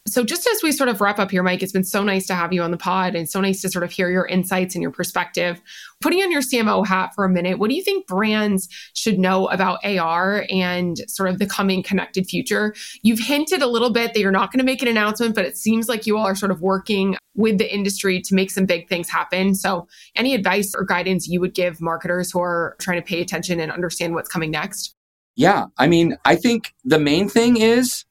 So, 0.05 0.25
just 0.25 0.45
as 0.45 0.61
we 0.61 0.73
sort 0.73 0.89
of 0.89 0.99
wrap 0.99 1.17
up 1.17 1.31
here, 1.31 1.43
Mike, 1.43 1.63
it's 1.63 1.71
been 1.71 1.85
so 1.85 2.03
nice 2.03 2.27
to 2.27 2.35
have 2.35 2.51
you 2.51 2.61
on 2.61 2.71
the 2.71 2.77
pod 2.77 3.15
and 3.15 3.29
so 3.29 3.39
nice 3.39 3.61
to 3.61 3.69
sort 3.69 3.85
of 3.85 3.91
hear 3.91 4.09
your 4.09 4.25
insights 4.25 4.75
and 4.75 4.81
your 4.81 4.91
perspective. 4.91 5.61
Putting 6.01 6.21
on 6.21 6.29
your 6.29 6.41
CMO 6.41 6.85
hat 6.85 7.11
for 7.15 7.23
a 7.23 7.29
minute, 7.29 7.57
what 7.57 7.69
do 7.69 7.75
you 7.75 7.83
think 7.83 8.05
brands 8.05 8.67
should 8.93 9.17
know 9.17 9.47
about 9.47 9.79
AR 9.85 10.45
and 10.49 10.97
sort 11.07 11.29
of 11.29 11.39
the 11.39 11.45
coming 11.45 11.83
connected 11.83 12.27
future? 12.27 12.75
You've 13.01 13.19
hinted 13.19 13.61
a 13.61 13.67
little 13.67 13.91
bit 13.91 14.13
that 14.13 14.19
you're 14.19 14.31
not 14.33 14.51
going 14.51 14.59
to 14.59 14.65
make 14.65 14.81
an 14.81 14.89
announcement, 14.89 15.35
but 15.35 15.45
it 15.45 15.57
seems 15.57 15.87
like 15.87 16.05
you 16.05 16.17
all 16.17 16.25
are 16.25 16.35
sort 16.35 16.51
of 16.51 16.59
working 16.59 17.15
with 17.35 17.57
the 17.57 17.73
industry 17.73 18.21
to 18.23 18.35
make 18.35 18.51
some 18.51 18.65
big 18.65 18.89
things 18.89 19.07
happen. 19.07 19.55
So, 19.55 19.87
any 20.17 20.35
advice 20.35 20.75
or 20.75 20.83
guidance 20.83 21.29
you 21.29 21.39
would 21.39 21.53
give 21.53 21.79
marketers 21.79 22.29
who 22.29 22.41
are 22.41 22.75
trying 22.81 23.01
to 23.01 23.07
pay 23.07 23.21
attention 23.21 23.61
and 23.61 23.71
understand 23.71 24.15
what's 24.15 24.27
coming 24.27 24.51
next? 24.51 24.95
Yeah, 25.37 25.67
I 25.77 25.87
mean, 25.87 26.17
I 26.25 26.35
think 26.35 26.73
the 26.83 26.99
main 26.99 27.29
thing 27.29 27.55
is 27.55 28.03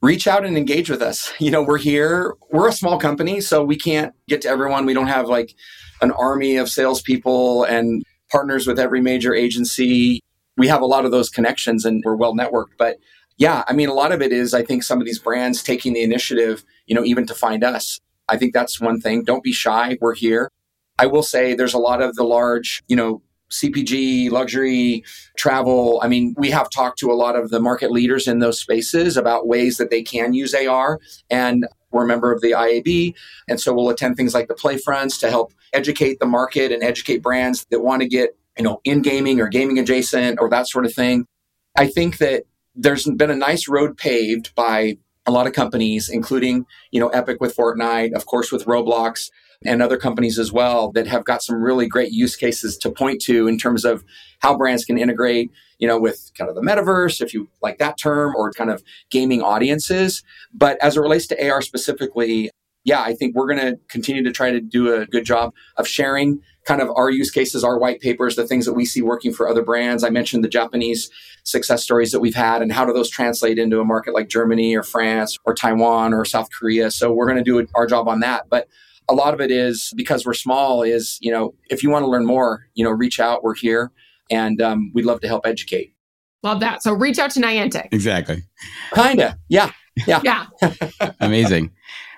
reach 0.00 0.26
out 0.26 0.44
and 0.44 0.56
engage 0.56 0.90
with 0.90 1.02
us. 1.02 1.32
You 1.40 1.50
know, 1.50 1.62
we're 1.62 1.78
here, 1.78 2.34
we're 2.50 2.68
a 2.68 2.72
small 2.72 2.98
company, 2.98 3.40
so 3.40 3.64
we 3.64 3.76
can't 3.76 4.14
get 4.28 4.42
to 4.42 4.48
everyone. 4.48 4.86
We 4.86 4.94
don't 4.94 5.06
have 5.06 5.28
like 5.28 5.54
an 6.02 6.10
army 6.12 6.56
of 6.56 6.68
salespeople 6.68 7.64
and 7.64 8.02
partners 8.30 8.66
with 8.66 8.78
every 8.78 9.00
major 9.00 9.34
agency. 9.34 10.22
We 10.56 10.68
have 10.68 10.82
a 10.82 10.86
lot 10.86 11.04
of 11.04 11.10
those 11.10 11.30
connections 11.30 11.84
and 11.84 12.02
we're 12.04 12.16
well 12.16 12.34
networked. 12.34 12.76
But 12.78 12.98
yeah, 13.38 13.62
I 13.68 13.72
mean, 13.72 13.88
a 13.88 13.94
lot 13.94 14.12
of 14.12 14.20
it 14.20 14.32
is, 14.32 14.52
I 14.52 14.64
think, 14.64 14.82
some 14.82 15.00
of 15.00 15.06
these 15.06 15.18
brands 15.18 15.62
taking 15.62 15.92
the 15.92 16.02
initiative, 16.02 16.64
you 16.86 16.94
know, 16.94 17.04
even 17.04 17.26
to 17.26 17.34
find 17.34 17.64
us. 17.64 18.00
I 18.28 18.36
think 18.36 18.52
that's 18.52 18.80
one 18.80 19.00
thing. 19.00 19.24
Don't 19.24 19.44
be 19.44 19.52
shy. 19.52 19.96
We're 20.00 20.14
here. 20.14 20.50
I 20.98 21.06
will 21.06 21.22
say 21.22 21.54
there's 21.54 21.74
a 21.74 21.78
lot 21.78 22.02
of 22.02 22.16
the 22.16 22.24
large, 22.24 22.82
you 22.88 22.96
know, 22.96 23.22
CPG, 23.50 24.30
luxury, 24.30 25.04
travel. 25.36 26.00
I 26.02 26.08
mean, 26.08 26.34
we 26.36 26.50
have 26.50 26.70
talked 26.70 26.98
to 27.00 27.10
a 27.10 27.14
lot 27.14 27.36
of 27.36 27.50
the 27.50 27.60
market 27.60 27.90
leaders 27.90 28.26
in 28.26 28.38
those 28.38 28.60
spaces 28.60 29.16
about 29.16 29.46
ways 29.46 29.78
that 29.78 29.90
they 29.90 30.02
can 30.02 30.34
use 30.34 30.54
AR. 30.54 31.00
And 31.30 31.66
we're 31.90 32.04
a 32.04 32.06
member 32.06 32.32
of 32.32 32.40
the 32.40 32.52
IAB. 32.52 33.14
And 33.48 33.60
so 33.60 33.72
we'll 33.72 33.88
attend 33.88 34.16
things 34.16 34.34
like 34.34 34.48
the 34.48 34.54
play 34.54 34.76
fronts 34.76 35.18
to 35.18 35.30
help 35.30 35.52
educate 35.72 36.20
the 36.20 36.26
market 36.26 36.72
and 36.72 36.82
educate 36.82 37.22
brands 37.22 37.66
that 37.70 37.80
want 37.80 38.02
to 38.02 38.08
get, 38.08 38.36
you 38.56 38.64
know, 38.64 38.80
in 38.84 39.02
gaming 39.02 39.40
or 39.40 39.48
gaming 39.48 39.78
adjacent 39.78 40.38
or 40.40 40.48
that 40.50 40.68
sort 40.68 40.84
of 40.84 40.92
thing. 40.92 41.26
I 41.76 41.86
think 41.86 42.18
that 42.18 42.44
there's 42.74 43.04
been 43.04 43.30
a 43.30 43.36
nice 43.36 43.68
road 43.68 43.96
paved 43.96 44.54
by 44.54 44.98
a 45.26 45.30
lot 45.30 45.46
of 45.46 45.52
companies, 45.52 46.08
including, 46.08 46.66
you 46.90 47.00
know, 47.00 47.08
Epic 47.08 47.38
with 47.40 47.56
Fortnite, 47.56 48.12
of 48.12 48.26
course, 48.26 48.50
with 48.50 48.64
Roblox 48.64 49.30
and 49.64 49.82
other 49.82 49.96
companies 49.96 50.38
as 50.38 50.52
well 50.52 50.92
that 50.92 51.06
have 51.06 51.24
got 51.24 51.42
some 51.42 51.60
really 51.60 51.88
great 51.88 52.12
use 52.12 52.36
cases 52.36 52.76
to 52.78 52.90
point 52.90 53.20
to 53.20 53.48
in 53.48 53.58
terms 53.58 53.84
of 53.84 54.04
how 54.40 54.56
brands 54.56 54.84
can 54.84 54.98
integrate, 54.98 55.50
you 55.78 55.88
know, 55.88 55.98
with 55.98 56.30
kind 56.38 56.48
of 56.48 56.54
the 56.54 56.62
metaverse, 56.62 57.20
if 57.20 57.34
you 57.34 57.48
like 57.60 57.78
that 57.78 57.98
term, 57.98 58.34
or 58.36 58.52
kind 58.52 58.70
of 58.70 58.82
gaming 59.10 59.42
audiences. 59.42 60.22
But 60.54 60.78
as 60.80 60.96
it 60.96 61.00
relates 61.00 61.26
to 61.28 61.50
AR 61.50 61.60
specifically, 61.60 62.50
yeah, 62.84 63.02
I 63.02 63.14
think 63.14 63.34
we're 63.34 63.48
going 63.52 63.58
to 63.58 63.78
continue 63.88 64.22
to 64.22 64.30
try 64.30 64.52
to 64.52 64.60
do 64.60 64.94
a 64.94 65.06
good 65.06 65.24
job 65.24 65.52
of 65.76 65.88
sharing 65.88 66.40
kind 66.64 66.80
of 66.80 66.90
our 66.94 67.10
use 67.10 67.30
cases, 67.30 67.64
our 67.64 67.78
white 67.78 68.00
papers, 68.00 68.36
the 68.36 68.46
things 68.46 68.64
that 68.66 68.74
we 68.74 68.84
see 68.84 69.02
working 69.02 69.32
for 69.32 69.48
other 69.48 69.62
brands. 69.62 70.04
I 70.04 70.10
mentioned 70.10 70.44
the 70.44 70.48
Japanese 70.48 71.10
success 71.42 71.82
stories 71.82 72.12
that 72.12 72.20
we've 72.20 72.34
had 72.34 72.62
and 72.62 72.72
how 72.72 72.84
do 72.84 72.92
those 72.92 73.10
translate 73.10 73.58
into 73.58 73.80
a 73.80 73.84
market 73.84 74.14
like 74.14 74.28
Germany 74.28 74.76
or 74.76 74.82
France 74.82 75.36
or 75.44 75.54
Taiwan 75.54 76.14
or 76.14 76.24
South 76.24 76.48
Korea. 76.50 76.90
So 76.90 77.12
we're 77.12 77.26
going 77.26 77.42
to 77.42 77.44
do 77.44 77.66
our 77.74 77.86
job 77.86 78.06
on 78.06 78.20
that. 78.20 78.48
But 78.48 78.68
a 79.08 79.14
lot 79.14 79.34
of 79.34 79.40
it 79.40 79.50
is 79.50 79.92
because 79.96 80.24
we're 80.26 80.34
small 80.34 80.82
is 80.82 81.18
you 81.20 81.30
know 81.30 81.54
if 81.70 81.82
you 81.82 81.90
want 81.90 82.04
to 82.04 82.08
learn 82.08 82.26
more 82.26 82.66
you 82.74 82.84
know 82.84 82.90
reach 82.90 83.20
out. 83.20 83.42
We're 83.42 83.54
here 83.54 83.90
and 84.30 84.60
um, 84.60 84.90
we'd 84.94 85.04
love 85.04 85.20
to 85.20 85.28
help 85.28 85.46
educate. 85.46 85.94
Love 86.42 86.60
that. 86.60 86.82
So 86.82 86.92
reach 86.92 87.18
out 87.18 87.30
to 87.32 87.40
niantic. 87.40 87.88
Exactly. 87.90 88.42
Kinda. 88.94 89.38
Yeah. 89.48 89.72
Yeah. 90.06 90.20
Yeah. 90.22 90.46
Amazing. 91.20 91.72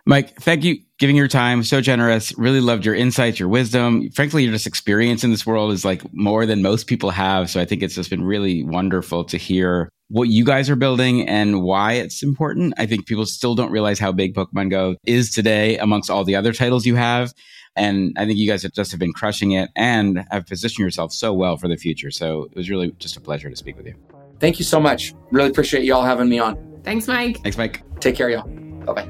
Mike 0.06 0.34
thank 0.36 0.64
you 0.64 0.78
giving 0.98 1.16
your 1.16 1.28
time. 1.28 1.62
So 1.62 1.80
generous. 1.80 2.36
Really 2.36 2.60
loved 2.60 2.84
your 2.84 2.94
insights 2.94 3.38
your 3.38 3.48
wisdom. 3.48 4.10
Frankly 4.10 4.44
your 4.44 4.52
just 4.52 4.66
experience 4.66 5.24
in 5.24 5.30
this 5.30 5.46
world 5.46 5.72
is 5.72 5.84
like 5.84 6.02
more 6.12 6.44
than 6.46 6.62
most 6.62 6.86
people 6.86 7.10
have. 7.10 7.48
So 7.50 7.60
i 7.60 7.64
think 7.64 7.82
it's 7.82 7.94
just 7.94 8.10
been 8.10 8.24
really 8.24 8.62
wonderful 8.62 9.24
to 9.24 9.36
hear 9.36 9.88
what 10.10 10.28
you 10.28 10.44
guys 10.44 10.68
are 10.68 10.76
building 10.76 11.26
and 11.28 11.62
why 11.62 11.92
it's 11.92 12.22
important. 12.22 12.74
I 12.76 12.84
think 12.86 13.06
people 13.06 13.24
still 13.26 13.54
don't 13.54 13.70
realize 13.70 13.98
how 13.98 14.10
big 14.12 14.34
Pokemon 14.34 14.70
Go 14.70 14.96
is 15.06 15.30
today 15.30 15.78
amongst 15.78 16.10
all 16.10 16.24
the 16.24 16.34
other 16.34 16.52
titles 16.52 16.84
you 16.84 16.96
have. 16.96 17.32
And 17.76 18.12
I 18.18 18.26
think 18.26 18.36
you 18.36 18.48
guys 18.48 18.64
have 18.64 18.72
just 18.72 18.90
have 18.90 18.98
been 18.98 19.12
crushing 19.12 19.52
it 19.52 19.70
and 19.76 20.26
have 20.32 20.46
positioned 20.46 20.84
yourself 20.84 21.12
so 21.12 21.32
well 21.32 21.56
for 21.56 21.68
the 21.68 21.76
future. 21.76 22.10
So 22.10 22.48
it 22.50 22.56
was 22.56 22.68
really 22.68 22.90
just 22.98 23.16
a 23.16 23.20
pleasure 23.20 23.48
to 23.48 23.56
speak 23.56 23.76
with 23.76 23.86
you. 23.86 23.94
Thank 24.40 24.58
you 24.58 24.64
so 24.64 24.80
much. 24.80 25.14
Really 25.30 25.50
appreciate 25.50 25.84
you 25.84 25.94
all 25.94 26.02
having 26.02 26.28
me 26.28 26.40
on. 26.40 26.80
Thanks, 26.82 27.06
Mike. 27.06 27.38
Thanks, 27.42 27.56
Mike. 27.56 27.82
Take 28.00 28.16
care, 28.16 28.30
y'all. 28.30 28.48
Bye 28.84 29.06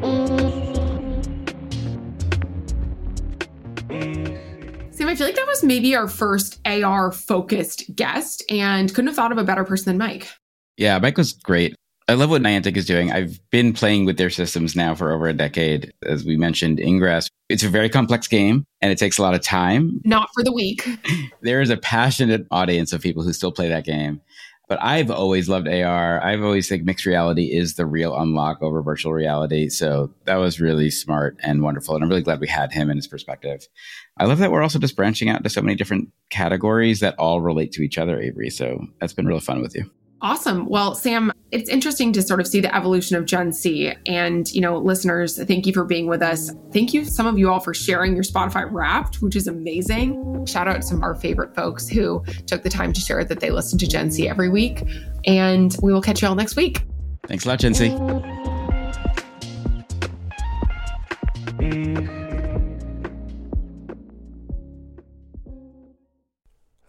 bye. 0.00 0.46
I 5.10 5.16
feel 5.16 5.26
like 5.26 5.34
that 5.34 5.46
was 5.48 5.64
maybe 5.64 5.96
our 5.96 6.06
first 6.06 6.60
AR 6.64 7.10
focused 7.10 7.96
guest 7.96 8.44
and 8.48 8.88
couldn't 8.94 9.08
have 9.08 9.16
thought 9.16 9.32
of 9.32 9.38
a 9.38 9.44
better 9.44 9.64
person 9.64 9.90
than 9.90 9.98
Mike. 9.98 10.28
Yeah, 10.76 11.00
Mike 11.00 11.18
was 11.18 11.32
great. 11.32 11.74
I 12.06 12.14
love 12.14 12.30
what 12.30 12.42
Niantic 12.42 12.76
is 12.76 12.86
doing. 12.86 13.10
I've 13.10 13.40
been 13.50 13.72
playing 13.72 14.04
with 14.04 14.18
their 14.18 14.30
systems 14.30 14.76
now 14.76 14.94
for 14.94 15.10
over 15.10 15.26
a 15.26 15.32
decade. 15.32 15.92
As 16.04 16.24
we 16.24 16.36
mentioned, 16.36 16.78
Ingress. 16.78 17.28
It's 17.48 17.64
a 17.64 17.68
very 17.68 17.88
complex 17.88 18.28
game 18.28 18.64
and 18.80 18.92
it 18.92 18.98
takes 18.98 19.18
a 19.18 19.22
lot 19.22 19.34
of 19.34 19.42
time. 19.42 20.00
Not 20.04 20.28
for 20.32 20.44
the 20.44 20.52
weak. 20.52 20.88
there 21.42 21.60
is 21.60 21.70
a 21.70 21.76
passionate 21.76 22.46
audience 22.52 22.92
of 22.92 23.02
people 23.02 23.24
who 23.24 23.32
still 23.32 23.50
play 23.50 23.68
that 23.68 23.84
game. 23.84 24.20
But 24.70 24.80
I've 24.80 25.10
always 25.10 25.48
loved 25.48 25.66
AR. 25.66 26.22
I've 26.22 26.44
always 26.44 26.68
think 26.68 26.84
mixed 26.84 27.04
reality 27.04 27.46
is 27.46 27.74
the 27.74 27.84
real 27.84 28.16
unlock 28.16 28.62
over 28.62 28.80
virtual 28.82 29.12
reality. 29.12 29.68
So 29.68 30.14
that 30.26 30.36
was 30.36 30.60
really 30.60 30.90
smart 30.90 31.36
and 31.42 31.64
wonderful. 31.64 31.96
And 31.96 32.04
I'm 32.04 32.08
really 32.08 32.22
glad 32.22 32.38
we 32.38 32.46
had 32.46 32.70
him 32.70 32.88
and 32.88 32.96
his 32.96 33.08
perspective. 33.08 33.66
I 34.20 34.26
love 34.26 34.38
that 34.38 34.52
we're 34.52 34.62
also 34.62 34.78
just 34.78 34.96
branching 34.96 35.30
out 35.30 35.42
to 35.42 35.48
so 35.48 35.62
many 35.62 35.74
different 35.74 36.10
categories 36.28 37.00
that 37.00 37.14
all 37.18 37.40
relate 37.40 37.72
to 37.72 37.82
each 37.82 37.96
other, 37.96 38.20
Avery. 38.20 38.50
So 38.50 38.86
that's 39.00 39.14
been 39.14 39.26
really 39.26 39.40
fun 39.40 39.62
with 39.62 39.74
you. 39.74 39.90
Awesome. 40.20 40.66
Well, 40.68 40.94
Sam, 40.94 41.32
it's 41.50 41.70
interesting 41.70 42.12
to 42.12 42.20
sort 42.20 42.40
of 42.40 42.46
see 42.46 42.60
the 42.60 42.76
evolution 42.76 43.16
of 43.16 43.24
Gen 43.24 43.54
C. 43.54 43.94
And, 44.06 44.52
you 44.52 44.60
know, 44.60 44.76
listeners, 44.76 45.42
thank 45.44 45.66
you 45.66 45.72
for 45.72 45.84
being 45.86 46.06
with 46.06 46.20
us. 46.20 46.50
Thank 46.70 46.92
you, 46.92 47.06
some 47.06 47.26
of 47.26 47.38
you 47.38 47.50
all, 47.50 47.60
for 47.60 47.72
sharing 47.72 48.12
your 48.12 48.22
Spotify 48.22 48.70
wrapped, 48.70 49.22
which 49.22 49.34
is 49.34 49.46
amazing. 49.46 50.44
Shout 50.44 50.68
out 50.68 50.76
to 50.76 50.82
some 50.82 50.98
of 50.98 51.02
our 51.02 51.14
favorite 51.14 51.54
folks 51.54 51.88
who 51.88 52.22
took 52.46 52.62
the 52.62 52.68
time 52.68 52.92
to 52.92 53.00
share 53.00 53.24
that 53.24 53.40
they 53.40 53.50
listen 53.50 53.78
to 53.78 53.86
Gen 53.86 54.10
C 54.10 54.28
every 54.28 54.50
week. 54.50 54.82
And 55.24 55.74
we 55.82 55.94
will 55.94 56.02
catch 56.02 56.20
you 56.20 56.28
all 56.28 56.34
next 56.34 56.56
week. 56.56 56.82
Thanks 57.26 57.46
a 57.46 57.48
lot, 57.48 57.58
Gen 57.58 57.72
C. 57.72 57.88